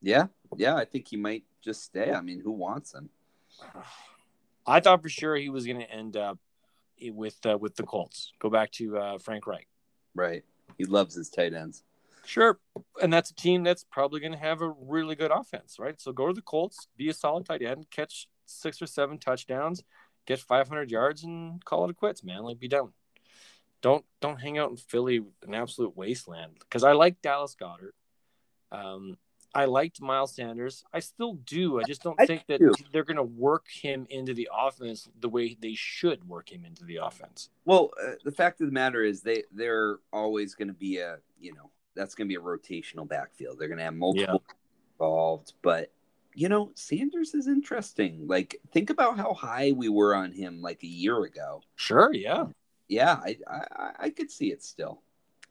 Yeah, 0.00 0.26
yeah, 0.56 0.76
I 0.76 0.84
think 0.84 1.08
he 1.08 1.16
might 1.16 1.44
just 1.62 1.82
stay. 1.82 2.12
I 2.12 2.20
mean, 2.20 2.40
who 2.40 2.52
wants 2.52 2.94
him? 2.94 3.08
I 4.66 4.80
thought 4.80 5.02
for 5.02 5.08
sure 5.08 5.34
he 5.34 5.48
was 5.48 5.66
going 5.66 5.80
to 5.80 5.90
end 5.90 6.16
up 6.16 6.38
with 7.00 7.44
uh, 7.44 7.58
with 7.58 7.74
the 7.74 7.82
Colts. 7.82 8.32
Go 8.38 8.50
back 8.50 8.70
to 8.72 8.98
uh, 8.98 9.18
Frank 9.18 9.46
Reich. 9.46 9.66
Right. 10.14 10.44
He 10.78 10.84
loves 10.84 11.14
his 11.14 11.28
tight 11.28 11.54
ends. 11.54 11.82
Sure. 12.24 12.58
And 13.00 13.12
that's 13.12 13.30
a 13.30 13.34
team 13.34 13.62
that's 13.62 13.84
probably 13.84 14.20
going 14.20 14.32
to 14.32 14.38
have 14.38 14.60
a 14.60 14.68
really 14.68 15.14
good 15.14 15.30
offense, 15.30 15.76
right? 15.78 16.00
So 16.00 16.12
go 16.12 16.28
to 16.28 16.32
the 16.32 16.42
Colts, 16.42 16.88
be 16.96 17.08
a 17.08 17.14
solid 17.14 17.46
tight 17.46 17.62
end, 17.62 17.86
catch 17.90 18.28
six 18.46 18.80
or 18.80 18.86
seven 18.86 19.18
touchdowns, 19.18 19.82
get 20.26 20.38
500 20.38 20.90
yards, 20.90 21.24
and 21.24 21.64
call 21.64 21.84
it 21.84 21.90
a 21.90 21.94
quits, 21.94 22.22
man. 22.22 22.42
Like, 22.42 22.58
be 22.58 22.68
done. 22.68 22.90
Don't 23.80 24.04
don't 24.20 24.40
hang 24.40 24.58
out 24.58 24.70
in 24.70 24.76
Philly, 24.76 25.24
an 25.44 25.54
absolute 25.54 25.96
wasteland. 25.96 26.52
Because 26.60 26.84
I 26.84 26.92
like 26.92 27.20
Dallas 27.20 27.56
Goedert. 27.60 27.94
Um, 28.70 29.16
I 29.54 29.66
liked 29.66 30.00
Miles 30.00 30.34
Sanders. 30.34 30.84
I 30.92 31.00
still 31.00 31.34
do. 31.34 31.78
I 31.78 31.82
just 31.82 32.02
don't 32.02 32.18
I 32.18 32.26
think 32.26 32.46
that 32.46 32.60
they're 32.92 33.04
going 33.04 33.16
to 33.16 33.22
work 33.22 33.66
him 33.68 34.06
into 34.08 34.34
the 34.34 34.48
offense 34.56 35.08
the 35.20 35.28
way 35.28 35.56
they 35.60 35.74
should 35.74 36.26
work 36.26 36.50
him 36.50 36.64
into 36.64 36.84
the 36.84 36.96
offense. 36.96 37.50
Well, 37.64 37.90
uh, 38.02 38.12
the 38.24 38.32
fact 38.32 38.60
of 38.60 38.68
the 38.68 38.72
matter 38.72 39.02
is 39.02 39.20
they 39.20 39.42
they're 39.52 39.98
always 40.12 40.54
going 40.54 40.68
to 40.68 40.74
be 40.74 40.98
a 40.98 41.18
you 41.38 41.52
know 41.54 41.70
that's 41.94 42.14
going 42.14 42.28
to 42.28 42.32
be 42.32 42.36
a 42.36 42.40
rotational 42.40 43.08
backfield. 43.08 43.58
They're 43.58 43.68
going 43.68 43.78
to 43.78 43.84
have 43.84 43.94
multiple 43.94 44.42
involved, 44.94 45.54
but 45.62 45.92
you 46.34 46.48
know 46.48 46.70
Sanders 46.74 47.34
is 47.34 47.46
interesting. 47.48 48.26
Like 48.26 48.60
think 48.72 48.90
about 48.90 49.18
how 49.18 49.34
high 49.34 49.72
we 49.72 49.88
were 49.88 50.14
on 50.14 50.32
him 50.32 50.62
like 50.62 50.82
a 50.82 50.86
year 50.86 51.22
ago. 51.24 51.62
Sure, 51.76 52.10
yeah. 52.12 52.46
Yeah, 52.88 53.12
I 53.14 53.36
I, 53.46 53.90
I 53.98 54.10
could 54.10 54.30
see 54.30 54.50
it 54.50 54.62
still. 54.62 55.02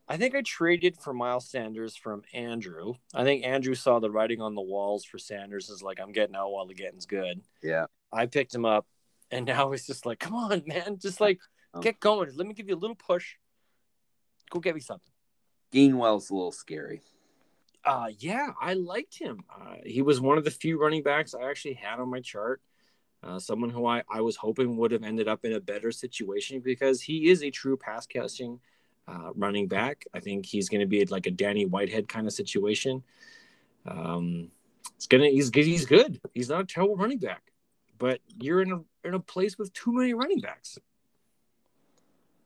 I 0.07 0.17
think 0.17 0.35
I 0.35 0.41
traded 0.41 0.97
for 0.97 1.13
Miles 1.13 1.49
Sanders 1.49 1.95
from 1.95 2.23
Andrew. 2.33 2.95
I 3.13 3.23
think 3.23 3.45
Andrew 3.45 3.75
saw 3.75 3.99
the 3.99 4.11
writing 4.11 4.41
on 4.41 4.55
the 4.55 4.61
walls 4.61 5.05
for 5.05 5.17
Sanders 5.17 5.69
is 5.69 5.81
like, 5.81 6.01
I'm 6.01 6.11
getting 6.11 6.35
out 6.35 6.51
while 6.51 6.65
the 6.65 6.73
getting's 6.73 7.05
good. 7.05 7.41
Yeah. 7.63 7.85
I 8.11 8.25
picked 8.25 8.53
him 8.53 8.65
up, 8.65 8.85
and 9.29 9.45
now 9.45 9.71
it's 9.71 9.87
just 9.87 10.05
like, 10.05 10.19
come 10.19 10.35
on, 10.35 10.63
man, 10.67 10.97
just 10.99 11.21
like 11.21 11.39
Oh. 11.73 11.79
get 11.79 11.99
going. 12.01 12.29
Let 12.35 12.45
me 12.47 12.53
give 12.53 12.67
you 12.67 12.75
a 12.75 12.77
little 12.77 12.95
push. 12.97 13.35
Go 14.49 14.59
get 14.59 14.75
me 14.75 14.81
something. 14.81 15.10
Gainwell's 15.71 16.29
a 16.29 16.33
little 16.33 16.51
scary. 16.51 17.01
Uh, 17.83 18.07
yeah, 18.19 18.49
I 18.61 18.73
liked 18.73 19.17
him. 19.17 19.43
Uh, 19.53 19.75
he 19.83 20.01
was 20.01 20.21
one 20.21 20.37
of 20.37 20.43
the 20.43 20.51
few 20.51 20.79
running 20.79 21.03
backs 21.03 21.33
I 21.33 21.49
actually 21.49 21.73
had 21.73 21.99
on 21.99 22.09
my 22.09 22.19
chart. 22.19 22.61
Uh, 23.23 23.39
someone 23.39 23.69
who 23.69 23.85
I, 23.85 24.03
I 24.09 24.21
was 24.21 24.35
hoping 24.35 24.77
would 24.77 24.91
have 24.91 25.03
ended 25.03 25.27
up 25.27 25.45
in 25.45 25.53
a 25.53 25.59
better 25.59 25.91
situation 25.91 26.59
because 26.59 27.01
he 27.01 27.29
is 27.29 27.43
a 27.43 27.51
true 27.51 27.77
pass 27.77 28.05
catching 28.07 28.59
uh, 29.07 29.31
running 29.35 29.67
back. 29.67 30.05
I 30.13 30.19
think 30.19 30.45
he's 30.45 30.69
going 30.69 30.81
to 30.81 30.87
be 30.87 31.05
like 31.05 31.27
a 31.27 31.31
Danny 31.31 31.65
Woodhead 31.65 32.07
kind 32.07 32.27
of 32.27 32.33
situation. 32.33 33.03
Um, 33.85 34.49
it's 34.95 35.07
gonna 35.07 35.29
he's 35.29 35.49
he's 35.53 35.85
good. 35.85 36.19
He's 36.33 36.49
not 36.49 36.61
a 36.61 36.65
terrible 36.65 36.95
running 36.95 37.17
back, 37.17 37.51
but 37.97 38.19
you're 38.39 38.61
in 38.61 38.71
a 38.71 39.07
in 39.07 39.15
a 39.15 39.19
place 39.19 39.57
with 39.57 39.73
too 39.73 39.91
many 39.91 40.13
running 40.13 40.39
backs. 40.39 40.77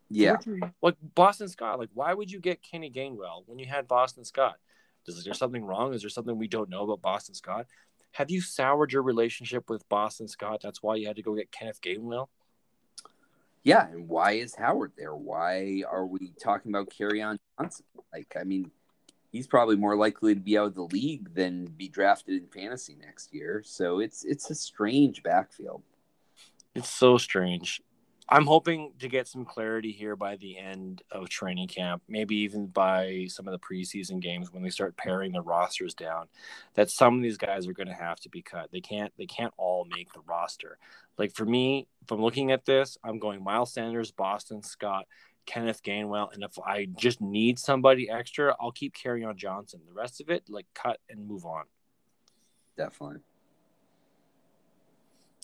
Yeah, 0.09 0.37
you- 0.45 0.59
like 0.81 0.95
Boston 1.15 1.47
Scott. 1.49 1.79
Like, 1.79 1.89
why 1.93 2.13
would 2.13 2.31
you 2.31 2.39
get 2.39 2.61
Kenny 2.61 2.91
Gainwell 2.91 3.43
when 3.47 3.59
you 3.59 3.65
had 3.65 3.87
Boston 3.87 4.23
Scott? 4.23 4.57
Is 5.07 5.23
there 5.23 5.33
something 5.33 5.63
wrong? 5.63 5.93
Is 5.93 6.01
there 6.01 6.09
something 6.09 6.37
we 6.37 6.47
don't 6.47 6.69
know 6.69 6.83
about 6.83 7.01
Boston 7.01 7.35
Scott? 7.35 7.67
Have 8.11 8.31
you 8.31 8.41
soured 8.41 8.91
your 8.93 9.03
relationship 9.03 9.69
with 9.69 9.87
Boston 9.89 10.27
Scott? 10.27 10.61
That's 10.63 10.81
why 10.81 10.95
you 10.95 11.05
had 11.07 11.15
to 11.17 11.21
go 11.21 11.35
get 11.35 11.51
Kenneth 11.51 11.81
Gainwell. 11.81 12.27
yeah. 13.63 13.87
And 13.89 14.07
why 14.07 14.33
is 14.33 14.55
Howard 14.55 14.93
there? 14.97 15.15
Why 15.15 15.83
are 15.89 16.05
we 16.05 16.31
talking 16.41 16.71
about 16.71 16.91
on 16.99 17.37
Johnson? 17.59 17.85
Like, 18.13 18.35
I 18.39 18.43
mean, 18.43 18.71
he's 19.31 19.47
probably 19.47 19.75
more 19.75 19.95
likely 19.97 20.33
to 20.33 20.39
be 20.39 20.57
out 20.57 20.67
of 20.67 20.75
the 20.75 20.83
league 20.83 21.33
than 21.33 21.65
be 21.65 21.87
drafted 21.89 22.41
in 22.41 22.47
fantasy 22.47 22.95
next 22.99 23.33
year. 23.33 23.61
So 23.65 23.99
it's 23.99 24.23
it's 24.23 24.49
a 24.49 24.55
strange 24.55 25.21
backfield. 25.23 25.83
It's 26.73 26.89
so 26.89 27.17
strange. 27.17 27.81
I'm 28.27 28.47
hoping 28.47 28.93
to 28.99 29.07
get 29.07 29.27
some 29.27 29.45
clarity 29.45 29.91
here 29.91 30.15
by 30.15 30.35
the 30.37 30.57
end 30.57 31.03
of 31.11 31.29
training 31.29 31.67
camp, 31.67 32.01
maybe 32.07 32.35
even 32.37 32.65
by 32.65 33.27
some 33.29 33.47
of 33.47 33.51
the 33.51 33.59
preseason 33.59 34.19
games 34.19 34.51
when 34.51 34.63
they 34.63 34.71
start 34.71 34.97
paring 34.97 35.31
the 35.31 35.41
rosters 35.41 35.93
down. 35.93 36.27
That 36.73 36.89
some 36.89 37.17
of 37.17 37.21
these 37.21 37.37
guys 37.37 37.67
are 37.67 37.73
going 37.73 37.87
to 37.87 37.93
have 37.93 38.19
to 38.21 38.29
be 38.29 38.41
cut. 38.41 38.71
They 38.71 38.81
can't. 38.81 39.13
They 39.17 39.27
can't 39.27 39.53
all 39.57 39.85
make 39.85 40.11
the 40.13 40.21
roster. 40.27 40.79
Like 41.19 41.33
for 41.33 41.45
me, 41.45 41.87
if 42.03 42.11
I'm 42.11 42.21
looking 42.21 42.51
at 42.51 42.65
this, 42.65 42.97
I'm 43.03 43.19
going 43.19 43.43
Miles 43.43 43.73
Sanders, 43.73 44.11
Boston 44.11 44.63
Scott, 44.63 45.05
Kenneth 45.45 45.83
Gainwell, 45.83 46.33
and 46.33 46.43
if 46.43 46.57
I 46.59 46.85
just 46.85 47.21
need 47.21 47.59
somebody 47.59 48.09
extra, 48.09 48.55
I'll 48.59 48.71
keep 48.71 48.95
Kerryon 48.95 49.35
Johnson. 49.35 49.81
The 49.87 49.93
rest 49.93 50.19
of 50.19 50.29
it, 50.29 50.43
like 50.49 50.65
cut 50.73 50.99
and 51.09 51.27
move 51.27 51.45
on. 51.45 51.65
Definitely. 52.75 53.19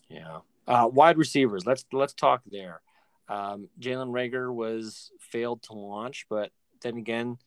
Yeah. 0.09 0.39
Uh, 0.67 0.87
wide 0.91 1.17
receivers. 1.17 1.65
Let's 1.65 1.85
let's 1.91 2.13
talk 2.13 2.41
there. 2.49 2.81
Um, 3.27 3.69
Jalen 3.79 4.11
Reagor 4.11 4.53
was 4.53 5.11
failed 5.19 5.63
to 5.63 5.73
launch, 5.73 6.25
but 6.29 6.51
then 6.81 6.97
again, 6.97 7.37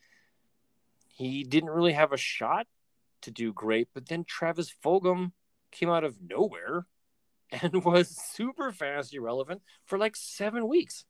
he 1.09 1.45
didn't 1.45 1.71
really 1.71 1.93
have 1.93 2.13
a 2.13 2.17
shot 2.17 2.67
to 3.23 3.31
do 3.31 3.53
great. 3.53 3.89
But 3.95 4.09
then 4.09 4.25
Travis 4.25 4.75
Fulgham 4.85 5.33
came 5.71 5.91
out 5.91 6.05
of 6.05 6.17
nowhere 6.21 6.87
and 7.51 7.85
was 7.85 8.09
super 8.09 8.73
fantasy 8.73 9.19
relevant 9.19 9.63
for 9.85 9.99
like 9.99 10.17
seven 10.17 10.69
weeks. 10.69 11.05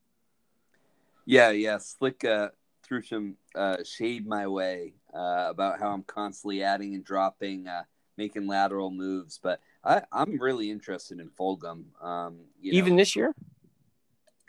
Yeah, 1.27 1.51
yeah. 1.51 1.79
Slick 1.79 2.25
uh, 2.25 2.49
threw 2.83 3.03
some 3.03 3.37
uh, 3.55 3.79
shade 3.85 4.27
my 4.27 4.47
way 4.47 4.95
uh, 5.15 5.47
about 5.49 5.79
how 5.79 5.91
I'm 5.93 6.03
constantly 6.03 6.63
adding 6.63 6.95
and 6.95 7.05
dropping, 7.05 7.67
uh, 7.67 7.85
making 8.19 8.47
lateral 8.47 8.91
moves. 8.91 9.39
But 9.43 9.61
I, 9.85 10.03
I'm 10.13 10.39
really 10.41 10.71
interested 10.71 11.21
in 11.21 11.31
Fulgham. 11.31 11.85
Um, 12.03 12.47
you 12.61 12.73
know, 12.73 12.79
Even 12.79 12.97
this 12.97 13.15
year, 13.15 13.35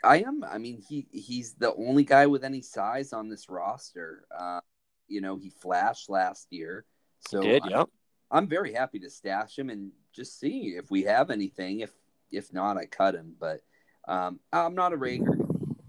I 0.02 0.18
am. 0.18 0.44
I 0.44 0.58
mean, 0.58 0.82
he 0.88 1.06
he's 1.10 1.54
the 1.54 1.74
only 1.74 2.04
guy 2.04 2.26
with 2.26 2.44
any 2.44 2.62
size 2.62 3.12
on 3.12 3.28
this 3.28 3.48
roster. 3.48 4.24
Uh, 4.36 4.60
you 5.08 5.20
know, 5.20 5.36
he 5.36 5.50
flashed 5.50 6.08
last 6.08 6.48
year, 6.50 6.84
so 7.28 7.40
did 7.40 7.62
I, 7.64 7.68
yep. 7.78 7.88
I'm 8.30 8.48
very 8.48 8.72
happy 8.72 8.98
to 9.00 9.10
stash 9.10 9.58
him 9.58 9.70
and 9.70 9.92
just 10.12 10.40
see 10.40 10.74
if 10.76 10.90
we 10.90 11.02
have 11.04 11.30
anything. 11.30 11.80
If 11.80 11.92
if 12.30 12.52
not, 12.52 12.76
I 12.76 12.86
cut 12.86 13.14
him. 13.14 13.34
But 13.38 13.60
um, 14.08 14.40
I'm 14.52 14.74
not 14.74 14.92
a 14.92 14.96
Reagor. 14.96 15.45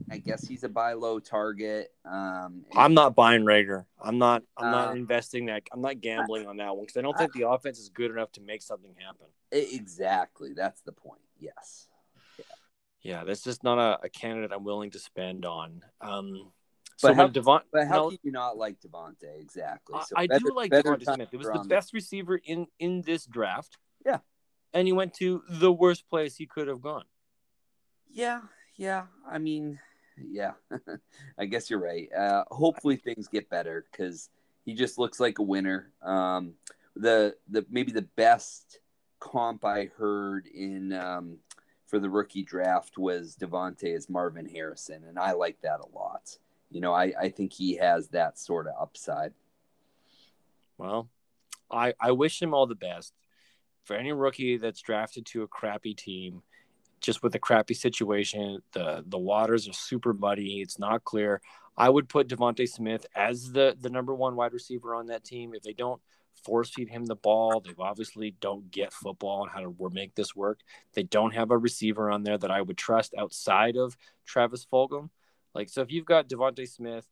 I 0.10 0.18
guess 0.20 0.47
he's 0.47 0.64
a 0.64 0.70
buy 0.70 0.93
low 0.93 1.20
target. 1.20 1.91
Um, 2.05 2.66
I'm 2.76 2.93
not 2.93 3.16
buying 3.16 3.43
Reagor. 3.43 3.86
I'm 4.01 4.18
not. 4.18 4.43
I'm 4.55 4.72
not 4.72 4.89
Uh, 4.89 4.91
investing 4.93 5.47
that. 5.47 5.64
I'm 5.72 5.82
not 5.82 5.99
gambling 6.01 6.47
on 6.47 6.58
that 6.58 6.76
one 6.76 6.86
because 6.86 6.97
I 6.97 7.01
don't 7.01 7.18
think 7.18 7.34
the 7.34 7.47
offense 7.49 7.78
is 7.80 7.89
good 7.89 8.12
enough 8.12 8.32
to 8.34 8.41
make 8.41 8.62
something 8.62 8.93
happen. 8.97 9.28
Exactly. 9.51 10.53
That's 10.53 10.82
the 10.82 10.91
point. 10.93 11.22
Yes. 11.39 11.88
Yeah, 13.01 13.24
that's 13.26 13.41
just 13.43 13.64
not 13.64 13.78
a, 13.78 14.05
a 14.05 14.10
candidate 14.10 14.51
I'm 14.53 14.64
willing 14.64 14.91
to 14.91 14.99
spend 14.99 15.45
on. 15.45 15.84
Um, 16.01 16.51
But 17.01 17.10
so 17.10 17.14
how- 17.14 17.28
Devon, 17.28 17.62
But 17.72 17.88
how 17.88 17.95
no, 17.95 18.10
can 18.10 18.20
you 18.24 18.32
not 18.32 18.58
like 18.58 18.80
Devonte? 18.82 19.39
Exactly. 19.39 19.95
I, 19.95 20.03
So 20.03 20.16
I 20.18 20.28
better- 20.28 20.45
do 20.47 20.55
like 20.55 20.72
Devonte 20.72 21.03
Smith. 21.16 21.30
It 21.32 21.38
was 21.38 21.47
the 21.47 21.64
best 21.68 21.93
receiver 21.93 22.38
in 22.38 22.68
in 22.80 23.01
this 23.03 23.26
draft. 23.26 23.78
Yeah. 24.05 24.20
and 24.74 24.88
he 24.88 24.93
went 24.93 25.14
to 25.16 25.43
the 25.49 25.72
worst 25.72 26.08
place 26.10 26.36
he 26.38 26.45
could 26.45 26.68
have 26.68 26.82
gone. 26.82 27.05
Yeah, 28.10 28.41
yeah. 28.76 29.08
I 29.26 29.38
mean, 29.38 29.80
yeah. 30.18 30.53
I 31.38 31.45
guess 31.45 31.70
you're 31.70 31.80
right. 31.80 32.09
Uh, 32.13 32.43
hopefully 32.49 32.95
things 32.97 33.28
get 33.28 33.49
better 33.49 33.86
because 33.91 34.30
he 34.65 34.74
just 34.74 34.97
looks 34.97 35.20
like 35.20 35.39
a 35.39 35.43
winner. 35.43 35.91
Um, 36.01 36.53
the 36.95 37.36
the 37.49 37.65
maybe 37.70 37.91
the 37.91 38.07
best 38.15 38.80
comp 39.20 39.65
I 39.65 39.89
heard 39.97 40.47
in 40.47 40.93
um, 40.93 41.38
for 41.86 41.99
the 41.99 42.09
rookie 42.09 42.43
draft 42.43 42.97
was 42.97 43.36
Devonte 43.39 43.95
as 43.95 44.09
Marvin 44.09 44.47
Harrison, 44.47 45.03
and 45.07 45.18
I 45.20 45.34
like 45.34 45.61
that 45.61 45.80
a 45.80 45.97
lot. 45.97 46.38
You 46.70 46.82
know, 46.82 46.93
I, 46.93 47.13
I 47.20 47.30
think 47.30 47.53
he 47.53 47.76
has 47.78 48.09
that 48.09 48.38
sort 48.38 48.68
of 48.68 48.74
upside. 48.80 49.34
Well, 50.78 51.09
I 51.72 51.93
I 51.99 52.11
wish 52.11 52.41
him 52.41 52.53
all 52.53 52.68
the 52.68 52.76
best. 52.76 53.13
for 53.86 53.95
any 53.95 54.11
rookie 54.11 54.57
that's 54.57 54.82
drafted 54.82 55.26
to 55.28 55.43
a 55.43 55.47
crappy 55.47 55.93
team, 55.93 56.43
just 57.08 57.24
with 57.24 57.34
a 57.36 57.39
crappy 57.39 57.74
situation, 57.74 58.62
the 58.74 59.01
the 59.08 59.18
waters 59.18 59.66
are 59.70 59.74
super 59.74 60.14
muddy. 60.14 60.60
It's 60.60 60.78
not 60.78 61.05
clear. 61.05 61.41
I 61.78 61.89
would 61.89 62.10
put 62.10 62.28
Devonte 62.28 62.68
Smith 62.68 63.05
as 63.16 63.53
the 63.53 63.78
the 63.80 63.89
number 63.89 64.14
one 64.14 64.36
wide 64.36 64.51
receiver 64.51 64.93
on 64.93 65.08
that 65.08 65.24
team. 65.24 65.53
If 65.53 65.64
they 65.64 65.72
don't 65.72 66.01
force 66.43 66.70
feed 66.70 66.89
him 66.89 67.05
the 67.05 67.16
ball, 67.16 67.62
they 67.62 67.72
obviously 67.80 68.36
don't 68.41 68.70
get 68.72 68.91
football 68.91 69.43
and 69.43 69.51
how 69.51 69.62
to 69.62 69.89
make 69.89 70.16
this 70.16 70.36
work. 70.36 70.60
They 70.95 71.03
don't 71.03 71.34
have 71.34 71.49
a 71.49 71.58
receiver 71.58 72.12
on 72.12 72.24
there 72.24 72.38
that 72.38 72.51
I 72.51 72.62
would 72.62 72.78
trust 72.78 73.16
outside 73.18 73.78
of 73.78 73.95
Travis 74.26 74.68
Fulgham. 74.70 75.10
Like 75.55 75.70
so, 75.70 75.82
if 75.82 75.89
you've 75.93 76.05
got 76.05 76.28
Devonte 76.28 76.68
Smith 76.68 77.08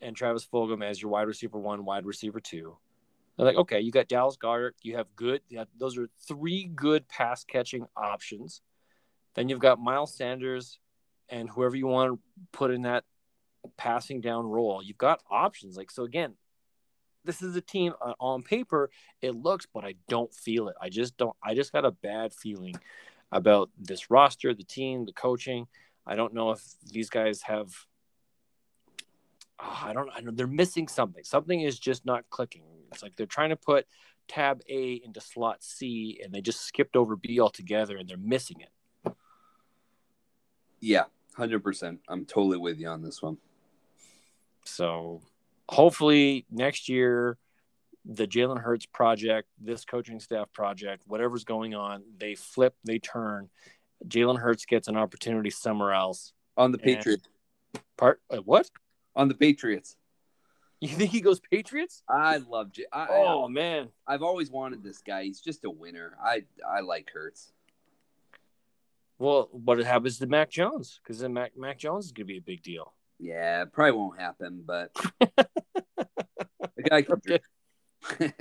and 0.00 0.14
Travis 0.14 0.46
Fulgham 0.46 0.84
as 0.84 1.02
your 1.02 1.10
wide 1.10 1.26
receiver 1.26 1.58
one, 1.58 1.84
wide 1.84 2.06
receiver 2.06 2.38
two, 2.38 2.76
like, 3.44 3.56
okay, 3.56 3.80
you 3.80 3.92
got 3.92 4.08
Dallas 4.08 4.36
Goedert. 4.36 4.72
You 4.82 4.96
have 4.96 5.06
good. 5.16 5.40
You 5.48 5.58
have, 5.58 5.68
those 5.78 5.96
are 5.98 6.08
three 6.26 6.64
good 6.74 7.08
pass 7.08 7.44
catching 7.44 7.86
options. 7.96 8.62
Then 9.34 9.48
you've 9.48 9.60
got 9.60 9.78
Miles 9.78 10.14
Sanders 10.14 10.78
and 11.28 11.48
whoever 11.48 11.76
you 11.76 11.86
want 11.86 12.12
to 12.12 12.20
put 12.52 12.70
in 12.70 12.82
that 12.82 13.04
passing 13.76 14.20
down 14.20 14.46
role. 14.46 14.82
You've 14.82 14.98
got 14.98 15.22
options. 15.30 15.76
Like 15.76 15.90
so 15.90 16.04
again, 16.04 16.34
this 17.24 17.42
is 17.42 17.54
a 17.56 17.60
team 17.60 17.92
uh, 18.00 18.14
on 18.18 18.42
paper 18.42 18.90
it 19.22 19.34
looks, 19.34 19.66
but 19.72 19.84
I 19.84 19.94
don't 20.08 20.32
feel 20.34 20.68
it. 20.68 20.76
I 20.80 20.88
just 20.88 21.16
don't. 21.16 21.36
I 21.42 21.54
just 21.54 21.72
got 21.72 21.84
a 21.84 21.90
bad 21.90 22.32
feeling 22.32 22.74
about 23.32 23.70
this 23.78 24.10
roster, 24.10 24.54
the 24.54 24.64
team, 24.64 25.04
the 25.04 25.12
coaching. 25.12 25.66
I 26.06 26.16
don't 26.16 26.34
know 26.34 26.50
if 26.50 26.62
these 26.90 27.10
guys 27.10 27.42
have. 27.42 27.68
Oh, 29.58 29.82
I 29.84 29.92
don't. 29.92 30.10
I 30.14 30.20
know 30.20 30.32
they're 30.32 30.46
missing 30.46 30.88
something. 30.88 31.22
Something 31.24 31.60
is 31.60 31.78
just 31.78 32.06
not 32.06 32.24
clicking. 32.30 32.62
It's 32.92 33.02
like 33.02 33.16
they're 33.16 33.26
trying 33.26 33.50
to 33.50 33.56
put 33.56 33.86
tab 34.28 34.60
A 34.68 35.00
into 35.04 35.20
slot 35.20 35.62
C 35.62 36.20
and 36.22 36.32
they 36.32 36.40
just 36.40 36.60
skipped 36.62 36.96
over 36.96 37.16
B 37.16 37.40
altogether 37.40 37.96
and 37.96 38.08
they're 38.08 38.16
missing 38.16 38.58
it. 38.60 39.14
Yeah, 40.80 41.04
100%. 41.36 41.98
I'm 42.08 42.24
totally 42.24 42.58
with 42.58 42.78
you 42.78 42.88
on 42.88 43.02
this 43.02 43.22
one. 43.22 43.36
So 44.64 45.20
hopefully 45.68 46.46
next 46.50 46.88
year, 46.88 47.38
the 48.04 48.26
Jalen 48.26 48.60
Hurts 48.60 48.86
project, 48.86 49.48
this 49.60 49.84
coaching 49.84 50.20
staff 50.20 50.50
project, 50.52 51.02
whatever's 51.06 51.44
going 51.44 51.74
on, 51.74 52.02
they 52.18 52.34
flip, 52.34 52.74
they 52.84 52.98
turn. 52.98 53.48
Jalen 54.06 54.38
Hurts 54.38 54.64
gets 54.64 54.88
an 54.88 54.96
opportunity 54.96 55.50
somewhere 55.50 55.92
else. 55.92 56.32
On 56.56 56.72
the 56.72 56.78
Patriots. 56.78 57.28
Part 57.96 58.20
uh, 58.30 58.38
what? 58.38 58.70
On 59.14 59.28
the 59.28 59.34
Patriots. 59.34 59.96
You 60.82 60.88
think 60.88 61.10
he 61.10 61.20
goes 61.20 61.40
Patriots? 61.40 62.02
I 62.08 62.38
love 62.38 62.72
J. 62.72 62.84
I, 62.90 63.06
oh 63.10 63.44
I, 63.44 63.48
man, 63.48 63.90
I've 64.06 64.22
always 64.22 64.50
wanted 64.50 64.82
this 64.82 65.02
guy. 65.02 65.24
He's 65.24 65.40
just 65.40 65.66
a 65.66 65.70
winner. 65.70 66.16
I 66.24 66.44
I 66.66 66.80
like 66.80 67.10
Hurts. 67.12 67.52
Well, 69.18 69.50
what 69.52 69.78
happens 69.80 70.18
to 70.18 70.26
Mac 70.26 70.48
Jones? 70.48 70.98
Because 71.02 71.18
then 71.18 71.34
Mac 71.34 71.54
Mac 71.54 71.78
Jones 71.78 72.06
is 72.06 72.12
gonna 72.12 72.24
be 72.24 72.38
a 72.38 72.42
big 72.42 72.62
deal. 72.62 72.94
Yeah, 73.18 73.66
probably 73.66 73.92
won't 73.92 74.18
happen, 74.18 74.62
but 74.64 74.94
the 75.20 76.82
guy 76.88 77.02
can. 77.02 77.12
Okay. 77.16 78.32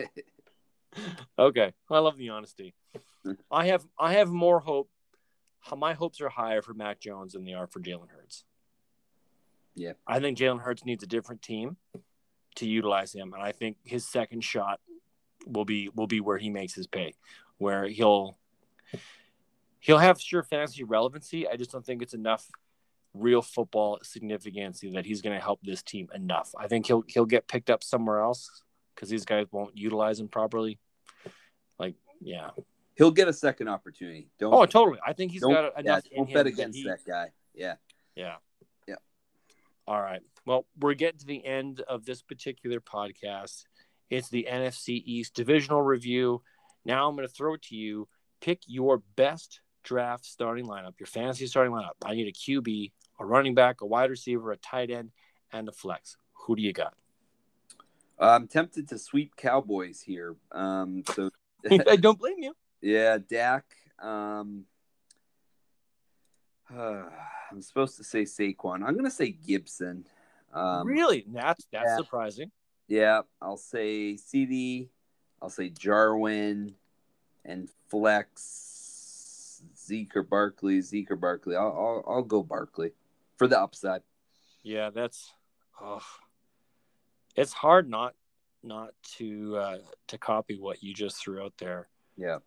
okay, 1.40 1.74
I 1.92 2.00
love 2.00 2.18
the 2.18 2.30
honesty. 2.30 2.74
I 3.52 3.68
have 3.68 3.86
I 4.00 4.14
have 4.14 4.30
more 4.30 4.62
hope. 4.62 4.90
My 5.76 5.92
hopes 5.92 6.22
are 6.22 6.30
higher 6.30 6.62
for 6.62 6.74
Mac 6.74 7.02
Jones 7.02 7.34
than 7.34 7.44
they 7.44 7.54
are 7.54 7.68
for 7.68 7.82
Jalen 7.82 8.12
Hurts. 8.12 8.46
Yeah, 9.76 9.94
I 10.08 10.22
think 10.22 10.38
Jalen 10.38 10.62
Hurts 10.62 10.86
needs 10.86 11.04
a 11.04 11.08
different 11.08 11.42
team 11.42 11.76
to 12.56 12.68
utilize 12.68 13.14
him, 13.14 13.34
and 13.34 13.42
I 13.42 13.52
think 13.52 13.78
his 13.84 14.08
second 14.08 14.44
shot 14.44 14.80
will 15.46 15.66
be 15.66 15.90
will 15.96 16.08
be 16.08 16.20
where 16.20 16.38
he 16.38 16.50
makes 16.50 16.74
his 16.74 16.88
pay, 16.88 17.14
where 17.58 17.88
he'll 17.88 18.38
he'll 19.80 19.98
have 19.98 20.20
sure 20.20 20.44
fantasy 20.44 20.84
relevancy. 20.84 21.48
I 21.48 21.56
just 21.56 21.72
don't 21.72 21.86
think 21.86 22.02
it's 22.02 22.14
enough 22.14 22.48
real 23.14 23.42
football 23.42 24.00
significance 24.04 24.84
that 24.94 25.06
he's 25.06 25.22
going 25.22 25.36
to 25.36 25.42
help 25.42 25.60
this 25.64 25.82
team 25.82 26.08
enough. 26.14 26.54
I 26.58 26.68
think 26.68 26.86
he'll 26.86 27.04
he'll 27.08 27.26
get 27.26 27.48
picked 27.48 27.70
up 27.70 27.84
somewhere 27.84 28.20
else 28.20 28.64
because 28.96 29.10
these 29.10 29.26
guys 29.26 29.48
won't 29.52 29.78
utilize 29.78 30.20
him 30.20 30.28
properly. 30.28 30.80
Like, 31.78 31.96
yeah, 32.22 32.50
he'll 32.96 33.12
get 33.12 33.28
a 33.28 33.34
second 33.34 33.70
opportunity. 33.70 34.30
Don't. 34.40 34.54
Oh, 34.54 34.66
totally. 34.66 35.00
I 35.06 35.14
think 35.14 35.32
he's 35.32 35.42
got 35.42 35.80
enough. 35.80 36.04
Don't 36.14 36.34
bet 36.34 36.48
against 36.48 36.78
he, 36.78 36.84
that 36.84 37.00
guy. 37.06 37.32
Yeah. 37.54 37.76
Yeah. 38.16 38.36
All 39.90 40.00
right. 40.00 40.22
Well, 40.46 40.68
we're 40.80 40.94
getting 40.94 41.18
to 41.18 41.26
the 41.26 41.44
end 41.44 41.82
of 41.82 42.06
this 42.06 42.22
particular 42.22 42.80
podcast. 42.80 43.64
It's 44.12 44.30
the 44.30 44.46
NFC 44.48 45.02
East 45.04 45.34
divisional 45.34 45.82
review. 45.82 46.44
Now 46.86 47.10
I'm 47.10 47.16
going 47.16 47.28
to 47.28 47.34
throw 47.34 47.56
it 47.56 47.64
to 47.64 47.76
you. 47.76 48.08
Pick 48.40 48.60
your 48.68 49.02
best 49.16 49.62
draft 49.84 50.26
starting 50.26 50.68
lineup, 50.68 51.00
your 51.00 51.08
fantasy 51.08 51.48
starting 51.48 51.74
lineup. 51.74 51.94
I 52.06 52.14
need 52.14 52.28
a 52.28 52.32
QB, 52.32 52.92
a 53.20 53.26
running 53.26 53.56
back, 53.56 53.82
a 53.82 53.88
wide 53.88 54.12
receiver, 54.12 54.52
a 54.52 54.58
tight 54.58 54.92
end, 54.92 55.10
and 55.52 55.68
a 55.68 55.72
flex. 55.72 56.18
Who 56.46 56.56
do 56.56 56.62
you 56.62 56.72
got? 56.72 56.94
I'm 58.20 58.48
tempted 58.48 58.90
to 58.90 59.00
sweep 59.00 59.36
Cowboys 59.38 60.02
here. 60.02 60.36
Um, 60.52 61.02
so 61.16 61.32
I 61.72 61.96
don't 61.96 62.20
blame 62.20 62.38
you. 62.38 62.54
Yeah, 62.80 63.18
Dak. 63.28 63.66
Um, 63.98 64.66
uh, 66.76 67.04
I'm 67.52 67.62
supposed 67.62 67.98
to 67.98 68.04
say 68.04 68.24
Saquon. 68.24 68.84
I'm 68.86 68.96
gonna 68.96 69.10
say 69.10 69.32
Gibson. 69.32 70.06
Um, 70.54 70.88
really? 70.88 71.26
That's 71.28 71.66
that's 71.72 71.90
yeah. 71.90 71.98
surprising. 71.98 72.52
Yeah, 72.88 73.22
I'll 73.42 73.58
say 73.58 74.16
CeeDee. 74.16 74.90
I'll 75.42 75.50
say 75.50 75.70
Jarwin 75.70 76.76
and 77.46 77.70
flex 77.90 79.62
Zeke 79.78 80.16
or 80.16 80.24
Barkley. 80.24 80.82
Zeke 80.82 81.12
or 81.12 81.16
Barkley. 81.16 81.56
I'll 81.56 82.04
I'll, 82.08 82.16
I'll 82.16 82.24
go 82.24 82.44
Barkley 82.44 82.92
for 83.38 83.48
the 83.48 83.60
upside. 83.60 84.02
Yeah, 84.64 84.90
that's. 84.90 85.34
Oh, 85.82 86.04
it's 87.36 87.54
hard 87.54 87.90
not 87.90 88.14
not 88.64 88.94
to 89.18 89.58
uh, 89.58 89.78
to 90.08 90.18
copy 90.18 90.60
what 90.60 90.84
you 90.84 90.94
just 90.94 91.18
threw 91.18 91.44
out 91.44 91.54
there. 91.58 91.88
Yeah. 92.18 92.40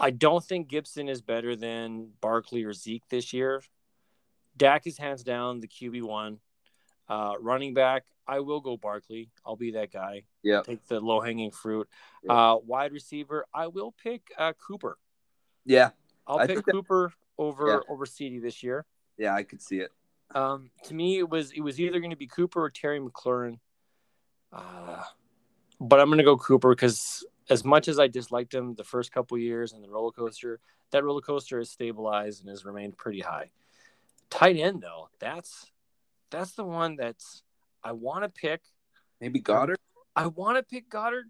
I 0.00 0.10
don't 0.10 0.44
think 0.44 0.68
Gibson 0.68 1.08
is 1.08 1.22
better 1.22 1.56
than 1.56 2.10
Barkley 2.20 2.64
or 2.64 2.72
Zeke 2.72 3.02
this 3.08 3.32
year. 3.32 3.62
Dak 4.56 4.86
is 4.86 4.98
hands 4.98 5.22
down 5.22 5.60
the 5.60 5.68
QB 5.68 6.02
one. 6.02 6.38
Uh, 7.08 7.34
running 7.40 7.74
back, 7.74 8.04
I 8.26 8.40
will 8.40 8.60
go 8.60 8.76
Barkley. 8.76 9.30
I'll 9.44 9.56
be 9.56 9.72
that 9.72 9.92
guy. 9.92 10.24
Yeah. 10.42 10.62
Take 10.62 10.86
the 10.86 11.00
low 11.00 11.20
hanging 11.20 11.50
fruit. 11.50 11.88
Uh, 12.28 12.56
wide 12.64 12.92
receiver, 12.92 13.46
I 13.54 13.68
will 13.68 13.94
pick 14.02 14.22
uh, 14.36 14.52
Cooper. 14.52 14.98
Yeah. 15.64 15.90
I'll 16.26 16.38
I 16.38 16.46
pick 16.46 16.64
Cooper 16.66 17.12
that... 17.12 17.42
over 17.42 17.68
yeah. 17.68 17.78
over 17.88 18.04
CeeDee 18.04 18.42
this 18.42 18.62
year. 18.62 18.84
Yeah, 19.16 19.34
I 19.34 19.42
could 19.42 19.62
see 19.62 19.78
it. 19.78 19.90
Um, 20.34 20.70
to 20.84 20.94
me, 20.94 21.18
it 21.18 21.28
was 21.28 21.52
it 21.52 21.60
was 21.60 21.80
either 21.80 22.00
going 22.00 22.10
to 22.10 22.16
be 22.16 22.26
Cooper 22.26 22.62
or 22.62 22.70
Terry 22.70 23.00
McLaurin. 23.00 23.58
Uh, 24.52 25.02
but 25.80 26.00
I'm 26.00 26.08
going 26.08 26.18
to 26.18 26.24
go 26.24 26.36
Cooper 26.36 26.74
because 26.74 27.24
as 27.50 27.64
much 27.64 27.88
as 27.88 27.98
I 27.98 28.08
disliked 28.08 28.54
him 28.54 28.74
the 28.74 28.84
first 28.84 29.12
couple 29.12 29.38
years 29.38 29.72
and 29.72 29.82
the 29.82 29.88
roller 29.88 30.12
coaster, 30.12 30.60
that 30.90 31.04
roller 31.04 31.20
coaster 31.20 31.58
has 31.58 31.70
stabilized 31.70 32.40
and 32.40 32.50
has 32.50 32.64
remained 32.64 32.96
pretty 32.96 33.20
high. 33.20 33.50
Tight 34.30 34.56
end 34.56 34.82
though, 34.82 35.08
that's 35.18 35.70
that's 36.30 36.52
the 36.52 36.64
one 36.64 36.96
that's 36.96 37.42
I 37.82 37.92
want 37.92 38.24
to 38.24 38.28
pick. 38.28 38.60
Maybe 39.20 39.40
Goedert. 39.40 39.76
I 40.14 40.26
want 40.26 40.56
to 40.58 40.62
pick 40.62 40.90
Goedert, 40.90 41.24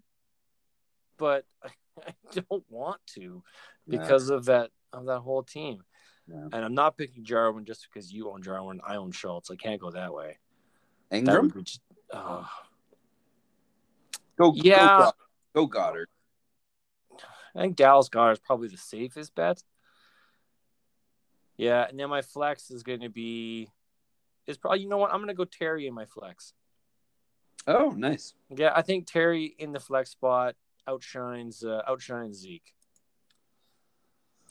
but 1.17 1.45
I, 1.63 1.69
I 2.07 2.41
don't 2.49 2.63
want 2.69 2.99
to 3.15 3.43
because 3.87 4.29
of 4.29 4.45
that 4.45 4.71
of 4.91 5.05
that 5.05 5.19
whole 5.19 5.43
team. 5.43 5.83
And 6.31 6.63
I'm 6.63 6.75
not 6.75 6.95
picking 6.95 7.23
Jarwin 7.23 7.65
just 7.65 7.87
because 7.91 8.13
you 8.13 8.29
own 8.29 8.43
Jarwin. 8.43 8.81
I 8.87 8.97
own 8.97 9.11
Schultz. 9.11 9.49
I 9.49 9.55
can't 9.55 9.81
go 9.81 9.89
that 9.89 10.13
way. 10.13 10.37
Engram. 11.11 11.51
That 11.51 11.63
just, 11.63 11.81
uh, 12.13 12.43
go. 14.37 14.53
Yeah. 14.55 14.97
Go, 15.05 15.11
go 15.53 15.67
Goedert. 15.67 16.07
I 17.55 17.61
think 17.61 17.75
Dallas 17.75 18.09
Goedert 18.09 18.33
is 18.33 18.39
probably 18.39 18.67
the 18.67 18.77
safest 18.77 19.33
bet. 19.35 19.63
Yeah, 21.57 21.85
and 21.89 21.99
then 21.99 22.09
my 22.09 22.21
flex 22.21 22.71
is 22.71 22.83
going 22.83 23.01
to 23.01 23.09
be 23.09 23.69
is 24.47 24.57
probably 24.57 24.79
you 24.79 24.87
know 24.87 24.97
what 24.97 25.11
I'm 25.11 25.17
going 25.17 25.27
to 25.27 25.33
go 25.33 25.45
Terry 25.45 25.87
in 25.87 25.93
my 25.93 26.05
flex. 26.05 26.53
Oh, 27.67 27.93
nice. 27.95 28.33
Yeah, 28.49 28.71
I 28.75 28.81
think 28.81 29.07
Terry 29.07 29.55
in 29.59 29.73
the 29.73 29.79
flex 29.79 30.11
spot 30.11 30.55
outshines 30.87 31.63
uh, 31.63 31.81
outshines 31.87 32.37
Zeke. 32.37 32.73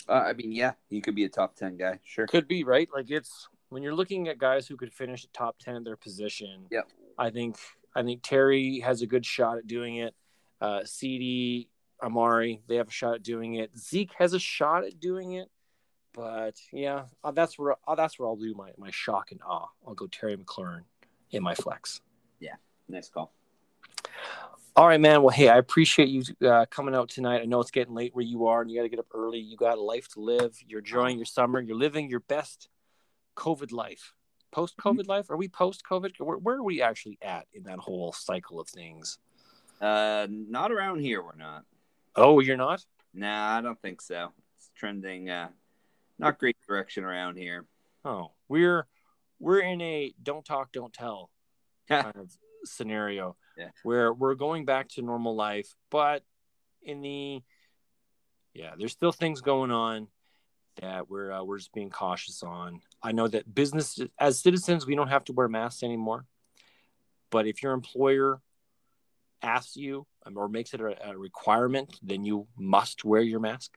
Uh, 0.09 0.13
I 0.13 0.33
mean, 0.33 0.53
yeah, 0.53 0.73
he 0.89 1.01
could 1.01 1.15
be 1.15 1.25
a 1.25 1.29
top 1.29 1.57
ten 1.57 1.77
guy. 1.77 1.99
Sure, 2.05 2.27
could 2.27 2.49
be 2.49 2.65
right. 2.65 2.89
Like 2.95 3.11
it's 3.11 3.49
when 3.71 3.83
you're 3.83 3.95
looking 3.95 4.29
at 4.29 4.39
guys 4.39 4.67
who 4.67 4.77
could 4.77 4.93
finish 4.93 5.23
the 5.23 5.29
top 5.33 5.59
ten 5.59 5.77
in 5.77 5.85
their 5.85 5.97
position. 5.97 6.67
Yeah, 6.71 6.83
I 7.19 7.31
think 7.31 7.57
I 7.95 8.03
think 8.03 8.23
Terry 8.23 8.81
has 8.81 9.03
a 9.03 9.07
good 9.07 9.27
shot 9.27 9.59
at 9.59 9.67
doing 9.67 9.97
it. 9.97 10.15
Uh, 10.61 10.81
CeeDee, 10.81 11.69
Amari, 12.03 12.63
they 12.69 12.77
have 12.77 12.89
a 12.89 12.93
shot 12.93 13.15
at 13.15 13.23
doing 13.23 13.55
it. 13.55 13.77
Zeke 13.79 14.13
has 14.19 14.33
a 14.33 14.39
shot 14.39 14.85
at 14.85 15.01
doing 15.01 15.33
it. 15.33 15.49
But 16.15 16.57
yeah, 16.73 17.05
uh, 17.23 17.31
that's 17.31 17.59
where 17.59 17.77
uh, 17.87 17.95
that's 17.95 18.19
where 18.19 18.29
I'll 18.29 18.37
do 18.37 18.55
my 18.55 18.73
my 18.77 18.91
shock 18.91 19.31
and 19.31 19.41
awe. 19.47 19.69
I'll 19.87 19.95
go 19.95 20.07
Terry 20.09 20.37
McLaurin 20.37 20.83
in 21.31 21.43
my 21.43 21.55
flex. 21.55 22.01
Yeah, 22.41 22.57
nice 22.89 23.09
call. 23.09 23.33
All 24.75 24.87
right, 24.87 25.01
man. 25.01 25.23
Well, 25.23 25.31
hey, 25.35 25.49
I 25.49 25.59
appreciate 25.59 26.09
you 26.09 26.23
uh, 26.47 26.67
coming 26.71 26.95
out 26.95 27.09
tonight. 27.09 27.43
I 27.43 27.47
know 27.47 27.61
it's 27.61 27.71
getting 27.71 27.95
late 27.95 28.15
where 28.15 28.25
you 28.25 28.47
are, 28.47 28.63
and 28.63 28.71
you 28.71 28.79
got 28.79 28.85
to 28.85 28.89
get 28.89 29.01
up 29.01 29.09
early. 29.13 29.39
You 29.39 29.57
got 29.57 29.77
a 29.77 29.83
life 29.83 30.09
to 30.15 30.21
live. 30.21 30.57
You're 30.67 30.81
enjoying 30.81 31.19
your 31.19 31.27
summer. 31.27 31.61
You're 31.61 31.77
living 31.77 32.09
your 32.09 32.21
best 32.21 32.69
COVID 33.37 33.73
life. 33.73 34.15
Post 34.51 34.77
COVID 34.77 35.09
life? 35.09 35.31
Are 35.31 35.37
we 35.37 35.49
post 35.49 35.83
COVID? 35.89 36.13
Where, 36.19 36.39
where 36.39 36.57
are 36.57 36.63
we 36.63 36.81
actually 36.81 37.19
at 37.23 37.47
in 37.53 37.65
that 37.65 37.79
whole 37.79 38.13
cycle 38.13 38.61
of 38.61 38.69
things? 38.69 39.19
Uh, 39.81 40.27
not 40.31 40.73
around 40.73 41.01
here. 41.01 41.23
We're 41.23 41.37
not. 41.37 41.65
Oh, 42.17 42.41
you're 42.41 42.57
not? 42.57 42.85
Nah, 43.15 43.57
I 43.57 43.61
don't 43.61 43.81
think 43.81 44.01
so. 44.01 44.33
It's 44.57 44.71
trending 44.75 45.31
uh, 45.31 45.49
not 46.19 46.39
great 46.39 46.57
direction 46.67 47.05
around 47.05 47.37
here. 47.37 47.65
Oh, 48.05 48.33
we're 48.49 48.87
we're 49.39 49.61
in 49.61 49.81
a 49.81 50.13
don't 50.23 50.45
talk, 50.45 50.73
don't 50.73 50.93
tell 50.93 51.31
kind 51.89 52.17
of 52.17 52.31
scenario 52.65 53.37
Yeah. 53.57 53.69
where 53.85 54.13
we're 54.13 54.35
going 54.35 54.65
back 54.65 54.89
to 54.91 55.03
normal 55.03 55.37
life, 55.37 55.75
but 55.91 56.25
in 56.83 57.01
the 57.03 57.43
yeah, 58.55 58.73
there's 58.77 58.93
still 58.93 59.13
things 59.13 59.41
going 59.41 59.71
on 59.71 60.09
that 60.81 61.09
we're 61.09 61.31
uh, 61.33 61.45
we're 61.45 61.59
just 61.59 61.73
being 61.73 61.91
cautious 61.91 62.43
on. 62.43 62.81
I 63.03 63.13
know 63.13 63.29
that 63.29 63.53
business 63.55 64.01
as 64.19 64.41
citizens 64.41 64.87
we 64.87 64.97
don't 64.97 65.09
have 65.09 65.25
to 65.27 65.33
wear 65.33 65.49
masks 65.49 65.83
anymore, 65.85 66.25
but 67.31 67.47
if 67.47 67.63
your 67.63 67.73
employer 67.73 68.41
asks 69.43 69.77
you 69.77 70.07
um, 70.27 70.37
or 70.37 70.49
makes 70.49 70.75
it 70.75 70.81
a, 70.81 71.11
a 71.11 71.19
requirement, 71.19 71.99
then 72.03 72.25
you 72.25 72.47
must 72.57 73.05
wear 73.05 73.23
your 73.23 73.41
mask. 73.41 73.77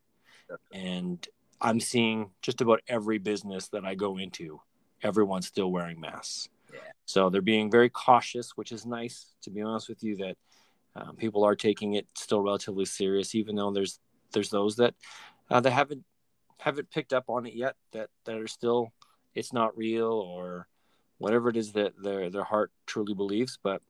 And 0.73 1.25
I'm 1.61 1.79
seeing 1.79 2.31
just 2.41 2.61
about 2.61 2.81
every 2.87 3.19
business 3.19 3.69
that 3.69 3.85
I 3.85 3.95
go 3.95 4.17
into, 4.17 4.59
everyone's 5.01 5.47
still 5.47 5.71
wearing 5.71 5.99
masks. 5.99 6.49
Yeah. 6.73 6.79
So 7.05 7.29
they're 7.29 7.41
being 7.41 7.69
very 7.69 7.89
cautious, 7.89 8.51
which 8.55 8.71
is 8.71 8.85
nice. 8.85 9.27
To 9.43 9.49
be 9.49 9.61
honest 9.61 9.89
with 9.89 10.03
you, 10.03 10.17
that 10.17 10.37
um, 10.95 11.15
people 11.15 11.43
are 11.43 11.55
taking 11.55 11.93
it 11.93 12.07
still 12.15 12.41
relatively 12.41 12.85
serious, 12.85 13.35
even 13.35 13.55
though 13.55 13.71
there's 13.71 13.99
there's 14.33 14.49
those 14.49 14.77
that 14.77 14.93
uh, 15.49 15.59
that 15.59 15.71
haven't 15.71 16.03
haven't 16.57 16.89
picked 16.89 17.13
up 17.13 17.25
on 17.29 17.45
it 17.45 17.53
yet. 17.53 17.75
That 17.93 18.09
that 18.25 18.37
are 18.37 18.47
still 18.47 18.91
it's 19.33 19.53
not 19.53 19.77
real 19.77 20.11
or 20.11 20.67
whatever 21.17 21.49
it 21.49 21.57
is 21.57 21.73
that 21.73 21.93
their 22.01 22.29
their 22.29 22.43
heart 22.43 22.71
truly 22.85 23.13
believes. 23.13 23.57
But 23.61 23.81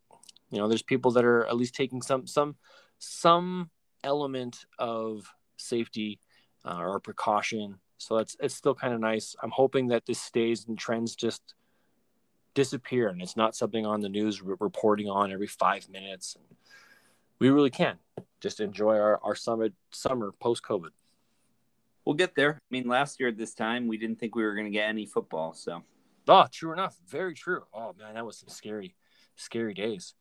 you 0.52 0.60
know, 0.60 0.68
there's 0.68 0.84
people 0.84 1.12
that 1.12 1.26
are 1.26 1.46
at 1.46 1.56
least 1.56 1.76
taking 1.76 2.02
some 2.02 2.28
some 2.28 2.56
some 3.00 3.70
element 4.04 4.66
of 4.78 5.34
safety 5.58 6.20
uh, 6.66 6.78
or 6.78 7.00
precaution. 7.00 7.80
So 7.98 8.18
that's 8.18 8.36
it's 8.40 8.56
still 8.56 8.76
kind 8.76 8.94
of 8.94 9.00
nice. 9.00 9.36
I'm 9.42 9.52
hoping 9.52 9.88
that 9.88 10.06
this 10.06 10.22
stays 10.22 10.68
and 10.68 10.78
trends 10.78 11.16
just 11.16 11.56
disappear 12.54 13.08
and 13.08 13.22
it's 13.22 13.38
not 13.38 13.56
something 13.56 13.86
on 13.86 14.02
the 14.02 14.10
news 14.10 14.42
re- 14.42 14.58
reporting 14.60 15.08
on 15.08 15.32
every 15.32 15.48
five 15.48 15.88
minutes. 15.90 16.36
We 17.40 17.50
really 17.50 17.70
can 17.70 17.98
just 18.42 18.60
enjoy 18.60 18.98
our, 18.98 19.20
our 19.24 19.36
summer 19.36 19.70
summer 19.92 20.34
post 20.40 20.64
COVID. 20.64 20.90
We'll 22.04 22.16
get 22.16 22.36
there. 22.36 22.56
I 22.56 22.68
mean, 22.72 22.88
last 22.88 23.20
year 23.20 23.30
at 23.30 23.38
this 23.38 23.54
time, 23.54 23.88
we 23.88 23.98
didn't 23.98 24.20
think 24.20 24.36
we 24.36 24.44
were 24.44 24.56
going 24.56 24.66
to 24.66 24.72
get 24.72 24.90
any 24.90 25.06
football. 25.06 25.54
So 25.54 25.84
Oh, 26.28 26.46
true 26.52 26.74
enough. 26.74 26.96
Very 27.08 27.34
true. 27.34 27.64
Oh 27.74 27.96
man, 27.98 28.16
that 28.16 28.26
was 28.26 28.38
some 28.38 28.50
scary, 28.50 28.96
scary 29.36 29.74
days. 29.74 30.14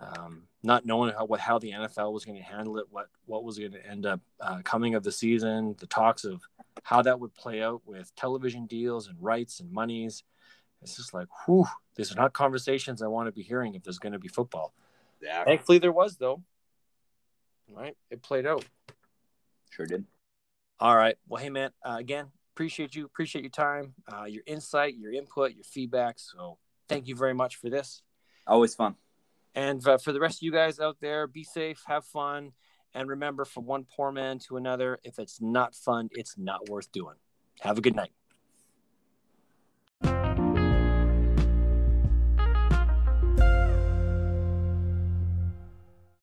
Um, 0.00 0.44
not 0.62 0.86
knowing 0.86 1.12
how 1.12 1.24
what 1.24 1.40
how 1.40 1.58
the 1.58 1.72
NFL 1.72 2.12
was 2.12 2.24
going 2.24 2.36
to 2.36 2.42
handle 2.42 2.78
it, 2.78 2.86
what 2.90 3.08
what 3.26 3.44
was 3.44 3.58
going 3.58 3.72
to 3.72 3.86
end 3.86 4.06
up 4.06 4.20
uh, 4.40 4.60
coming 4.64 4.94
of 4.94 5.02
the 5.02 5.12
season, 5.12 5.76
the 5.78 5.86
talks 5.86 6.24
of 6.24 6.42
how 6.82 7.02
that 7.02 7.18
would 7.18 7.34
play 7.34 7.62
out 7.62 7.82
with 7.84 8.14
television 8.14 8.66
deals 8.66 9.08
and 9.08 9.16
rights 9.20 9.60
and 9.60 9.72
monies. 9.72 10.22
It's 10.82 10.96
just 10.96 11.12
like, 11.12 11.26
whew, 11.44 11.66
these 11.96 12.12
are 12.12 12.16
not 12.16 12.32
conversations 12.32 13.02
I 13.02 13.08
want 13.08 13.26
to 13.26 13.32
be 13.32 13.42
hearing 13.42 13.74
if 13.74 13.82
there's 13.82 13.98
going 13.98 14.12
to 14.12 14.18
be 14.18 14.28
football. 14.28 14.72
yeah, 15.20 15.44
Thankfully, 15.44 15.78
there 15.78 15.92
was 15.92 16.16
though. 16.16 16.42
Right, 17.68 17.96
it 18.10 18.22
played 18.22 18.46
out. 18.46 18.64
sure 19.70 19.86
did. 19.86 20.04
All 20.80 20.96
right. 20.96 21.16
Well, 21.28 21.42
hey 21.42 21.50
man, 21.50 21.70
uh, 21.84 21.96
again, 21.98 22.26
appreciate 22.54 22.94
you, 22.94 23.04
appreciate 23.04 23.42
your 23.42 23.50
time, 23.50 23.94
uh, 24.12 24.24
your 24.24 24.42
insight, 24.46 24.96
your 24.96 25.12
input, 25.12 25.54
your 25.54 25.64
feedback. 25.64 26.18
So 26.18 26.58
thank 26.88 27.08
you 27.08 27.16
very 27.16 27.34
much 27.34 27.56
for 27.56 27.68
this. 27.68 28.02
Always 28.46 28.74
fun. 28.74 28.94
And 29.54 29.86
uh, 29.86 29.98
for 29.98 30.12
the 30.12 30.20
rest 30.20 30.38
of 30.38 30.42
you 30.42 30.52
guys 30.52 30.78
out 30.78 30.96
there, 31.00 31.26
be 31.26 31.44
safe, 31.44 31.82
have 31.86 32.04
fun, 32.04 32.52
and 32.94 33.08
remember, 33.08 33.44
from 33.44 33.66
one 33.66 33.84
poor 33.84 34.12
man 34.12 34.38
to 34.48 34.56
another, 34.56 34.98
if 35.04 35.18
it's 35.18 35.40
not 35.40 35.74
fun, 35.74 36.08
it's 36.12 36.36
not 36.38 36.68
worth 36.68 36.90
doing. 36.92 37.16
Have 37.60 37.78
a 37.78 37.80
good 37.80 37.96
night. 37.96 38.12